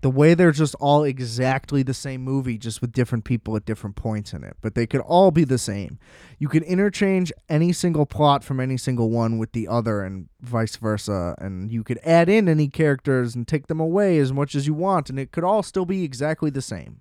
The 0.00 0.10
way 0.10 0.34
they're 0.34 0.50
just 0.50 0.74
all 0.80 1.04
exactly 1.04 1.84
the 1.84 1.94
same 1.94 2.22
movie, 2.22 2.58
just 2.58 2.80
with 2.80 2.90
different 2.90 3.24
people 3.24 3.54
at 3.54 3.64
different 3.64 3.94
points 3.94 4.32
in 4.32 4.42
it. 4.42 4.56
But 4.60 4.74
they 4.74 4.84
could 4.84 5.00
all 5.02 5.30
be 5.30 5.44
the 5.44 5.58
same. 5.58 6.00
You 6.40 6.48
could 6.48 6.64
interchange 6.64 7.32
any 7.48 7.72
single 7.72 8.04
plot 8.04 8.42
from 8.42 8.58
any 8.58 8.76
single 8.76 9.10
one 9.10 9.38
with 9.38 9.52
the 9.52 9.68
other 9.68 10.02
and 10.02 10.28
vice 10.40 10.74
versa. 10.74 11.36
And 11.38 11.70
you 11.70 11.84
could 11.84 12.00
add 12.02 12.28
in 12.28 12.48
any 12.48 12.66
characters 12.66 13.36
and 13.36 13.46
take 13.46 13.68
them 13.68 13.78
away 13.78 14.18
as 14.18 14.32
much 14.32 14.56
as 14.56 14.66
you 14.66 14.74
want. 14.74 15.08
And 15.08 15.20
it 15.20 15.30
could 15.30 15.44
all 15.44 15.62
still 15.62 15.86
be 15.86 16.02
exactly 16.02 16.50
the 16.50 16.62
same. 16.62 17.00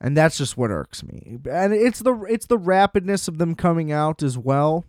And 0.00 0.16
that's 0.16 0.38
just 0.38 0.56
what 0.56 0.70
irks 0.70 1.02
me. 1.02 1.38
And 1.50 1.72
it's 1.72 1.98
the 1.98 2.14
it's 2.28 2.46
the 2.46 2.58
rapidness 2.58 3.26
of 3.26 3.38
them 3.38 3.56
coming 3.56 3.90
out 3.90 4.22
as 4.22 4.38
well 4.38 4.84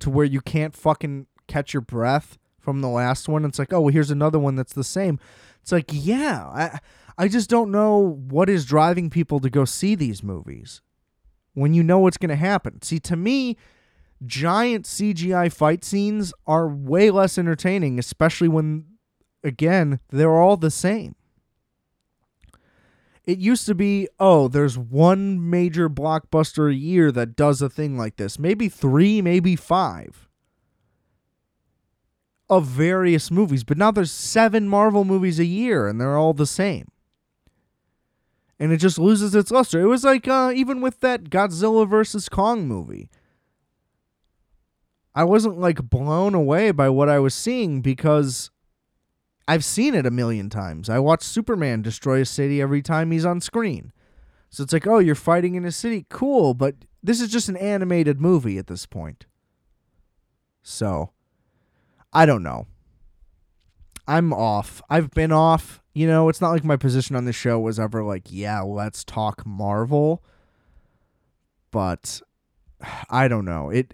to 0.00 0.10
where 0.10 0.24
you 0.24 0.40
can't 0.40 0.74
fucking 0.74 1.26
catch 1.46 1.72
your 1.72 1.80
breath 1.80 2.38
from 2.58 2.80
the 2.80 2.88
last 2.88 3.28
one. 3.28 3.44
It's 3.44 3.58
like, 3.58 3.72
oh, 3.72 3.82
well, 3.82 3.92
here's 3.92 4.10
another 4.10 4.38
one 4.38 4.54
that's 4.54 4.72
the 4.72 4.84
same. 4.84 5.18
It's 5.62 5.72
like, 5.72 5.90
yeah, 5.92 6.44
I 6.46 6.78
I 7.16 7.28
just 7.28 7.48
don't 7.48 7.70
know 7.70 8.18
what 8.28 8.48
is 8.48 8.64
driving 8.64 9.08
people 9.08 9.38
to 9.40 9.50
go 9.50 9.64
see 9.64 9.94
these 9.94 10.22
movies 10.22 10.82
when 11.52 11.72
you 11.74 11.82
know 11.82 12.00
what's 12.00 12.16
going 12.16 12.30
to 12.30 12.36
happen. 12.36 12.82
See, 12.82 12.98
to 13.00 13.16
me, 13.16 13.56
giant 14.26 14.86
CGI 14.86 15.52
fight 15.52 15.84
scenes 15.84 16.32
are 16.46 16.68
way 16.68 17.10
less 17.10 17.38
entertaining, 17.38 17.98
especially 17.98 18.48
when 18.48 18.86
again, 19.44 20.00
they're 20.10 20.36
all 20.36 20.56
the 20.56 20.70
same. 20.70 21.14
It 23.26 23.38
used 23.38 23.66
to 23.66 23.74
be, 23.74 24.08
oh, 24.20 24.48
there's 24.48 24.76
one 24.76 25.50
major 25.50 25.88
blockbuster 25.88 26.70
a 26.70 26.74
year 26.74 27.10
that 27.12 27.36
does 27.36 27.62
a 27.62 27.70
thing 27.70 27.96
like 27.96 28.16
this. 28.16 28.38
Maybe 28.38 28.68
three, 28.68 29.22
maybe 29.22 29.56
five 29.56 30.28
of 32.50 32.66
various 32.66 33.30
movies. 33.30 33.64
But 33.64 33.78
now 33.78 33.90
there's 33.90 34.12
seven 34.12 34.68
Marvel 34.68 35.04
movies 35.04 35.38
a 35.38 35.44
year 35.46 35.88
and 35.88 36.00
they're 36.00 36.18
all 36.18 36.34
the 36.34 36.46
same. 36.46 36.88
And 38.58 38.72
it 38.72 38.76
just 38.76 38.98
loses 38.98 39.34
its 39.34 39.50
luster. 39.50 39.80
It 39.80 39.86
was 39.86 40.04
like 40.04 40.28
uh, 40.28 40.52
even 40.54 40.80
with 40.80 41.00
that 41.00 41.24
Godzilla 41.24 41.88
versus 41.88 42.28
Kong 42.28 42.68
movie. 42.68 43.10
I 45.14 45.24
wasn't 45.24 45.58
like 45.58 45.88
blown 45.88 46.34
away 46.34 46.72
by 46.72 46.88
what 46.88 47.08
I 47.08 47.18
was 47.18 47.34
seeing 47.34 47.80
because 47.80 48.50
I've 49.46 49.64
seen 49.64 49.94
it 49.94 50.06
a 50.06 50.10
million 50.10 50.48
times. 50.48 50.88
I 50.88 50.98
watch 50.98 51.22
Superman 51.22 51.82
destroy 51.82 52.20
a 52.20 52.24
city 52.24 52.62
every 52.62 52.82
time 52.82 53.10
he's 53.10 53.26
on 53.26 53.40
screen. 53.40 53.92
So 54.50 54.62
it's 54.62 54.72
like, 54.72 54.86
oh, 54.86 54.98
you're 54.98 55.14
fighting 55.14 55.54
in 55.54 55.64
a 55.64 55.72
city. 55.72 56.06
Cool, 56.08 56.54
but 56.54 56.76
this 57.02 57.20
is 57.20 57.30
just 57.30 57.48
an 57.48 57.56
animated 57.56 58.20
movie 58.20 58.56
at 58.56 58.68
this 58.68 58.86
point. 58.86 59.26
So, 60.62 61.10
I 62.12 62.24
don't 62.24 62.42
know. 62.42 62.66
I'm 64.06 64.32
off. 64.32 64.80
I've 64.88 65.10
been 65.10 65.32
off. 65.32 65.82
You 65.92 66.06
know, 66.06 66.28
it's 66.28 66.40
not 66.40 66.50
like 66.50 66.64
my 66.64 66.76
position 66.76 67.16
on 67.16 67.24
the 67.24 67.32
show 67.32 67.58
was 67.60 67.78
ever 67.78 68.02
like, 68.02 68.24
yeah, 68.28 68.60
let's 68.60 69.04
talk 69.04 69.44
Marvel. 69.44 70.22
But 71.70 72.22
I 73.10 73.28
don't 73.28 73.44
know. 73.44 73.70
It, 73.70 73.92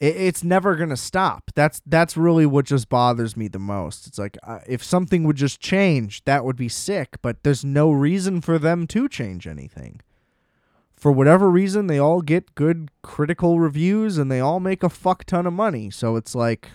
it 0.00 0.16
it's 0.16 0.44
never 0.44 0.76
going 0.76 0.90
to 0.90 0.96
stop. 0.96 1.50
That's 1.54 1.80
that's 1.86 2.16
really 2.16 2.46
what 2.46 2.66
just 2.66 2.88
bothers 2.88 3.36
me 3.36 3.48
the 3.48 3.58
most. 3.58 4.06
It's 4.06 4.18
like 4.18 4.38
uh, 4.42 4.60
if 4.66 4.82
something 4.82 5.24
would 5.24 5.36
just 5.36 5.60
change, 5.60 6.24
that 6.24 6.44
would 6.44 6.56
be 6.56 6.68
sick, 6.68 7.16
but 7.22 7.42
there's 7.42 7.64
no 7.64 7.90
reason 7.90 8.40
for 8.40 8.58
them 8.58 8.86
to 8.88 9.08
change 9.08 9.46
anything. 9.46 10.00
For 10.96 11.12
whatever 11.12 11.48
reason, 11.48 11.86
they 11.86 11.98
all 11.98 12.22
get 12.22 12.56
good 12.56 12.90
critical 13.02 13.60
reviews 13.60 14.18
and 14.18 14.30
they 14.30 14.40
all 14.40 14.58
make 14.58 14.82
a 14.82 14.88
fuck 14.88 15.24
ton 15.24 15.46
of 15.46 15.52
money. 15.52 15.90
So 15.90 16.16
it's 16.16 16.34
like 16.34 16.70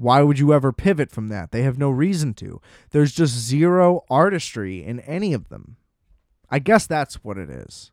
why 0.00 0.22
would 0.22 0.38
you 0.38 0.54
ever 0.54 0.72
pivot 0.72 1.10
from 1.10 1.28
that? 1.28 1.52
They 1.52 1.62
have 1.62 1.76
no 1.76 1.90
reason 1.90 2.32
to. 2.34 2.60
There's 2.90 3.12
just 3.12 3.34
zero 3.34 4.00
artistry 4.08 4.82
in 4.82 5.00
any 5.00 5.34
of 5.34 5.50
them. 5.50 5.76
I 6.50 6.58
guess 6.58 6.86
that's 6.86 7.16
what 7.16 7.36
it 7.36 7.50
is. 7.50 7.92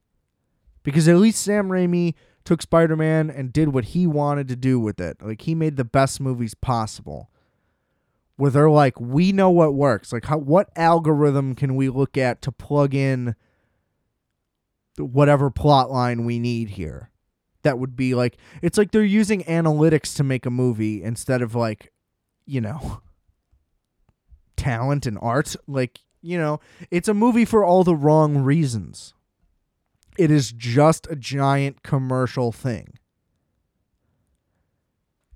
Because 0.84 1.10
at 1.10 1.18
least 1.18 1.44
Sam 1.44 1.68
Raimi 1.68 2.14
took 2.48 2.62
Spider 2.62 2.96
Man 2.96 3.30
and 3.30 3.52
did 3.52 3.74
what 3.74 3.84
he 3.84 4.08
wanted 4.08 4.48
to 4.48 4.56
do 4.56 4.80
with 4.80 5.02
it. 5.02 5.18
Like, 5.22 5.42
he 5.42 5.54
made 5.54 5.76
the 5.76 5.84
best 5.84 6.22
movies 6.22 6.54
possible. 6.54 7.30
Where 8.38 8.52
they're 8.52 8.70
like, 8.70 8.98
we 9.02 9.34
know 9.34 9.50
what 9.50 9.74
works. 9.74 10.14
Like, 10.14 10.26
how, 10.26 10.38
what 10.38 10.70
algorithm 10.78 11.56
can 11.56 11.76
we 11.76 11.90
look 11.90 12.18
at 12.18 12.42
to 12.44 12.52
plug 12.54 12.96
in 12.96 13.36
whatever 14.98 15.50
plot 15.50 15.92
line 15.92 16.24
we 16.24 16.40
need 16.40 16.70
here? 16.70 17.10
That 17.64 17.80
would 17.80 17.98
be 17.98 18.16
like, 18.16 18.38
it's 18.62 18.78
like 18.78 18.92
they're 18.92 19.04
using 19.04 19.44
analytics 19.44 20.16
to 20.16 20.24
make 20.24 20.46
a 20.46 20.52
movie 20.52 21.04
instead 21.04 21.42
of 21.42 21.54
like 21.54 21.92
you 22.46 22.62
know, 22.62 23.02
talent 24.56 25.06
and 25.06 25.20
art. 25.22 25.54
Like, 25.68 26.00
you 26.22 26.38
know, 26.38 26.62
it's 26.90 27.10
a 27.10 27.14
movie 27.14 27.44
for 27.44 27.66
all 27.66 27.84
the 27.84 27.94
wrong 27.94 28.38
reasons. 28.38 29.14
It 30.18 30.32
is 30.32 30.52
just 30.52 31.08
a 31.10 31.16
giant 31.16 31.84
commercial 31.84 32.52
thing. 32.52 32.94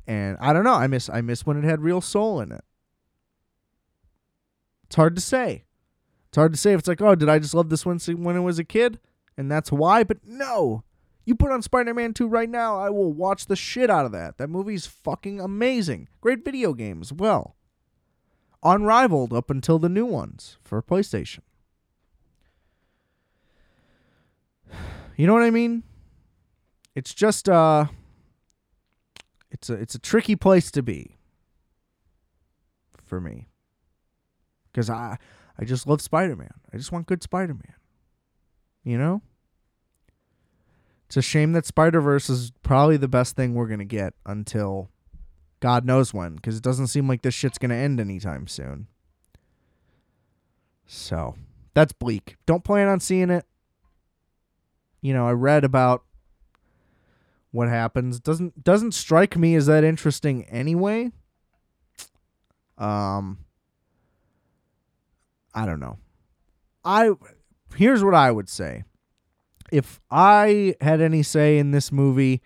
And 0.08 0.38
I 0.42 0.52
don't 0.54 0.64
know, 0.64 0.74
I 0.74 0.88
miss 0.88 1.10
I 1.10 1.22
miss 1.22 1.46
when 1.46 1.58
it 1.58 1.64
had 1.64 1.82
real 1.82 2.02
soul 2.02 2.42
in 2.42 2.52
it. 2.52 2.64
It's 4.86 4.96
hard 4.96 5.16
to 5.16 5.22
say. 5.22 5.64
It's 6.28 6.38
hard 6.38 6.54
to 6.54 6.58
say 6.58 6.74
if 6.74 6.80
it's 6.80 6.88
like, 6.88 7.02
oh, 7.02 7.16
did 7.16 7.30
I 7.30 7.40
just 7.40 7.54
love 7.54 7.70
this 7.70 7.86
one 7.86 8.00
when 8.00 8.36
I 8.36 8.40
was 8.40 8.60
a 8.60 8.64
kid? 8.64 9.00
And 9.38 9.52
that's 9.52 9.72
why, 9.72 10.04
but 10.04 10.18
no. 10.26 10.84
You 11.24 11.36
put 11.36 11.52
on 11.52 11.62
Spider 11.62 11.94
Man 11.94 12.14
2 12.14 12.28
right 12.28 12.50
now, 12.50 12.78
I 12.78 12.90
will 12.90 13.14
watch 13.14 13.46
the 13.46 13.56
shit 13.56 13.90
out 13.90 14.06
of 14.06 14.12
that. 14.12 14.38
That 14.38 14.50
movie's 14.50 14.86
fucking 14.86 15.40
amazing. 15.40 16.08
Great 16.20 16.44
video 16.44 16.74
game 16.74 17.02
as 17.02 17.14
well. 17.14 17.56
Unrivaled 18.64 19.34
up 19.34 19.50
until 19.50 19.80
the 19.80 19.90
new 19.90 20.06
ones 20.06 20.58
for 20.64 20.82
PlayStation. 20.82 21.40
You 25.22 25.28
know 25.28 25.34
what 25.34 25.44
I 25.44 25.52
mean? 25.52 25.84
It's 26.96 27.14
just 27.14 27.48
uh 27.48 27.86
it's 29.52 29.70
a 29.70 29.74
it's 29.74 29.94
a 29.94 30.00
tricky 30.00 30.36
place 30.36 30.72
to 30.72 30.82
be 30.82 31.20
for 33.06 33.22
me. 33.22 33.48
Cuz 34.74 34.90
I 34.90 35.20
I 35.60 35.64
just 35.64 35.86
love 35.86 36.02
Spider-Man. 36.02 36.56
I 36.74 36.78
just 36.78 36.92
want 36.92 37.06
good 37.06 37.22
Spider-Man. 37.22 37.76
You 38.84 38.98
know? 38.98 39.22
It's 41.06 41.18
a 41.18 41.22
shame 41.22 41.52
that 41.52 41.68
Spider 41.68 42.02
Verse 42.02 42.28
is 42.28 42.52
probably 42.64 42.98
the 42.98 43.08
best 43.08 43.36
thing 43.36 43.54
we're 43.54 43.68
gonna 43.68 43.86
get 43.86 44.16
until 44.26 44.90
God 45.60 45.86
knows 45.86 46.16
when, 46.16 46.34
because 46.34 46.58
it 46.58 46.64
doesn't 46.64 46.88
seem 46.88 47.08
like 47.08 47.22
this 47.22 47.36
shit's 47.36 47.60
gonna 47.60 47.76
end 47.76 48.00
anytime 48.00 48.48
soon. 48.48 48.88
So 50.88 51.36
that's 51.76 51.94
bleak. 51.94 52.38
Don't 52.48 52.64
plan 52.64 52.88
on 52.88 53.00
seeing 53.00 53.30
it. 53.30 53.46
You 55.02 55.14
know, 55.14 55.28
I 55.28 55.32
read 55.32 55.64
about 55.64 56.04
what 57.52 57.70
happens. 57.70 58.20
Doesn't 58.20 58.64
doesn't 58.64 58.94
strike 58.94 59.38
me 59.38 59.56
as 59.56 59.66
that 59.66 59.84
interesting 59.84 60.46
anyway. 60.46 61.12
Um 62.78 63.40
I 65.54 65.66
don't 65.66 65.80
know. 65.80 65.98
I 66.86 67.12
here's 67.76 68.04
what 68.04 68.16
I 68.16 68.32
would 68.32 68.50
say 68.50 68.84
if 69.72 70.00
I 70.12 70.76
had 70.82 71.02
any 71.02 71.24
say 71.24 71.58
in 71.58 71.72
this 71.72 71.92
movie, 71.92 72.42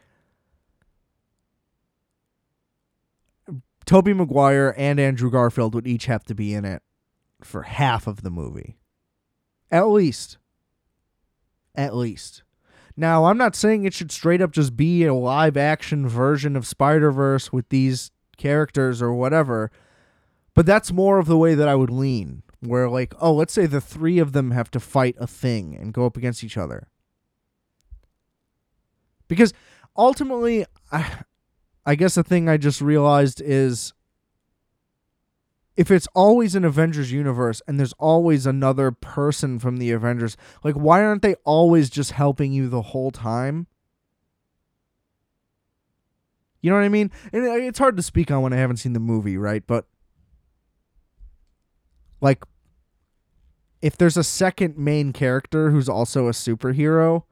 Tobey 3.85 4.13
Maguire 4.13 4.73
and 4.77 4.99
Andrew 4.99 5.31
Garfield 5.31 5.75
would 5.75 5.87
each 5.87 6.05
have 6.05 6.23
to 6.25 6.35
be 6.35 6.53
in 6.53 6.65
it 6.65 6.81
for 7.41 7.63
half 7.63 8.07
of 8.07 8.21
the 8.21 8.31
movie. 8.31 8.77
At 9.71 9.87
least. 9.87 10.37
At 11.73 11.95
least. 11.95 12.43
Now, 12.97 13.25
I'm 13.25 13.37
not 13.37 13.55
saying 13.55 13.83
it 13.83 13.93
should 13.93 14.11
straight 14.11 14.41
up 14.41 14.51
just 14.51 14.77
be 14.77 15.03
a 15.03 15.13
live 15.13 15.57
action 15.57 16.07
version 16.07 16.55
of 16.55 16.65
Spider 16.65 17.11
Verse 17.11 17.51
with 17.51 17.69
these 17.69 18.11
characters 18.37 19.01
or 19.01 19.13
whatever, 19.13 19.69
but 20.53 20.65
that's 20.65 20.91
more 20.91 21.19
of 21.19 21.27
the 21.27 21.37
way 21.37 21.55
that 21.55 21.67
I 21.67 21.75
would 21.75 21.89
lean. 21.89 22.43
Where, 22.61 22.89
like, 22.89 23.13
oh, 23.19 23.33
let's 23.33 23.53
say 23.53 23.65
the 23.67 23.81
three 23.81 24.17
of 24.17 24.31
them 24.31 24.51
have 24.51 24.71
to 24.71 24.79
fight 24.79 25.15
a 25.19 25.27
thing 25.27 25.75
and 25.75 25.93
go 25.93 26.05
up 26.05 26.17
against 26.17 26.43
each 26.43 26.57
other. 26.57 26.87
Because 29.27 29.53
ultimately, 29.95 30.65
I, 30.91 31.19
I 31.85 31.95
guess 31.95 32.15
the 32.15 32.23
thing 32.23 32.49
I 32.49 32.57
just 32.57 32.81
realized 32.81 33.41
is 33.43 33.93
if 35.77 35.91
it's 35.91 36.07
always 36.13 36.55
an 36.55 36.63
Avengers 36.63 37.11
universe 37.11 37.61
and 37.67 37.77
there's 37.77 37.93
always 37.93 38.45
another 38.45 38.91
person 38.91 39.59
from 39.59 39.77
the 39.77 39.91
Avengers, 39.91 40.37
like 40.63 40.75
why 40.75 41.03
aren't 41.03 41.21
they 41.21 41.35
always 41.43 41.89
just 41.89 42.11
helping 42.11 42.53
you 42.53 42.69
the 42.69 42.81
whole 42.81 43.11
time? 43.11 43.67
You 46.61 46.71
know 46.71 46.77
what 46.77 46.85
I 46.85 46.89
mean? 46.89 47.11
And 47.31 47.45
it's 47.45 47.77
hard 47.77 47.97
to 47.97 48.03
speak 48.03 48.31
on 48.31 48.41
when 48.41 48.53
I 48.53 48.57
haven't 48.57 48.77
seen 48.77 48.93
the 48.93 48.99
movie, 48.99 49.37
right? 49.37 49.63
But 49.67 49.85
like 52.21 52.43
if 53.81 53.97
there's 53.97 54.17
a 54.17 54.23
second 54.23 54.77
main 54.77 55.13
character 55.13 55.69
who's 55.71 55.89
also 55.89 56.27
a 56.27 56.31
superhero, 56.31 57.23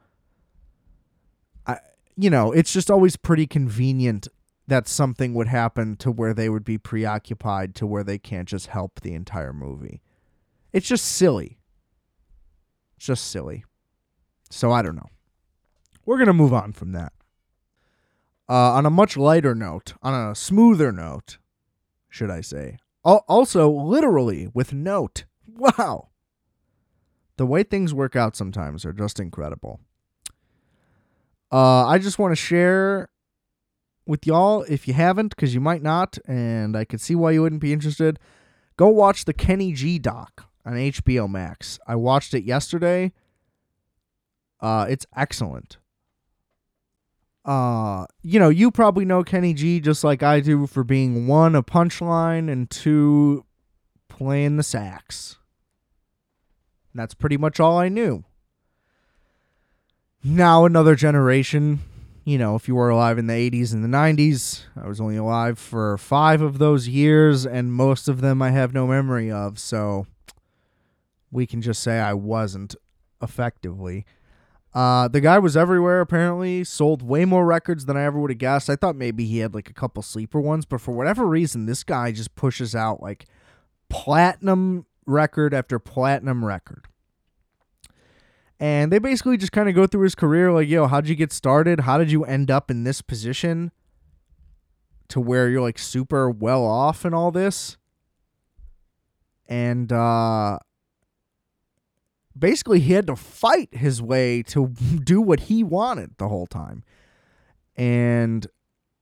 I 1.66 1.78
you 2.16 2.30
know, 2.30 2.52
it's 2.52 2.74
just 2.74 2.92
always 2.92 3.16
pretty 3.16 3.48
convenient 3.48 4.28
that 4.68 4.88
something 4.88 5.34
would 5.34 5.48
happen 5.48 5.96
to 5.98 6.12
where 6.12 6.34
they 6.34 6.50
would 6.50 6.64
be 6.64 6.78
preoccupied 6.78 7.76
to 7.76 7.86
where 7.86 8.04
they 8.04 8.18
can't 8.18 8.48
just 8.48 8.68
help 8.68 9.02
the 9.02 9.14
entire 9.14 9.54
movie. 9.54 10.02
It's 10.72 10.88
just 10.88 11.06
silly. 11.06 11.60
It's 12.98 13.06
just 13.06 13.30
silly. 13.30 13.66
So 14.50 14.72
I 14.72 14.82
don't 14.82 14.96
know. 14.96 15.10
We're 16.06 16.18
going 16.18 16.28
to 16.28 16.34
move 16.34 16.54
on 16.54 16.74
from 16.74 16.92
that. 16.94 17.14
Uh, 18.50 18.74
on 18.74 18.86
a 18.86 18.90
much 18.90 19.16
lighter 19.18 19.56
note, 19.56 19.94
on 20.02 20.14
a 20.14 20.36
smoother 20.36 20.92
note, 20.92 21.38
should 22.10 22.30
I 22.30 22.42
say. 22.42 22.78
Also, 23.04 23.70
literally 23.70 24.50
with 24.54 24.74
note. 24.74 25.26
Wow. 25.48 26.10
The 27.38 27.46
way 27.46 27.64
things 27.64 27.94
work 27.94 28.16
out 28.16 28.36
sometimes 28.36 28.86
are 28.86 28.94
just 28.94 29.20
incredible. 29.20 29.80
Uh, 31.52 31.86
I 31.86 31.98
just 32.00 32.18
want 32.18 32.32
to 32.32 32.36
share 32.36 33.10
with 34.06 34.26
y'all, 34.26 34.64
if 34.64 34.88
you 34.88 34.94
haven't, 34.94 35.36
because 35.36 35.54
you 35.54 35.62
might 35.62 35.82
not, 35.82 36.18
and 36.26 36.76
I 36.76 36.86
could 36.86 37.02
see 37.02 37.16
why 37.16 37.32
you 37.32 37.42
wouldn't 37.42 37.62
be 37.62 37.74
interested, 37.74 38.20
go 38.78 38.90
watch 38.90 39.26
the 39.26 39.34
Kenny 39.34 39.74
G 39.74 40.00
doc 40.00 40.48
on 40.66 40.74
HBO 40.74 41.30
Max. 41.30 41.80
I 41.88 41.96
watched 41.96 42.34
it 42.34 42.44
yesterday. 42.44 43.14
Uh, 44.60 44.86
it's 44.90 45.06
excellent. 45.16 45.78
Uh, 47.46 48.06
you 48.22 48.40
know, 48.40 48.50
you 48.50 48.72
probably 48.72 49.04
know 49.04 49.24
Kenny 49.24 49.54
G 49.54 49.80
just 49.80 50.04
like 50.04 50.24
I 50.24 50.40
do 50.40 50.66
for 50.68 50.84
being 50.84 51.28
one, 51.28 51.56
a 51.56 51.64
punchline, 51.64 52.50
and 52.50 52.70
two, 52.70 53.46
playing 54.08 54.58
the 54.58 54.64
sax. 54.64 55.38
that's 56.94 57.14
pretty 57.14 57.38
much 57.38 57.60
all 57.60 57.78
I 57.78 57.90
knew 57.90 58.24
now 60.24 60.66
another 60.66 60.96
generation. 60.96 61.80
You 62.26 62.38
know, 62.38 62.56
if 62.56 62.70
you 62.70 62.76
were 62.76 62.90
alive 62.90 63.18
in 63.18 63.28
the 63.28 63.34
80s 63.34 63.74
and 63.74 63.84
the 63.84 63.98
90s, 63.98 64.64
I 64.82 64.88
was 64.88 65.02
only 65.02 65.18
alive 65.18 65.60
for 65.60 65.98
five 65.98 66.42
of 66.42 66.58
those 66.58 66.88
years, 66.88 67.46
and 67.46 67.74
most 67.74 68.08
of 68.08 68.22
them 68.22 68.42
I 68.42 68.52
have 68.52 68.74
no 68.74 68.88
memory 68.88 69.30
of. 69.30 69.60
So 69.60 70.08
we 71.32 71.46
can 71.46 71.62
just 71.62 71.84
say 71.84 72.00
I 72.00 72.14
wasn't 72.14 72.76
effectively. 73.22 74.06
Uh, 74.74 75.08
the 75.08 75.22
guy 75.22 75.38
was 75.38 75.56
everywhere, 75.56 76.02
apparently, 76.02 76.64
sold 76.64 77.04
way 77.04 77.26
more 77.26 77.46
records 77.46 77.86
than 77.86 77.98
I 77.98 78.06
ever 78.06 78.20
would 78.20 78.32
have 78.32 78.40
guessed. 78.40 78.70
I 78.70 78.76
thought 78.76 78.96
maybe 78.96 79.26
he 79.26 79.40
had 79.40 79.54
like 79.54 79.70
a 79.70 79.74
couple 79.74 80.02
sleeper 80.02 80.40
ones, 80.40 80.66
but 80.66 80.82
for 80.82 80.94
whatever 80.94 81.26
reason, 81.26 81.66
this 81.66 81.84
guy 81.84 82.12
just 82.12 82.36
pushes 82.36 82.74
out 82.74 83.02
like 83.02 83.26
platinum 83.90 84.86
record 85.06 85.54
after 85.54 85.78
platinum 85.78 86.44
record. 86.44 86.88
And 88.60 88.92
they 88.92 89.00
basically 89.00 89.38
just 89.38 89.52
kind 89.52 89.68
of 89.68 89.76
go 89.76 89.88
through 89.88 90.04
his 90.04 90.16
career 90.16 90.52
like, 90.52 90.70
yo, 90.70 90.88
how'd 90.88 91.08
you 91.08 91.16
get 91.16 91.34
started? 91.34 91.82
How 91.82 91.98
did 91.98 92.12
you 92.12 92.24
end 92.24 92.50
up 92.50 92.72
in 92.72 92.84
this 92.84 93.02
position? 93.02 93.72
to 95.14 95.20
where 95.20 95.48
you're 95.48 95.62
like 95.62 95.78
super 95.78 96.28
well 96.28 96.64
off 96.64 97.06
and 97.06 97.14
all 97.14 97.32
this. 97.32 97.78
And 99.48 99.92
uh 99.94 100.58
basically 102.38 102.80
he 102.80 102.94
had 102.94 103.06
to 103.06 103.16
fight 103.16 103.70
his 103.72 104.02
way 104.02 104.42
to 104.44 104.68
do 105.04 105.22
what 105.22 105.42
he 105.42 105.64
wanted 105.64 106.18
the 106.18 106.30
whole 106.30 106.48
time. 106.48 106.84
And 107.76 108.48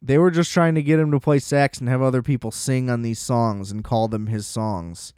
they 0.02 0.18
were 0.18 0.32
just 0.32 0.52
trying 0.52 0.76
to 0.76 0.84
get 0.84 1.00
him 1.00 1.12
to 1.12 1.20
play 1.22 1.40
sax 1.40 1.80
and 1.80 1.88
have 1.88 2.02
other 2.02 2.22
people 2.22 2.52
sing 2.52 2.90
on 2.90 3.04
these 3.04 3.20
songs 3.20 3.72
and 3.72 3.82
call 3.82 4.10
them 4.10 4.28
his 4.28 4.46
songs. 4.46 5.14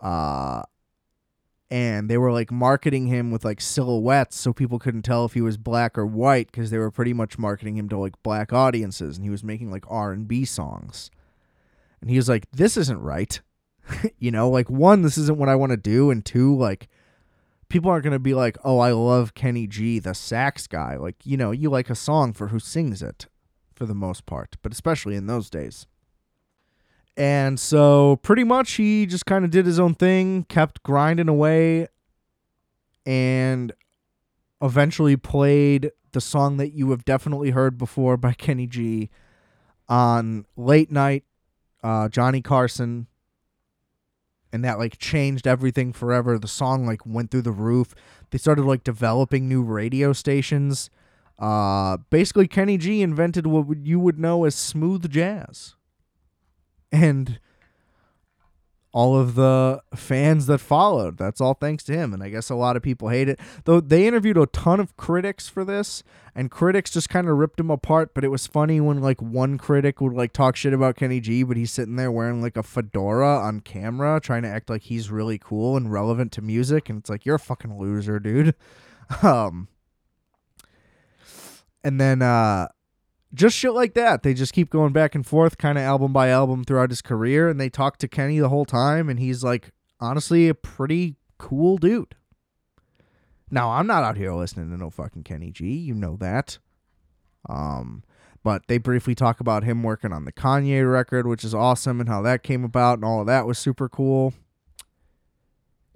Uh 0.00 0.62
and 1.70 2.08
they 2.08 2.16
were 2.16 2.32
like 2.32 2.50
marketing 2.50 3.06
him 3.06 3.30
with 3.30 3.44
like 3.44 3.60
silhouettes 3.60 4.36
so 4.36 4.52
people 4.52 4.78
couldn't 4.78 5.02
tell 5.02 5.24
if 5.24 5.34
he 5.34 5.40
was 5.40 5.58
black 5.58 5.98
or 5.98 6.06
white 6.06 6.50
because 6.50 6.70
they 6.70 6.78
were 6.78 6.90
pretty 6.90 7.12
much 7.12 7.38
marketing 7.38 7.76
him 7.76 7.88
to 7.88 7.98
like 7.98 8.22
black 8.22 8.52
audiences 8.52 9.16
and 9.16 9.24
he 9.24 9.30
was 9.30 9.44
making 9.44 9.70
like 9.70 9.84
R&B 9.88 10.44
songs. 10.44 11.10
And 12.00 12.10
he 12.10 12.16
was 12.16 12.28
like 12.28 12.50
this 12.52 12.76
isn't 12.76 13.00
right. 13.00 13.40
you 14.18 14.30
know, 14.30 14.48
like 14.48 14.70
one 14.70 15.02
this 15.02 15.18
isn't 15.18 15.38
what 15.38 15.48
I 15.48 15.56
want 15.56 15.70
to 15.70 15.76
do 15.76 16.10
and 16.10 16.24
two 16.24 16.56
like 16.56 16.88
people 17.68 17.90
aren't 17.90 18.04
going 18.04 18.12
to 18.12 18.18
be 18.18 18.34
like, 18.34 18.56
"Oh, 18.64 18.78
I 18.78 18.92
love 18.92 19.34
Kenny 19.34 19.66
G, 19.66 19.98
the 19.98 20.14
sax 20.14 20.66
guy." 20.66 20.96
Like, 20.96 21.16
you 21.24 21.36
know, 21.36 21.50
you 21.50 21.70
like 21.70 21.90
a 21.90 21.94
song 21.94 22.32
for 22.32 22.48
who 22.48 22.58
sings 22.58 23.02
it 23.02 23.26
for 23.74 23.86
the 23.86 23.94
most 23.94 24.26
part, 24.26 24.56
but 24.62 24.72
especially 24.72 25.16
in 25.16 25.26
those 25.26 25.50
days. 25.50 25.86
And 27.18 27.58
so 27.58 28.20
pretty 28.22 28.44
much 28.44 28.74
he 28.74 29.04
just 29.04 29.26
kind 29.26 29.44
of 29.44 29.50
did 29.50 29.66
his 29.66 29.80
own 29.80 29.96
thing, 29.96 30.44
kept 30.44 30.84
grinding 30.84 31.28
away, 31.28 31.88
and 33.04 33.72
eventually 34.62 35.16
played 35.16 35.90
the 36.12 36.20
song 36.20 36.58
that 36.58 36.74
you 36.74 36.92
have 36.92 37.04
definitely 37.04 37.50
heard 37.50 37.76
before 37.76 38.16
by 38.16 38.32
Kenny 38.38 38.68
G 38.68 39.10
on 39.88 40.46
late 40.56 40.92
night 40.92 41.24
uh, 41.82 42.08
Johnny 42.08 42.40
Carson. 42.40 43.08
And 44.52 44.64
that 44.64 44.78
like 44.78 44.96
changed 44.98 45.46
everything 45.46 45.92
forever. 45.92 46.38
The 46.38 46.46
song 46.46 46.86
like 46.86 47.04
went 47.04 47.32
through 47.32 47.42
the 47.42 47.50
roof. 47.50 47.96
They 48.30 48.38
started 48.38 48.64
like 48.64 48.84
developing 48.84 49.48
new 49.48 49.62
radio 49.62 50.12
stations. 50.12 50.88
Uh, 51.36 51.96
basically, 52.10 52.46
Kenny 52.46 52.78
G 52.78 53.02
invented 53.02 53.46
what 53.48 53.66
you 53.84 53.98
would 53.98 54.20
know 54.20 54.44
as 54.44 54.54
smooth 54.54 55.10
jazz 55.10 55.74
and 56.92 57.38
all 58.92 59.16
of 59.16 59.34
the 59.34 59.80
fans 59.94 60.46
that 60.46 60.58
followed. 60.58 61.18
That's 61.18 61.40
all 61.40 61.54
thanks 61.54 61.84
to 61.84 61.92
him. 61.92 62.14
And 62.14 62.22
I 62.22 62.30
guess 62.30 62.48
a 62.48 62.54
lot 62.54 62.76
of 62.76 62.82
people 62.82 63.10
hate 63.10 63.28
it. 63.28 63.38
Though 63.64 63.80
they 63.80 64.06
interviewed 64.06 64.38
a 64.38 64.46
ton 64.46 64.80
of 64.80 64.96
critics 64.96 65.48
for 65.48 65.64
this, 65.64 66.02
and 66.34 66.50
critics 66.50 66.90
just 66.90 67.08
kind 67.08 67.28
of 67.28 67.36
ripped 67.36 67.60
him 67.60 67.70
apart. 67.70 68.14
But 68.14 68.24
it 68.24 68.28
was 68.28 68.46
funny 68.46 68.80
when 68.80 69.00
like 69.00 69.20
one 69.20 69.58
critic 69.58 70.00
would 70.00 70.14
like 70.14 70.32
talk 70.32 70.56
shit 70.56 70.72
about 70.72 70.96
Kenny 70.96 71.20
G, 71.20 71.42
but 71.42 71.56
he's 71.56 71.70
sitting 71.70 71.96
there 71.96 72.10
wearing 72.10 72.40
like 72.40 72.56
a 72.56 72.62
fedora 72.62 73.38
on 73.38 73.60
camera, 73.60 74.20
trying 74.20 74.42
to 74.42 74.48
act 74.48 74.70
like 74.70 74.82
he's 74.82 75.10
really 75.10 75.38
cool 75.38 75.76
and 75.76 75.92
relevant 75.92 76.32
to 76.32 76.42
music. 76.42 76.88
And 76.88 76.98
it's 76.98 77.10
like, 77.10 77.26
you're 77.26 77.36
a 77.36 77.40
fucking 77.40 77.78
loser, 77.78 78.18
dude. 78.18 78.54
Um 79.22 79.68
and 81.82 81.98
then 81.98 82.20
uh 82.20 82.68
just 83.34 83.56
shit 83.56 83.72
like 83.72 83.94
that. 83.94 84.22
They 84.22 84.34
just 84.34 84.52
keep 84.52 84.70
going 84.70 84.92
back 84.92 85.14
and 85.14 85.26
forth, 85.26 85.58
kind 85.58 85.78
of 85.78 85.84
album 85.84 86.12
by 86.12 86.28
album 86.28 86.64
throughout 86.64 86.90
his 86.90 87.02
career, 87.02 87.48
and 87.48 87.60
they 87.60 87.68
talk 87.68 87.98
to 87.98 88.08
Kenny 88.08 88.38
the 88.38 88.48
whole 88.48 88.64
time, 88.64 89.08
and 89.08 89.18
he's 89.18 89.44
like 89.44 89.72
honestly 90.00 90.48
a 90.48 90.54
pretty 90.54 91.16
cool 91.38 91.76
dude. 91.76 92.14
Now 93.50 93.70
I'm 93.70 93.86
not 93.86 94.04
out 94.04 94.16
here 94.16 94.32
listening 94.32 94.70
to 94.70 94.76
no 94.76 94.90
fucking 94.90 95.24
Kenny 95.24 95.50
G, 95.50 95.66
you 95.66 95.94
know 95.94 96.16
that. 96.16 96.58
Um, 97.48 98.02
but 98.42 98.62
they 98.68 98.78
briefly 98.78 99.14
talk 99.14 99.40
about 99.40 99.64
him 99.64 99.82
working 99.82 100.12
on 100.12 100.24
the 100.24 100.32
Kanye 100.32 100.90
record, 100.90 101.26
which 101.26 101.44
is 101.44 101.54
awesome, 101.54 102.00
and 102.00 102.08
how 102.08 102.22
that 102.22 102.42
came 102.42 102.64
about, 102.64 102.98
and 102.98 103.04
all 103.04 103.20
of 103.20 103.26
that 103.26 103.46
was 103.46 103.58
super 103.58 103.88
cool 103.88 104.34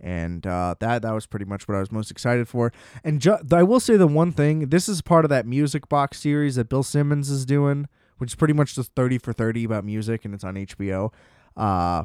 and 0.02 0.46
uh, 0.46 0.74
that 0.80 1.02
that 1.02 1.12
was 1.12 1.26
pretty 1.26 1.44
much 1.44 1.68
what 1.68 1.76
I 1.76 1.80
was 1.80 1.92
most 1.92 2.10
excited 2.10 2.48
for. 2.48 2.72
And 3.04 3.20
ju- 3.20 3.38
I 3.52 3.62
will 3.62 3.80
say 3.80 3.96
the 3.96 4.06
one 4.06 4.32
thing: 4.32 4.68
this 4.68 4.88
is 4.88 5.00
part 5.00 5.24
of 5.24 5.28
that 5.28 5.46
music 5.46 5.88
box 5.88 6.20
series 6.20 6.56
that 6.56 6.68
Bill 6.68 6.82
Simmons 6.82 7.30
is 7.30 7.46
doing, 7.46 7.88
which 8.18 8.32
is 8.32 8.34
pretty 8.34 8.54
much 8.54 8.74
just 8.74 8.94
thirty 8.94 9.18
for 9.18 9.32
thirty 9.32 9.64
about 9.64 9.84
music, 9.84 10.24
and 10.24 10.34
it's 10.34 10.44
on 10.44 10.54
HBO. 10.54 11.12
Uh, 11.56 12.04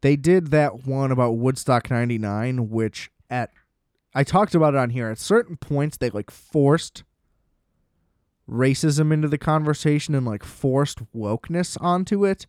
they 0.00 0.16
did 0.16 0.48
that 0.48 0.86
one 0.86 1.10
about 1.10 1.32
Woodstock 1.32 1.90
'99, 1.90 2.70
which 2.70 3.10
at 3.28 3.50
I 4.14 4.22
talked 4.24 4.54
about 4.54 4.74
it 4.74 4.78
on 4.78 4.90
here. 4.90 5.08
At 5.08 5.18
certain 5.18 5.56
points, 5.56 5.96
they 5.96 6.10
like 6.10 6.30
forced 6.30 7.02
racism 8.48 9.12
into 9.12 9.28
the 9.28 9.38
conversation 9.38 10.14
and 10.14 10.26
like 10.26 10.44
forced 10.44 11.00
wokeness 11.12 11.76
onto 11.80 12.24
it 12.24 12.46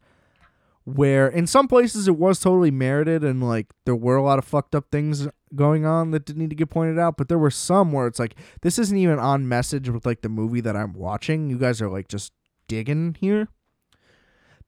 where 0.86 1.28
in 1.28 1.48
some 1.48 1.68
places 1.68 2.08
it 2.08 2.18
was 2.18 2.40
totally 2.40 2.72
merited 2.72 3.24
and 3.24 3.48
like 3.48 3.68
there 3.86 3.96
were 3.96 4.18
a 4.18 4.24
lot 4.24 4.38
of 4.38 4.46
fucked 4.46 4.76
up 4.76 4.86
things 4.92 5.28
going 5.56 5.86
on 5.86 6.12
that 6.12 6.26
didn't 6.26 6.42
need 6.42 6.50
to 6.50 6.56
get 6.56 6.70
pointed 6.70 7.00
out 7.00 7.16
but 7.16 7.30
there 7.30 7.38
were 7.38 7.52
some 7.52 7.92
where 7.92 8.08
it's 8.08 8.20
like 8.20 8.36
this 8.62 8.78
isn't 8.78 8.98
even 8.98 9.18
on 9.18 9.48
message 9.48 9.90
with 9.90 10.06
like 10.06 10.22
the 10.22 10.30
movie 10.30 10.62
that 10.62 10.76
i'm 10.76 10.94
watching. 10.94 11.50
You 11.50 11.58
guys 11.58 11.82
are 11.82 11.90
like 11.90 12.08
just 12.08 12.34
digging 12.68 13.16
here. 13.20 13.48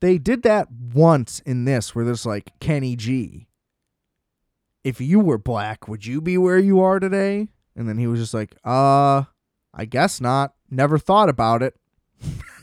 They 0.02 0.18
did 0.18 0.44
that 0.44 0.68
once 0.72 1.40
in 1.42 1.66
this 1.66 1.96
where 1.96 2.06
there's 2.06 2.26
like 2.26 2.60
kenny 2.60 2.96
g. 2.96 3.48
If 4.84 5.02
you 5.02 5.20
were 5.20 5.38
black 5.38 5.88
would 5.88 6.06
you 6.06 6.22
be 6.22 6.38
where 6.38 6.60
you 6.60 6.80
are 6.80 7.00
today? 7.00 7.50
And 7.76 7.90
then 7.90 7.98
he 7.98 8.08
was 8.08 8.20
just 8.22 8.34
like 8.34 8.56
uh 8.64 9.24
i 9.74 9.86
guess 9.86 10.22
not. 10.22 10.54
Never 10.70 10.98
thought 10.98 11.30
about 11.30 11.62
it 11.62 11.76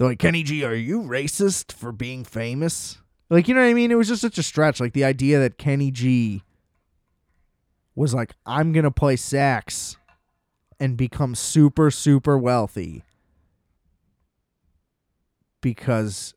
they're 0.00 0.08
like, 0.08 0.18
Kenny 0.18 0.42
G, 0.42 0.64
are 0.64 0.74
you 0.74 1.02
racist 1.02 1.72
for 1.72 1.92
being 1.92 2.24
famous? 2.24 2.96
Like, 3.28 3.48
you 3.48 3.54
know 3.54 3.60
what 3.60 3.68
I 3.68 3.74
mean? 3.74 3.90
It 3.90 3.98
was 3.98 4.08
just 4.08 4.22
such 4.22 4.38
a 4.38 4.42
stretch. 4.42 4.80
Like 4.80 4.94
the 4.94 5.04
idea 5.04 5.38
that 5.40 5.58
Kenny 5.58 5.90
G 5.90 6.42
was 7.94 8.14
like, 8.14 8.32
I'm 8.46 8.72
gonna 8.72 8.90
play 8.90 9.16
sax 9.16 9.98
and 10.80 10.96
become 10.96 11.34
super, 11.34 11.90
super 11.90 12.38
wealthy 12.38 13.04
because 15.60 16.32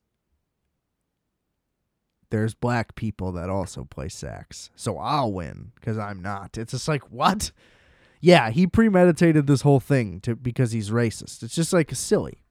there's 2.31 2.53
black 2.53 2.95
people 2.95 3.31
that 3.31 3.49
also 3.49 3.85
play 3.85 4.09
sax. 4.09 4.71
So 4.75 4.97
I'll 4.97 5.31
win 5.31 5.71
because 5.75 5.97
I'm 5.97 6.21
not. 6.21 6.57
It's 6.57 6.73
just 6.73 6.89
like, 6.89 7.09
what? 7.09 7.53
Yeah, 8.19 8.49
he 8.49 8.67
premeditated 8.67 9.47
this 9.47 9.61
whole 9.61 9.79
thing 9.79 10.19
to 10.19 10.35
because 10.35 10.73
he's 10.73 10.89
racist. 10.89 11.43
It's 11.43 11.55
just 11.55 11.71
like 11.71 11.95
silly. 11.95 12.42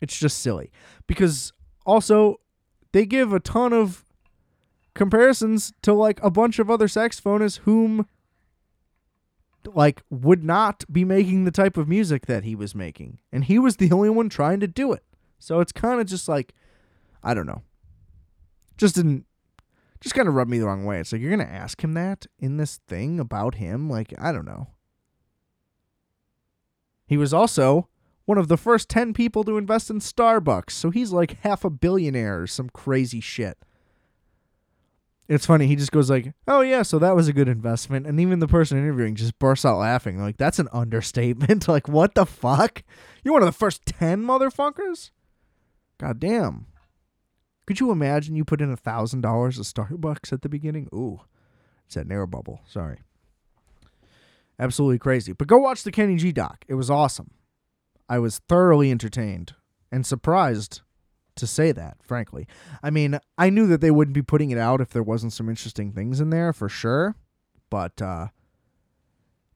It's 0.00 0.18
just 0.18 0.38
silly. 0.38 0.70
Because 1.06 1.52
also, 1.86 2.40
they 2.92 3.06
give 3.06 3.32
a 3.32 3.40
ton 3.40 3.72
of 3.72 4.04
comparisons 4.94 5.72
to 5.82 5.92
like 5.92 6.22
a 6.22 6.30
bunch 6.30 6.58
of 6.58 6.70
other 6.70 6.88
saxophonists 6.88 7.58
whom 7.58 8.06
like 9.64 10.02
would 10.10 10.42
not 10.42 10.84
be 10.90 11.04
making 11.04 11.44
the 11.44 11.50
type 11.50 11.76
of 11.76 11.88
music 11.88 12.26
that 12.26 12.44
he 12.44 12.54
was 12.54 12.74
making. 12.74 13.20
And 13.32 13.44
he 13.44 13.58
was 13.58 13.76
the 13.76 13.92
only 13.92 14.10
one 14.10 14.28
trying 14.28 14.60
to 14.60 14.66
do 14.66 14.92
it. 14.92 15.04
So 15.38 15.60
it's 15.60 15.72
kind 15.72 16.00
of 16.00 16.06
just 16.06 16.28
like 16.28 16.54
i 17.22 17.34
don't 17.34 17.46
know. 17.46 17.62
Just 18.76 18.94
didn't 18.94 19.26
just 20.00 20.14
kind 20.14 20.28
of 20.28 20.34
rubbed 20.34 20.50
me 20.50 20.58
the 20.58 20.66
wrong 20.66 20.84
way. 20.84 21.00
It's 21.00 21.12
like 21.12 21.20
you're 21.20 21.30
gonna 21.30 21.44
ask 21.44 21.82
him 21.82 21.94
that 21.94 22.26
in 22.38 22.56
this 22.56 22.80
thing 22.88 23.20
about 23.20 23.56
him? 23.56 23.88
Like 23.88 24.12
i 24.18 24.32
don't 24.32 24.46
know. 24.46 24.68
He 27.06 27.16
was 27.16 27.32
also 27.32 27.88
one 28.28 28.36
of 28.36 28.48
the 28.48 28.58
first 28.58 28.90
10 28.90 29.14
people 29.14 29.42
to 29.42 29.56
invest 29.56 29.88
in 29.88 30.00
Starbucks. 30.00 30.72
So 30.72 30.90
he's 30.90 31.12
like 31.12 31.40
half 31.40 31.64
a 31.64 31.70
billionaire 31.70 32.42
or 32.42 32.46
some 32.46 32.68
crazy 32.68 33.20
shit. 33.20 33.56
It's 35.28 35.46
funny. 35.46 35.66
He 35.66 35.76
just 35.76 35.92
goes 35.92 36.10
like, 36.10 36.34
"Oh 36.46 36.60
yeah, 36.60 36.82
so 36.82 36.98
that 36.98 37.16
was 37.16 37.26
a 37.26 37.32
good 37.32 37.48
investment." 37.48 38.06
And 38.06 38.20
even 38.20 38.38
the 38.38 38.46
person 38.46 38.76
interviewing 38.76 39.14
just 39.14 39.38
bursts 39.38 39.64
out 39.64 39.78
laughing. 39.78 40.20
Like, 40.20 40.36
"That's 40.36 40.58
an 40.58 40.68
understatement." 40.72 41.68
like, 41.68 41.88
"What 41.88 42.14
the 42.14 42.26
fuck? 42.26 42.82
You're 43.24 43.32
one 43.32 43.42
of 43.42 43.46
the 43.48 43.52
first 43.52 43.86
10 43.86 44.22
motherfuckers?" 44.22 45.10
God 45.98 46.20
damn. 46.20 46.66
Could 47.66 47.80
you 47.80 47.90
imagine 47.90 48.36
you 48.36 48.44
put 48.44 48.60
in 48.60 48.70
a 48.70 48.76
$1000 48.76 49.58
of 49.58 49.64
Starbucks 49.64 50.32
at 50.34 50.42
the 50.42 50.48
beginning? 50.50 50.88
Ooh. 50.94 51.20
It's 51.86 51.94
that 51.94 52.06
narrow 52.06 52.26
bubble. 52.26 52.60
Sorry. 52.66 52.98
Absolutely 54.58 54.98
crazy. 54.98 55.32
But 55.32 55.48
go 55.48 55.56
watch 55.56 55.82
the 55.82 55.92
Kenny 55.92 56.16
G 56.16 56.32
doc. 56.32 56.64
It 56.68 56.74
was 56.74 56.90
awesome. 56.90 57.30
I 58.08 58.18
was 58.18 58.38
thoroughly 58.48 58.90
entertained 58.90 59.54
and 59.92 60.06
surprised 60.06 60.80
to 61.36 61.46
say 61.46 61.72
that, 61.72 61.98
frankly. 62.02 62.46
I 62.82 62.90
mean, 62.90 63.18
I 63.36 63.50
knew 63.50 63.66
that 63.68 63.80
they 63.80 63.90
wouldn't 63.90 64.14
be 64.14 64.22
putting 64.22 64.50
it 64.50 64.58
out 64.58 64.80
if 64.80 64.90
there 64.90 65.02
wasn't 65.02 65.32
some 65.32 65.48
interesting 65.48 65.92
things 65.92 66.20
in 66.20 66.30
there 66.30 66.52
for 66.52 66.68
sure, 66.68 67.16
but 67.70 68.00
uh 68.02 68.28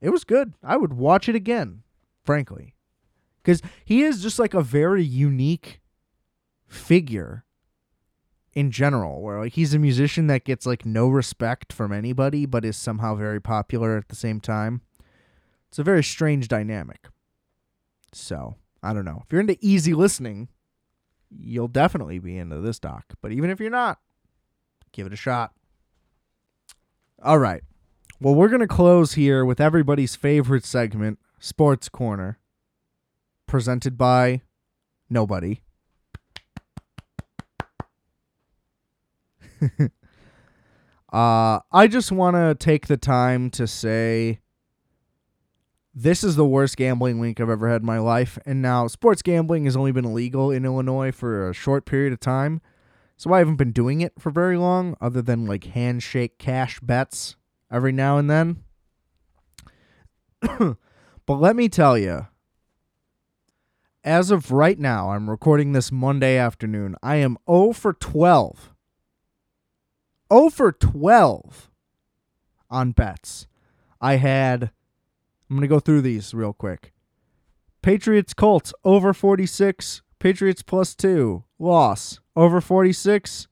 it 0.00 0.11
was 0.11 0.24
good. 0.24 0.55
I 0.64 0.76
would 0.76 0.94
watch 0.94 1.28
it 1.28 1.36
again, 1.36 1.82
frankly. 2.24 2.74
Cuz 3.44 3.62
he 3.84 4.03
is 4.03 4.22
just 4.22 4.38
like 4.38 4.55
a 4.55 4.62
very 4.62 5.05
unique 5.05 5.80
figure 6.68 7.44
in 8.55 8.70
general 8.70 9.22
where 9.22 9.40
like 9.40 9.55
he's 9.55 9.74
a 9.74 9.78
musician 9.78 10.26
that 10.26 10.44
gets 10.44 10.66
like 10.66 10.84
no 10.84 11.09
respect 11.09 11.72
from 11.72 11.92
anybody 11.92 12.46
but 12.46 12.64
is 12.64 12.76
somehow 12.76 13.14
very 13.14 13.40
popular 13.40 13.96
at 13.96 14.09
the 14.09 14.16
same 14.16 14.40
time. 14.40 14.82
It's 15.68 15.78
a 15.78 15.84
very 15.84 16.05
strange 16.05 16.48
dynamic. 16.48 17.09
So 18.12 18.56
I 18.82 18.92
don't 18.92 19.04
know. 19.04 19.22
If 19.24 19.32
you're 19.32 19.40
into 19.40 19.58
easy 19.60 19.94
listening, 19.94 20.48
you'll 21.30 21.68
definitely 21.68 22.18
be 22.18 22.36
into 22.36 22.60
this 22.60 22.78
doc. 22.78 23.14
But 23.20 23.32
even 23.32 23.50
if 23.50 23.60
you're 23.60 23.70
not, 23.70 23.98
give 24.92 25.06
it 25.06 25.12
a 25.12 25.16
shot. 25.16 25.52
All 27.22 27.38
right. 27.38 27.62
Well, 28.20 28.34
we're 28.34 28.48
going 28.48 28.60
to 28.60 28.68
close 28.68 29.14
here 29.14 29.44
with 29.44 29.60
everybody's 29.60 30.14
favorite 30.14 30.64
segment, 30.64 31.18
Sports 31.40 31.88
Corner, 31.88 32.38
presented 33.46 33.98
by 33.98 34.42
nobody. 35.10 35.60
uh, 41.12 41.60
I 41.72 41.88
just 41.88 42.12
want 42.12 42.36
to 42.36 42.54
take 42.54 42.86
the 42.86 42.96
time 42.96 43.50
to 43.50 43.66
say 43.66 44.41
this 45.95 46.24
is 46.24 46.36
the 46.36 46.47
worst 46.47 46.76
gambling 46.76 47.18
week 47.18 47.40
I've 47.40 47.51
ever 47.51 47.68
had 47.68 47.82
in 47.82 47.86
my 47.86 47.99
life. 47.99 48.38
And 48.47 48.62
now, 48.62 48.86
sports 48.86 49.22
gambling 49.22 49.66
has 49.66 49.76
only 49.76 49.93
been 49.93 50.05
illegal 50.05 50.51
in 50.51 50.64
Illinois 50.64 51.12
for 51.12 51.49
a 51.49 51.55
short 51.55 51.84
period 51.84 52.12
of 52.12 52.20
time. 52.20 52.61
So 53.16 53.32
I 53.32 53.38
haven't 53.38 53.57
been 53.57 53.72
doing 53.72 54.01
it 54.01 54.14
for 54.18 54.30
very 54.30 54.57
long, 54.57 54.97
other 55.01 55.22
than 55.22 55.47
like 55.47 55.64
handshake 55.64 56.38
cash 56.38 56.80
bets 56.80 57.36
every 57.70 57.93
now 57.93 58.18
and 58.18 58.30
then. 58.30 58.64
but 61.26 61.36
let 61.36 61.55
me 61.55 61.68
tell 61.68 61.97
you, 61.97 62.26
as 64.03 64.30
of 64.30 64.51
right 64.51 64.78
now, 64.78 65.11
I'm 65.11 65.30
recording 65.30 65.72
this 65.72 65.93
Monday 65.93 66.36
afternoon. 66.36 66.97
I 67.03 67.16
am 67.16 67.38
0 67.49 67.72
for 67.72 67.93
12. 67.93 68.74
0 70.32 70.49
for 70.49 70.72
12 70.72 71.70
on 72.70 72.93
bets. 72.93 73.47
I 74.01 74.16
had 74.16 74.72
I'm 75.53 75.59
going 75.59 75.68
to 75.68 75.74
go 75.74 75.80
through 75.80 76.00
these 76.00 76.32
real 76.32 76.55
quick. 76.55 76.94
Patriots 77.82 78.32
Colts 78.32 78.72
over 78.84 79.12
46, 79.12 80.00
Patriots 80.18 80.62
plus 80.62 80.94
2, 80.94 81.44
loss. 81.59 82.20
Over 82.34 82.62
46, 82.62 83.48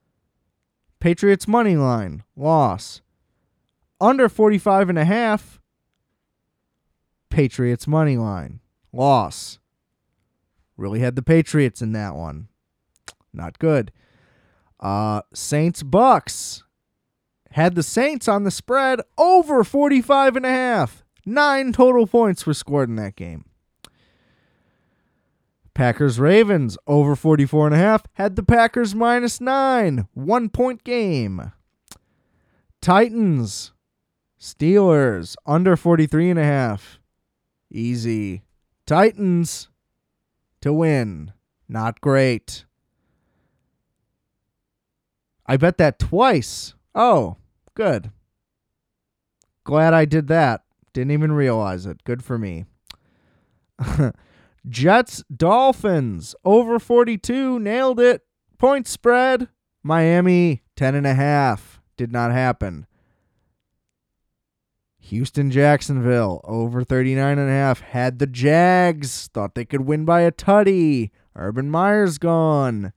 Patriots 0.98 1.46
money 1.46 1.76
line, 1.76 2.22
loss. 2.34 3.02
Under 4.00 4.30
45 4.30 4.88
and 4.88 4.98
a 4.98 5.04
half, 5.04 5.60
Patriots 7.28 7.86
money 7.86 8.16
line, 8.16 8.60
loss. 8.94 9.58
Really 10.78 11.00
had 11.00 11.16
the 11.16 11.22
Patriots 11.22 11.82
in 11.82 11.92
that 11.92 12.14
one. 12.14 12.48
Not 13.30 13.58
good. 13.58 13.92
Uh 14.82 15.20
Saints 15.34 15.82
Bucks 15.82 16.64
had 17.50 17.74
the 17.74 17.82
Saints 17.82 18.26
on 18.26 18.44
the 18.44 18.50
spread 18.50 19.00
over 19.18 19.62
45 19.62 20.36
and 20.36 20.46
a 20.46 20.50
half. 20.50 21.04
Nine 21.30 21.72
total 21.72 22.08
points 22.08 22.44
were 22.44 22.54
scored 22.54 22.88
in 22.88 22.96
that 22.96 23.14
game. 23.14 23.44
Packers 25.74 26.18
Ravens 26.18 26.76
over 26.88 27.14
44 27.14 27.66
and 27.66 27.74
a 27.76 27.78
half 27.78 28.02
had 28.14 28.34
the 28.34 28.42
Packers 28.42 28.96
minus 28.96 29.40
9, 29.40 30.08
1 30.12 30.48
point 30.48 30.82
game. 30.82 31.52
Titans 32.82 33.70
Steelers 34.40 35.36
under 35.46 35.76
43 35.76 36.30
and 36.30 36.38
a 36.40 36.44
half. 36.44 36.98
Easy. 37.70 38.42
Titans 38.84 39.68
to 40.60 40.72
win. 40.72 41.32
Not 41.68 42.00
great. 42.00 42.64
I 45.46 45.56
bet 45.56 45.78
that 45.78 46.00
twice. 46.00 46.74
Oh, 46.92 47.36
good. 47.74 48.10
Glad 49.62 49.94
I 49.94 50.06
did 50.06 50.26
that. 50.26 50.64
Didn't 50.92 51.12
even 51.12 51.32
realize 51.32 51.86
it. 51.86 52.04
Good 52.04 52.24
for 52.24 52.38
me. 52.38 52.66
Jets 54.68 55.24
Dolphins 55.34 56.34
over 56.44 56.78
42 56.78 57.58
nailed 57.58 58.00
it. 58.00 58.22
Point 58.58 58.86
spread. 58.86 59.48
Miami 59.82 60.62
10 60.76 60.94
and 60.94 61.06
a 61.06 61.14
half. 61.14 61.80
Did 61.96 62.12
not 62.12 62.32
happen. 62.32 62.86
Houston 64.98 65.50
Jacksonville 65.50 66.40
over 66.44 66.84
39 66.84 67.38
and 67.38 67.48
a 67.48 67.52
half 67.52 67.80
had 67.80 68.18
the 68.18 68.26
Jags. 68.26 69.28
Thought 69.28 69.54
they 69.54 69.64
could 69.64 69.82
win 69.82 70.04
by 70.04 70.20
a 70.20 70.30
tutty. 70.30 71.10
Urban 71.34 71.70
Meyer's 71.70 72.18
gone. 72.18 72.92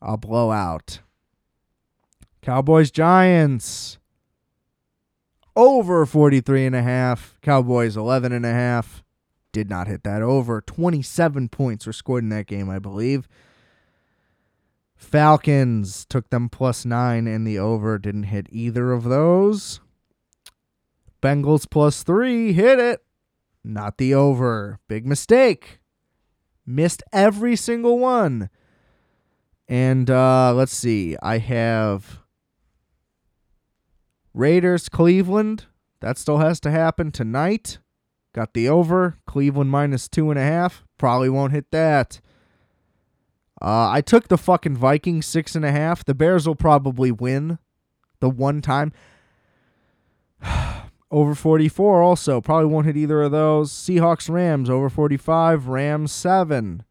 A 0.00 0.16
blowout. 0.16 1.00
Cowboys 2.42 2.90
Giants 2.90 3.98
over 5.56 6.04
43 6.06 6.66
and 6.66 6.76
a 6.76 6.82
half. 6.82 7.38
Cowboys 7.42 7.96
11 7.96 8.32
and 8.32 8.44
a 8.46 8.52
half. 8.52 9.02
Did 9.52 9.70
not 9.70 9.86
hit 9.86 10.02
that 10.04 10.22
over. 10.22 10.60
27 10.60 11.48
points 11.48 11.86
were 11.86 11.92
scored 11.92 12.24
in 12.24 12.30
that 12.30 12.46
game, 12.46 12.68
I 12.68 12.78
believe. 12.78 13.28
Falcons 14.96 16.04
took 16.06 16.30
them 16.30 16.48
plus 16.48 16.84
9 16.84 17.26
and 17.26 17.46
the 17.46 17.58
over 17.58 17.98
didn't 17.98 18.24
hit 18.24 18.46
either 18.50 18.92
of 18.92 19.04
those. 19.04 19.80
Bengals 21.22 21.68
plus 21.70 22.02
3 22.02 22.52
hit 22.52 22.78
it. 22.78 23.04
Not 23.62 23.98
the 23.98 24.14
over. 24.14 24.80
Big 24.88 25.06
mistake. 25.06 25.78
Missed 26.66 27.02
every 27.12 27.56
single 27.56 27.98
one. 27.98 28.50
And 29.68 30.10
uh, 30.10 30.52
let's 30.54 30.74
see. 30.74 31.16
I 31.22 31.38
have 31.38 32.23
Raiders, 34.34 34.88
Cleveland. 34.88 35.66
That 36.00 36.18
still 36.18 36.38
has 36.38 36.60
to 36.60 36.70
happen 36.70 37.12
tonight. 37.12 37.78
Got 38.34 38.52
the 38.52 38.68
over. 38.68 39.16
Cleveland 39.26 39.70
minus 39.70 40.08
two 40.08 40.30
and 40.30 40.38
a 40.38 40.42
half. 40.42 40.84
Probably 40.98 41.30
won't 41.30 41.52
hit 41.52 41.70
that. 41.70 42.20
Uh, 43.62 43.88
I 43.90 44.00
took 44.00 44.28
the 44.28 44.36
fucking 44.36 44.76
Vikings 44.76 45.24
six 45.24 45.54
and 45.54 45.64
a 45.64 45.70
half. 45.70 46.04
The 46.04 46.14
Bears 46.14 46.46
will 46.46 46.56
probably 46.56 47.12
win 47.12 47.58
the 48.20 48.28
one 48.28 48.60
time. 48.60 48.92
over 51.10 51.34
44 51.34 52.02
also. 52.02 52.40
Probably 52.40 52.66
won't 52.66 52.86
hit 52.86 52.96
either 52.96 53.22
of 53.22 53.30
those. 53.30 53.72
Seahawks, 53.72 54.28
Rams 54.28 54.68
over 54.68 54.90
45. 54.90 55.68
Rams 55.68 56.10
7. 56.10 56.82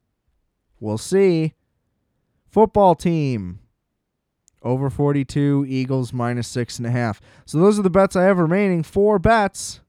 We'll 0.80 0.98
see. 0.98 1.54
Football 2.48 2.96
team 2.96 3.60
over 4.64 4.90
42, 4.90 5.66
Eagles 5.68 6.14
minus 6.14 6.48
six 6.48 6.78
and 6.78 6.88
a 6.88 6.92
half. 6.92 7.22
So 7.46 7.60
those 7.60 7.78
are 7.78 7.84
the 7.84 7.90
bets 7.90 8.16
I 8.16 8.24
have 8.24 8.40
remaining. 8.40 8.82
Four 8.84 9.20
bets. 9.20 9.82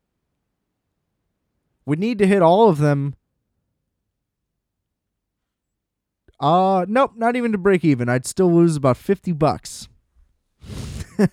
We 1.87 1.97
need 1.97 2.18
to 2.18 2.27
hit 2.27 2.43
all 2.43 2.68
of 2.68 2.79
them. 2.79 3.14
Uh 6.41 6.85
nope, 6.89 7.12
not 7.16 7.37
even 7.37 7.53
to 7.53 7.59
break 7.59 7.85
even. 7.85 8.09
I'd 8.09 8.27
still 8.27 8.53
lose 8.53 8.77
about 8.77 8.97
50 8.97 9.33
bucks. 9.33 9.89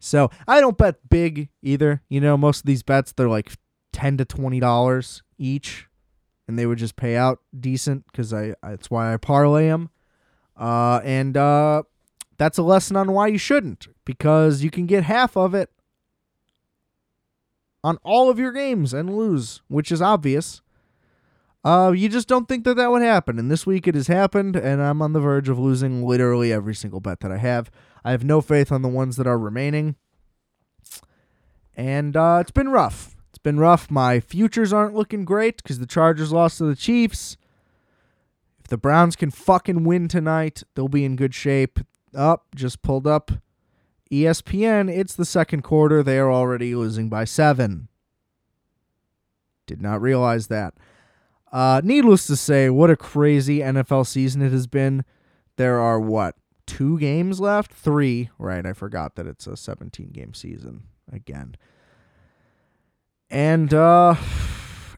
so, 0.00 0.30
I 0.48 0.60
don't 0.60 0.78
bet 0.78 1.08
big 1.10 1.50
either. 1.62 2.02
You 2.08 2.20
know, 2.20 2.36
most 2.36 2.60
of 2.60 2.66
these 2.66 2.82
bets 2.82 3.12
they're 3.12 3.28
like 3.28 3.52
10 3.92 4.16
to 4.18 4.24
20 4.24 4.58
dollars 4.60 5.22
each 5.38 5.88
and 6.48 6.58
they 6.58 6.66
would 6.66 6.78
just 6.78 6.96
pay 6.96 7.16
out 7.16 7.40
decent 7.58 8.04
cuz 8.12 8.32
I 8.32 8.54
that's 8.62 8.90
why 8.90 9.12
I 9.12 9.18
parlay 9.18 9.66
them. 9.68 9.90
Uh 10.56 11.00
and 11.04 11.36
uh 11.36 11.82
that's 12.40 12.56
a 12.56 12.62
lesson 12.62 12.96
on 12.96 13.12
why 13.12 13.26
you 13.26 13.36
shouldn't, 13.36 13.88
because 14.06 14.62
you 14.62 14.70
can 14.70 14.86
get 14.86 15.04
half 15.04 15.36
of 15.36 15.54
it 15.54 15.68
on 17.84 17.98
all 18.02 18.30
of 18.30 18.38
your 18.38 18.50
games 18.50 18.94
and 18.94 19.14
lose, 19.14 19.60
which 19.68 19.92
is 19.92 20.00
obvious. 20.00 20.62
Uh, 21.62 21.92
you 21.94 22.08
just 22.08 22.28
don't 22.28 22.48
think 22.48 22.64
that 22.64 22.78
that 22.78 22.90
would 22.90 23.02
happen. 23.02 23.38
And 23.38 23.50
this 23.50 23.66
week 23.66 23.86
it 23.86 23.94
has 23.94 24.06
happened, 24.06 24.56
and 24.56 24.80
I'm 24.80 25.02
on 25.02 25.12
the 25.12 25.20
verge 25.20 25.50
of 25.50 25.58
losing 25.58 26.02
literally 26.02 26.50
every 26.50 26.74
single 26.74 26.98
bet 26.98 27.20
that 27.20 27.30
I 27.30 27.36
have. 27.36 27.70
I 28.06 28.12
have 28.12 28.24
no 28.24 28.40
faith 28.40 28.72
on 28.72 28.80
the 28.80 28.88
ones 28.88 29.16
that 29.16 29.26
are 29.26 29.38
remaining. 29.38 29.96
And 31.76 32.16
uh, 32.16 32.38
it's 32.40 32.52
been 32.52 32.70
rough. 32.70 33.16
It's 33.28 33.38
been 33.38 33.60
rough. 33.60 33.90
My 33.90 34.18
futures 34.18 34.72
aren't 34.72 34.94
looking 34.94 35.26
great 35.26 35.58
because 35.62 35.78
the 35.78 35.84
Chargers 35.84 36.32
lost 36.32 36.56
to 36.56 36.64
the 36.64 36.74
Chiefs. 36.74 37.36
If 38.60 38.68
the 38.68 38.78
Browns 38.78 39.14
can 39.14 39.30
fucking 39.30 39.84
win 39.84 40.08
tonight, 40.08 40.62
they'll 40.74 40.88
be 40.88 41.04
in 41.04 41.16
good 41.16 41.34
shape 41.34 41.80
up, 42.14 42.46
just 42.54 42.82
pulled 42.82 43.06
up 43.06 43.30
ESPN. 44.10 44.90
It's 44.90 45.14
the 45.14 45.24
second 45.24 45.62
quarter. 45.62 46.02
They 46.02 46.18
are 46.18 46.30
already 46.30 46.74
losing 46.74 47.08
by 47.08 47.24
seven. 47.24 47.88
Did 49.66 49.80
not 49.80 50.02
realize 50.02 50.48
that. 50.48 50.74
Uh, 51.52 51.80
needless 51.84 52.26
to 52.26 52.36
say, 52.36 52.70
what 52.70 52.90
a 52.90 52.96
crazy 52.96 53.58
NFL 53.58 54.06
season 54.06 54.42
it 54.42 54.52
has 54.52 54.66
been. 54.66 55.04
There 55.56 55.80
are 55.80 56.00
what 56.00 56.36
two 56.66 56.98
games 56.98 57.40
left? 57.40 57.72
Three, 57.72 58.30
right? 58.38 58.64
I 58.64 58.72
forgot 58.72 59.16
that 59.16 59.26
it's 59.26 59.46
a 59.46 59.56
17 59.56 60.10
game 60.10 60.34
season 60.34 60.84
again. 61.12 61.56
And 63.28 63.72
uh, 63.74 64.14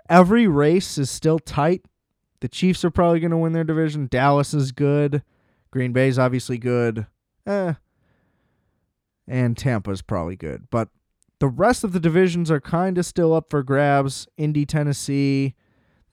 every 0.08 0.46
race 0.46 0.98
is 0.98 1.10
still 1.10 1.38
tight. 1.38 1.82
The 2.40 2.48
Chiefs 2.48 2.84
are 2.84 2.90
probably 2.90 3.20
going 3.20 3.30
to 3.30 3.36
win 3.36 3.52
their 3.52 3.64
division. 3.64 4.08
Dallas 4.10 4.52
is 4.52 4.72
good. 4.72 5.22
Green 5.72 5.92
Bay's 5.92 6.18
obviously 6.18 6.58
good. 6.58 7.06
Eh. 7.46 7.74
And 9.26 9.56
Tampa's 9.56 10.02
probably 10.02 10.36
good. 10.36 10.68
But 10.70 10.90
the 11.40 11.48
rest 11.48 11.82
of 11.82 11.92
the 11.92 11.98
divisions 11.98 12.50
are 12.50 12.60
kind 12.60 12.98
of 12.98 13.06
still 13.06 13.34
up 13.34 13.50
for 13.50 13.64
grabs. 13.64 14.28
Indy, 14.36 14.64
Tennessee, 14.64 15.54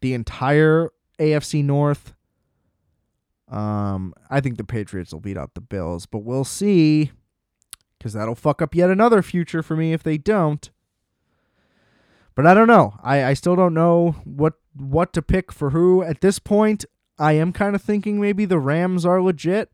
the 0.01 0.15
entire 0.15 0.89
AFC 1.19 1.63
North. 1.63 2.15
Um, 3.47 4.13
I 4.29 4.39
think 4.39 4.57
the 4.57 4.63
Patriots 4.63 5.13
will 5.13 5.19
beat 5.19 5.37
out 5.37 5.53
the 5.53 5.61
Bills, 5.61 6.05
but 6.05 6.19
we'll 6.19 6.43
see 6.43 7.11
because 7.97 8.13
that'll 8.13 8.35
fuck 8.35 8.61
up 8.61 8.73
yet 8.73 8.89
another 8.89 9.21
future 9.21 9.61
for 9.61 9.75
me 9.75 9.91
if 9.91 10.01
they 10.01 10.17
don't. 10.17 10.71
But 12.33 12.47
I 12.47 12.53
don't 12.53 12.67
know. 12.67 12.93
I, 13.03 13.25
I 13.25 13.33
still 13.33 13.55
don't 13.55 13.73
know 13.73 14.15
what 14.23 14.53
what 14.73 15.11
to 15.13 15.21
pick 15.21 15.51
for 15.51 15.71
who 15.71 16.01
at 16.03 16.21
this 16.21 16.39
point. 16.39 16.85
I 17.19 17.33
am 17.33 17.51
kind 17.51 17.75
of 17.75 17.81
thinking 17.81 18.19
maybe 18.19 18.45
the 18.45 18.59
Rams 18.59 19.05
are 19.05 19.21
legit. 19.21 19.69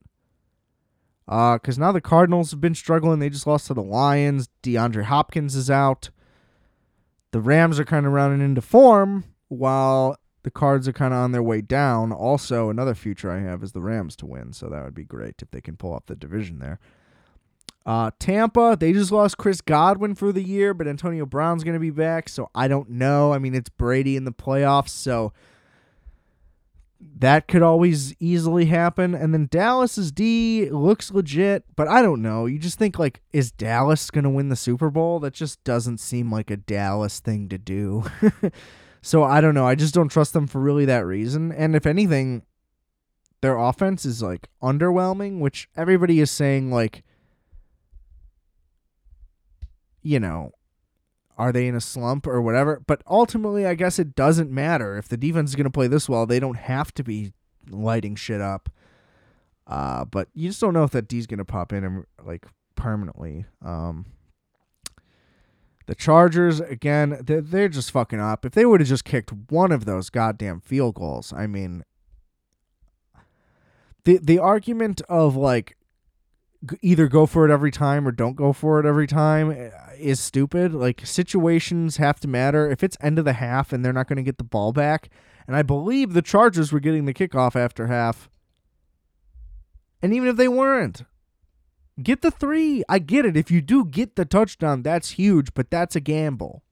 Uh, 1.28 1.56
because 1.56 1.80
now 1.80 1.92
the 1.92 2.02
Cardinals 2.02 2.52
have 2.52 2.62
been 2.62 2.76
struggling. 2.76 3.20
They 3.20 3.30
just 3.30 3.48
lost 3.48 3.68
to 3.68 3.74
the 3.74 3.82
Lions. 3.82 4.50
DeAndre 4.62 5.04
Hopkins 5.04 5.56
is 5.56 5.70
out. 5.72 6.10
The 7.32 7.42
Rams 7.42 7.80
are 7.80 7.86
kind 7.86 8.06
of 8.06 8.14
rounding 8.14 8.46
into 8.46 8.62
form, 8.62 9.26
while 9.48 10.18
the 10.44 10.52
Cards 10.52 10.88
are 10.88 10.94
kind 10.94 11.14
of 11.14 11.20
on 11.20 11.32
their 11.32 11.44
way 11.44 11.62
down. 11.62 12.12
Also, 12.12 12.70
another 12.70 12.94
future 12.94 13.32
I 13.32 13.40
have 13.42 13.64
is 13.64 13.72
the 13.72 13.82
Rams 13.82 14.16
to 14.18 14.28
win, 14.28 14.54
so 14.54 14.70
that 14.70 14.84
would 14.84 14.94
be 14.94 15.04
great 15.04 15.42
if 15.42 15.50
they 15.52 15.62
can 15.62 15.76
pull 15.76 15.94
off 15.94 16.06
the 16.06 16.16
division 16.16 16.60
there. 16.60 16.80
Uh, 17.86 18.12
Tampa, 18.20 18.78
they 18.80 18.94
just 18.94 19.12
lost 19.12 19.38
Chris 19.38 19.62
Godwin 19.62 20.16
for 20.16 20.32
the 20.32 20.44
year, 20.44 20.74
but 20.74 20.88
Antonio 20.88 21.26
Brown's 21.26 21.64
going 21.64 21.74
to 21.74 21.80
be 21.80 21.90
back, 21.90 22.30
so 22.30 22.50
I 22.56 22.68
don't 22.68 22.92
know. 22.92 23.34
I 23.34 23.40
mean, 23.40 23.54
it's 23.54 23.70
Brady 23.70 24.16
in 24.16 24.26
the 24.26 24.32
playoffs, 24.32 24.90
so 24.90 25.34
that 27.00 27.48
could 27.48 27.62
always 27.62 28.16
easily 28.20 28.66
happen. 28.66 29.14
And 29.14 29.34
then 29.34 29.48
Dallas's 29.50 30.12
D 30.12 30.70
looks 30.70 31.12
legit, 31.12 31.64
but 31.76 31.88
I 31.88 32.02
don't 32.02 32.22
know. 32.22 32.46
You 32.46 32.58
just 32.58 32.80
think 32.80 32.98
like, 32.98 33.22
is 33.34 33.52
Dallas 33.52 34.10
gonna 34.10 34.30
win 34.30 34.50
the 34.50 34.56
Super 34.56 34.90
Bowl? 34.90 35.20
That 35.20 35.34
just 35.34 35.64
doesn't 35.64 36.00
seem 36.00 36.32
like 36.32 36.50
a 36.50 36.58
Dallas 36.58 37.20
thing 37.20 37.50
to 37.50 37.58
do. 37.58 38.06
so 39.02 39.24
I 39.24 39.42
don't 39.42 39.56
know. 39.56 39.68
I 39.68 39.76
just 39.76 39.94
don't 39.94 40.10
trust 40.10 40.34
them 40.34 40.48
for 40.48 40.60
really 40.60 40.86
that 40.86 41.06
reason. 41.06 41.52
And 41.52 41.76
if 41.76 41.86
anything, 41.86 42.44
their 43.42 43.58
offense 43.58 44.06
is 44.06 44.24
like 44.24 44.50
underwhelming, 44.64 45.40
which 45.40 45.70
everybody 45.76 46.20
is 46.20 46.32
saying 46.32 46.72
like, 46.72 47.04
you 50.02 50.20
know, 50.20 50.52
are 51.38 51.52
they 51.52 51.68
in 51.68 51.76
a 51.76 51.82
slump 51.82 52.28
or 52.28 52.42
whatever? 52.42 52.82
But 52.86 53.02
ultimately, 53.08 53.66
I 53.66 53.76
guess 53.76 54.00
it 54.00 54.16
doesn't 54.16 54.52
matter. 54.52 54.98
If 54.98 55.08
the 55.08 55.18
defense 55.18 55.52
is 55.52 55.56
going 55.56 55.66
to 55.66 55.72
play 55.72 55.88
this 55.88 56.08
well, 56.08 56.26
they 56.26 56.40
don't 56.40 56.58
have 56.58 56.94
to 56.96 57.04
be 57.04 57.34
lighting 57.70 58.16
shit 58.16 58.42
up. 58.42 58.70
Uh, 59.68 60.06
but 60.06 60.30
you 60.34 60.50
just 60.50 60.62
don't 60.62 60.74
know 60.74 60.84
if 60.84 60.92
that 60.92 61.08
D's 61.08 61.28
going 61.28 61.40
to 61.40 61.46
pop 61.46 61.74
in 61.74 61.84
and 61.84 62.06
like 62.24 62.46
permanently. 62.76 63.46
Um, 63.64 64.06
the 65.88 65.96
Chargers 65.96 66.60
again, 66.60 67.20
they're, 67.24 67.42
they're 67.42 67.70
just 67.70 67.92
fucking 67.92 68.20
up. 68.20 68.46
If 68.46 68.54
they 68.54 68.66
would 68.66 68.80
have 68.80 68.90
just 68.90 69.06
kicked 69.06 69.32
one 69.50 69.72
of 69.72 69.86
those 69.86 70.10
goddamn 70.10 70.62
field 70.62 70.96
goals, 70.96 71.34
I 71.34 71.48
mean, 71.48 71.84
the 74.04 74.20
the 74.22 74.40
argument 74.40 75.02
of 75.10 75.36
like 75.36 75.78
either 76.82 77.08
go 77.08 77.26
for 77.26 77.48
it 77.48 77.52
every 77.52 77.72
time 77.72 78.08
or 78.08 78.12
don't 78.12 78.36
go 78.36 78.54
for 78.54 78.80
it 78.80 78.86
every 78.86 79.08
time 79.08 79.52
eh, 79.52 79.70
is 79.98 80.20
stupid. 80.20 80.74
Like 80.74 81.06
situations 81.06 81.98
have 81.98 82.20
to 82.22 82.28
matter. 82.28 82.70
If 82.70 82.84
it's 82.84 82.98
end 83.02 83.20
of 83.20 83.26
the 83.26 83.34
half 83.34 83.74
and 83.74 83.84
they're 83.84 83.94
not 83.94 84.08
going 84.08 84.18
to 84.18 84.24
get 84.24 84.38
the 84.38 84.44
ball 84.44 84.72
back, 84.72 85.10
and 85.48 85.56
I 85.56 85.62
believe 85.62 86.14
the 86.14 86.22
Chargers 86.22 86.72
were 86.72 86.80
getting 86.80 87.06
the 87.06 87.14
kickoff 87.14 87.56
after 87.56 87.88
half. 87.88 88.30
And 90.02 90.14
even 90.14 90.28
if 90.28 90.36
they 90.36 90.48
weren't, 90.48 91.04
get 92.02 92.22
the 92.22 92.32
3. 92.32 92.84
I 92.90 93.00
get 93.00 93.26
it. 93.26 93.38
If 93.38 93.50
you 93.52 93.62
do 93.62 93.86
get 93.86 94.16
the 94.16 94.26
touchdown, 94.26 94.82
that's 94.82 95.12
huge, 95.12 95.54
but 95.54 95.72
that's 95.72 95.96
a 95.96 96.00
gamble 96.00 96.64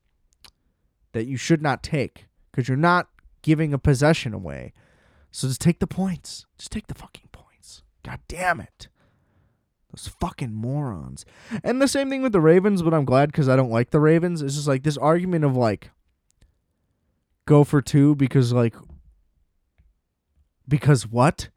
that 1.13 1.25
you 1.25 1.37
should 1.37 1.61
not 1.61 1.83
take 1.83 2.25
cuz 2.51 2.67
you're 2.67 2.77
not 2.77 3.09
giving 3.41 3.73
a 3.73 3.79
possession 3.79 4.33
away. 4.33 4.73
So 5.31 5.47
just 5.47 5.61
take 5.61 5.79
the 5.79 5.87
points. 5.87 6.45
Just 6.57 6.71
take 6.71 6.87
the 6.87 6.95
fucking 6.95 7.29
points. 7.31 7.83
God 8.03 8.19
damn 8.27 8.59
it. 8.59 8.87
Those 9.93 10.07
fucking 10.07 10.53
morons. 10.53 11.23
And 11.63 11.79
the 11.79 11.87
same 11.87 12.09
thing 12.09 12.23
with 12.23 12.31
the 12.31 12.41
Ravens, 12.41 12.81
but 12.81 12.95
I'm 12.95 13.05
glad 13.05 13.31
because 13.31 13.47
I 13.47 13.55
don't 13.55 13.69
like 13.69 13.91
the 13.91 13.99
Ravens. 13.99 14.41
It's 14.41 14.55
just 14.55 14.67
like 14.67 14.81
this 14.81 14.97
argument 14.97 15.45
of 15.45 15.55
like, 15.55 15.91
go 17.45 17.63
for 17.63 17.79
two 17.81 18.15
because 18.15 18.51
like, 18.51 18.75
because 20.67 21.05
what? 21.05 21.49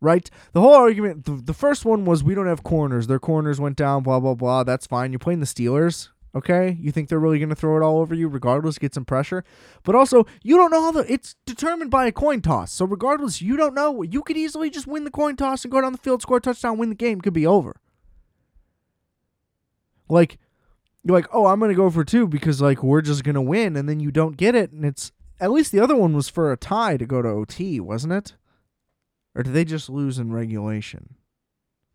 Right? 0.00 0.30
The 0.52 0.60
whole 0.60 0.74
argument, 0.74 1.24
the, 1.24 1.32
the 1.32 1.54
first 1.54 1.84
one 1.84 2.04
was 2.04 2.22
we 2.22 2.36
don't 2.36 2.46
have 2.46 2.62
corners. 2.62 3.08
Their 3.08 3.18
corners 3.18 3.60
went 3.60 3.76
down, 3.76 4.04
blah, 4.04 4.20
blah, 4.20 4.34
blah. 4.34 4.62
That's 4.62 4.86
fine. 4.86 5.10
You're 5.12 5.18
playing 5.18 5.40
the 5.40 5.46
Steelers. 5.46 6.08
Okay, 6.32 6.76
you 6.80 6.92
think 6.92 7.08
they're 7.08 7.18
really 7.18 7.40
going 7.40 7.48
to 7.48 7.56
throw 7.56 7.76
it 7.76 7.82
all 7.82 7.98
over 7.98 8.14
you, 8.14 8.28
regardless, 8.28 8.78
get 8.78 8.94
some 8.94 9.04
pressure. 9.04 9.42
But 9.82 9.96
also, 9.96 10.26
you 10.44 10.56
don't 10.56 10.70
know 10.70 10.80
how 10.80 10.92
the 10.92 11.12
it's 11.12 11.34
determined 11.44 11.90
by 11.90 12.06
a 12.06 12.12
coin 12.12 12.40
toss. 12.40 12.72
So 12.72 12.84
regardless, 12.84 13.42
you 13.42 13.56
don't 13.56 13.74
know. 13.74 14.02
You 14.02 14.22
could 14.22 14.36
easily 14.36 14.70
just 14.70 14.86
win 14.86 15.02
the 15.02 15.10
coin 15.10 15.34
toss 15.34 15.64
and 15.64 15.72
go 15.72 15.80
down 15.80 15.92
the 15.92 15.98
field, 15.98 16.22
score 16.22 16.36
a 16.36 16.40
touchdown, 16.40 16.78
win 16.78 16.88
the 16.88 16.94
game. 16.94 17.20
Could 17.20 17.32
be 17.32 17.46
over. 17.46 17.80
Like, 20.08 20.38
you're 21.02 21.16
like, 21.16 21.26
oh, 21.32 21.46
I'm 21.46 21.58
going 21.58 21.70
to 21.70 21.74
go 21.74 21.90
for 21.90 22.04
two 22.04 22.28
because 22.28 22.60
like 22.60 22.82
we're 22.82 23.02
just 23.02 23.24
going 23.24 23.34
to 23.34 23.40
win, 23.40 23.76
and 23.76 23.88
then 23.88 23.98
you 23.98 24.12
don't 24.12 24.36
get 24.36 24.54
it, 24.54 24.70
and 24.70 24.84
it's 24.84 25.10
at 25.40 25.50
least 25.50 25.72
the 25.72 25.80
other 25.80 25.96
one 25.96 26.14
was 26.14 26.28
for 26.28 26.52
a 26.52 26.56
tie 26.56 26.96
to 26.96 27.06
go 27.06 27.22
to 27.22 27.28
OT, 27.28 27.80
wasn't 27.80 28.12
it? 28.12 28.34
Or 29.34 29.42
did 29.42 29.52
they 29.52 29.64
just 29.64 29.88
lose 29.88 30.18
in 30.18 30.32
regulation? 30.32 31.16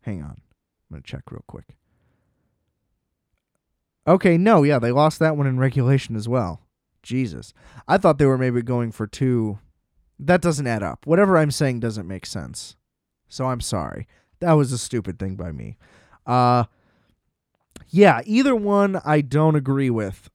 Hang 0.02 0.22
on, 0.22 0.40
I'm 0.40 0.90
going 0.90 1.02
to 1.02 1.10
check 1.10 1.30
real 1.30 1.44
quick. 1.46 1.76
Okay, 4.08 4.38
no, 4.38 4.62
yeah, 4.62 4.78
they 4.78 4.92
lost 4.92 5.18
that 5.18 5.36
one 5.36 5.46
in 5.46 5.58
regulation 5.58 6.14
as 6.14 6.28
well. 6.28 6.60
Jesus. 7.02 7.52
I 7.88 7.98
thought 7.98 8.18
they 8.18 8.26
were 8.26 8.38
maybe 8.38 8.62
going 8.62 8.92
for 8.92 9.06
two. 9.06 9.58
That 10.18 10.40
doesn't 10.40 10.66
add 10.66 10.82
up. 10.82 11.06
Whatever 11.06 11.36
I'm 11.36 11.50
saying 11.50 11.80
doesn't 11.80 12.06
make 12.06 12.26
sense. 12.26 12.76
So 13.28 13.46
I'm 13.46 13.60
sorry. 13.60 14.06
That 14.40 14.52
was 14.52 14.72
a 14.72 14.78
stupid 14.78 15.18
thing 15.18 15.34
by 15.36 15.52
me. 15.52 15.76
Uh 16.26 16.64
yeah, 17.88 18.20
either 18.24 18.54
one 18.54 19.00
I 19.04 19.20
don't 19.20 19.54
agree 19.54 19.90
with. 19.90 20.30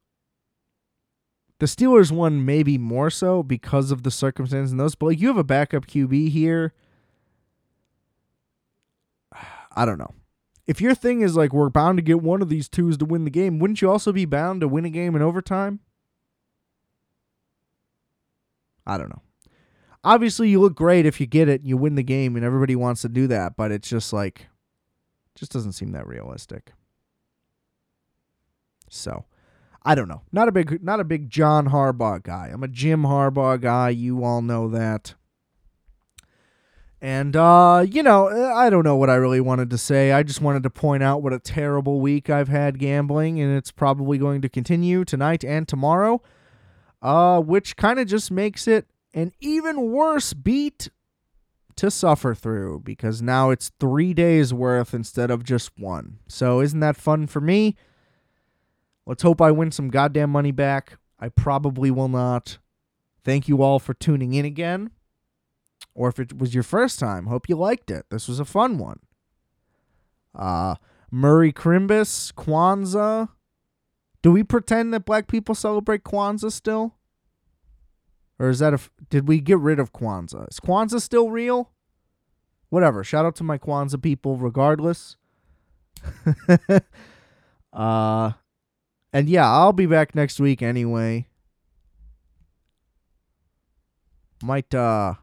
The 1.59 1.65
Steelers 1.65 2.11
one 2.11 2.45
maybe 2.45 2.77
more 2.77 3.09
so 3.09 3.43
because 3.43 3.91
of 3.91 4.03
the 4.03 4.11
circumstances 4.11 4.71
and 4.71 4.79
those, 4.79 4.95
but 4.95 5.07
like 5.07 5.19
you 5.19 5.27
have 5.27 5.37
a 5.37 5.43
backup 5.43 5.87
QB 5.87 6.29
here. 6.29 6.73
I 9.75 9.85
don't 9.85 9.99
know 9.99 10.13
if 10.67 10.79
your 10.79 10.95
thing 10.95 11.21
is 11.21 11.35
like 11.35 11.53
we're 11.53 11.69
bound 11.69 11.97
to 11.97 12.01
get 12.01 12.21
one 12.21 12.41
of 12.41 12.49
these 12.49 12.69
twos 12.69 12.97
to 12.97 13.05
win 13.05 13.25
the 13.25 13.31
game, 13.31 13.59
wouldn't 13.59 13.81
you 13.81 13.89
also 13.89 14.11
be 14.11 14.25
bound 14.25 14.61
to 14.61 14.67
win 14.67 14.85
a 14.85 14.89
game 14.89 15.15
in 15.15 15.21
overtime? 15.21 15.79
I 18.85 18.97
don't 18.97 19.09
know. 19.09 19.21
Obviously, 20.03 20.49
you 20.49 20.59
look 20.59 20.75
great 20.75 21.05
if 21.05 21.19
you 21.19 21.27
get 21.27 21.47
it, 21.47 21.61
and 21.61 21.69
you 21.69 21.77
win 21.77 21.95
the 21.95 22.03
game, 22.03 22.35
and 22.35 22.43
everybody 22.43 22.75
wants 22.75 23.01
to 23.03 23.09
do 23.09 23.27
that, 23.27 23.55
but 23.55 23.71
it's 23.71 23.87
just 23.87 24.11
like, 24.11 24.47
just 25.35 25.51
doesn't 25.51 25.73
seem 25.73 25.91
that 25.91 26.07
realistic. 26.07 26.73
So, 28.89 29.25
I 29.83 29.95
don't 29.95 30.07
know. 30.07 30.23
Not 30.31 30.47
a 30.47 30.51
big, 30.51 30.83
not 30.83 30.99
a 30.99 31.03
big 31.03 31.29
John 31.29 31.69
Harbaugh 31.69 32.21
guy. 32.21 32.49
I'm 32.51 32.63
a 32.63 32.67
Jim 32.67 33.03
Harbaugh 33.03 33.61
guy. 33.61 33.89
You 33.89 34.23
all 34.23 34.41
know 34.41 34.67
that. 34.69 35.13
And, 37.01 37.35
uh, 37.35 37.83
you 37.89 38.03
know, 38.03 38.27
I 38.53 38.69
don't 38.69 38.83
know 38.83 38.95
what 38.95 39.09
I 39.09 39.15
really 39.15 39.41
wanted 39.41 39.71
to 39.71 39.77
say. 39.77 40.11
I 40.11 40.21
just 40.21 40.39
wanted 40.39 40.61
to 40.63 40.69
point 40.69 41.01
out 41.01 41.23
what 41.23 41.33
a 41.33 41.39
terrible 41.39 41.99
week 41.99 42.29
I've 42.29 42.47
had 42.47 42.77
gambling, 42.77 43.41
and 43.41 43.57
it's 43.57 43.71
probably 43.71 44.19
going 44.19 44.41
to 44.41 44.49
continue 44.49 45.03
tonight 45.03 45.43
and 45.43 45.67
tomorrow, 45.67 46.21
uh, 47.01 47.41
which 47.41 47.75
kind 47.75 47.99
of 47.99 48.05
just 48.05 48.29
makes 48.29 48.67
it 48.67 48.85
an 49.15 49.31
even 49.39 49.91
worse 49.91 50.33
beat 50.33 50.89
to 51.77 51.89
suffer 51.89 52.35
through 52.35 52.81
because 52.81 53.19
now 53.19 53.49
it's 53.49 53.71
three 53.79 54.13
days 54.13 54.53
worth 54.53 54.93
instead 54.93 55.31
of 55.31 55.43
just 55.43 55.71
one. 55.79 56.19
So, 56.27 56.59
isn't 56.61 56.81
that 56.81 56.97
fun 56.97 57.25
for 57.25 57.41
me? 57.41 57.75
Let's 59.07 59.23
hope 59.23 59.41
I 59.41 59.49
win 59.49 59.71
some 59.71 59.89
goddamn 59.89 60.29
money 60.29 60.51
back. 60.51 60.99
I 61.19 61.29
probably 61.29 61.89
will 61.89 62.09
not. 62.09 62.59
Thank 63.23 63.47
you 63.47 63.63
all 63.63 63.79
for 63.79 63.95
tuning 63.95 64.35
in 64.35 64.45
again 64.45 64.91
or 65.93 66.09
if 66.09 66.19
it 66.19 66.37
was 66.37 66.53
your 66.53 66.63
first 66.63 66.99
time, 66.99 67.27
hope 67.27 67.49
you 67.49 67.55
liked 67.55 67.91
it. 67.91 68.05
This 68.09 68.27
was 68.27 68.39
a 68.39 68.45
fun 68.45 68.77
one. 68.77 68.99
Uh, 70.33 70.75
Murray 71.11 71.51
Crimbus, 71.51 72.31
Kwanzaa. 72.33 73.29
Do 74.21 74.31
we 74.31 74.43
pretend 74.43 74.93
that 74.93 75.05
black 75.05 75.27
people 75.27 75.55
celebrate 75.55 76.03
Kwanzaa 76.03 76.51
still? 76.51 76.95
Or 78.39 78.49
is 78.49 78.59
that 78.59 78.73
a. 78.73 78.79
Did 79.09 79.27
we 79.27 79.39
get 79.39 79.59
rid 79.59 79.79
of 79.79 79.91
Kwanzaa? 79.91 80.49
Is 80.49 80.59
Kwanzaa 80.59 81.01
still 81.01 81.29
real? 81.29 81.71
Whatever. 82.69 83.03
Shout 83.03 83.25
out 83.25 83.35
to 83.35 83.43
my 83.43 83.57
Kwanzaa 83.57 84.01
people 84.01 84.37
regardless. 84.37 85.17
uh, 87.73 88.31
and 89.13 89.29
yeah, 89.29 89.49
I'll 89.49 89.73
be 89.73 89.85
back 89.85 90.15
next 90.15 90.39
week 90.39 90.61
anyway. 90.61 91.27
Might, 94.41 94.73
uh, 94.73 95.15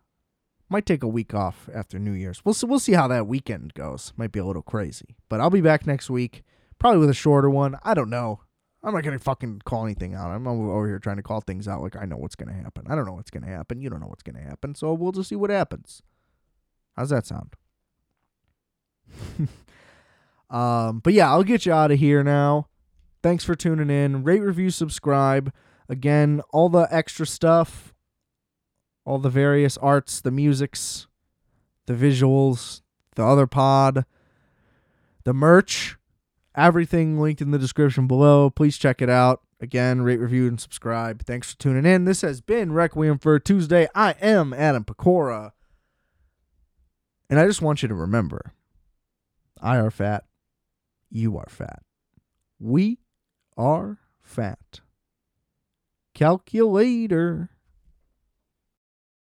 might 0.68 0.86
take 0.86 1.02
a 1.02 1.08
week 1.08 1.34
off 1.34 1.68
after 1.74 1.98
New 1.98 2.12
Year's. 2.12 2.44
We'll 2.44 2.54
see, 2.54 2.66
we'll 2.66 2.78
see 2.78 2.92
how 2.92 3.08
that 3.08 3.26
weekend 3.26 3.74
goes. 3.74 4.12
Might 4.16 4.32
be 4.32 4.38
a 4.38 4.44
little 4.44 4.62
crazy, 4.62 5.16
but 5.28 5.40
I'll 5.40 5.50
be 5.50 5.60
back 5.60 5.86
next 5.86 6.10
week, 6.10 6.42
probably 6.78 6.98
with 7.00 7.10
a 7.10 7.14
shorter 7.14 7.50
one. 7.50 7.76
I 7.82 7.94
don't 7.94 8.10
know. 8.10 8.40
I'm 8.82 8.94
not 8.94 9.02
gonna 9.02 9.18
fucking 9.18 9.62
call 9.64 9.84
anything 9.84 10.14
out. 10.14 10.30
I'm 10.30 10.46
over 10.46 10.86
here 10.86 10.98
trying 10.98 11.16
to 11.16 11.22
call 11.22 11.40
things 11.40 11.66
out 11.66 11.82
like 11.82 11.96
I 11.96 12.04
know 12.04 12.16
what's 12.16 12.36
gonna 12.36 12.52
happen. 12.52 12.86
I 12.88 12.94
don't 12.94 13.06
know 13.06 13.14
what's 13.14 13.30
gonna 13.30 13.48
happen. 13.48 13.80
You 13.80 13.90
don't 13.90 14.00
know 14.00 14.06
what's 14.06 14.22
gonna 14.22 14.42
happen. 14.42 14.74
So 14.74 14.92
we'll 14.94 15.12
just 15.12 15.28
see 15.28 15.36
what 15.36 15.50
happens. 15.50 16.02
How's 16.96 17.10
that 17.10 17.26
sound? 17.26 17.54
um, 20.50 21.00
but 21.00 21.12
yeah, 21.12 21.30
I'll 21.30 21.44
get 21.44 21.66
you 21.66 21.72
out 21.72 21.90
of 21.90 21.98
here 21.98 22.22
now. 22.22 22.68
Thanks 23.22 23.44
for 23.44 23.54
tuning 23.54 23.90
in. 23.90 24.22
Rate, 24.22 24.42
review, 24.42 24.70
subscribe. 24.70 25.52
Again, 25.88 26.40
all 26.50 26.68
the 26.68 26.86
extra 26.90 27.26
stuff, 27.26 27.94
all 29.08 29.18
the 29.18 29.30
various 29.30 29.78
arts, 29.78 30.20
the 30.20 30.30
musics, 30.30 31.06
the 31.86 31.94
visuals, 31.94 32.82
the 33.16 33.24
other 33.24 33.46
pod, 33.46 34.04
the 35.24 35.32
merch, 35.32 35.96
everything 36.54 37.18
linked 37.18 37.40
in 37.40 37.50
the 37.50 37.58
description 37.58 38.06
below. 38.06 38.50
Please 38.50 38.76
check 38.76 39.00
it 39.00 39.08
out. 39.08 39.40
Again, 39.60 40.02
rate, 40.02 40.20
review, 40.20 40.46
and 40.46 40.60
subscribe. 40.60 41.24
Thanks 41.24 41.52
for 41.52 41.58
tuning 41.58 41.86
in. 41.86 42.04
This 42.04 42.20
has 42.20 42.42
been 42.42 42.72
Requiem 42.72 43.18
for 43.18 43.38
Tuesday. 43.38 43.88
I 43.94 44.14
am 44.20 44.52
Adam 44.52 44.84
Pecora. 44.84 45.52
And 47.30 47.40
I 47.40 47.46
just 47.46 47.62
want 47.62 47.80
you 47.82 47.88
to 47.88 47.94
remember 47.94 48.52
I 49.60 49.78
are 49.78 49.90
fat. 49.90 50.24
You 51.10 51.38
are 51.38 51.48
fat. 51.48 51.82
We 52.60 52.98
are 53.56 53.98
fat. 54.20 54.80
Calculator. 56.14 57.50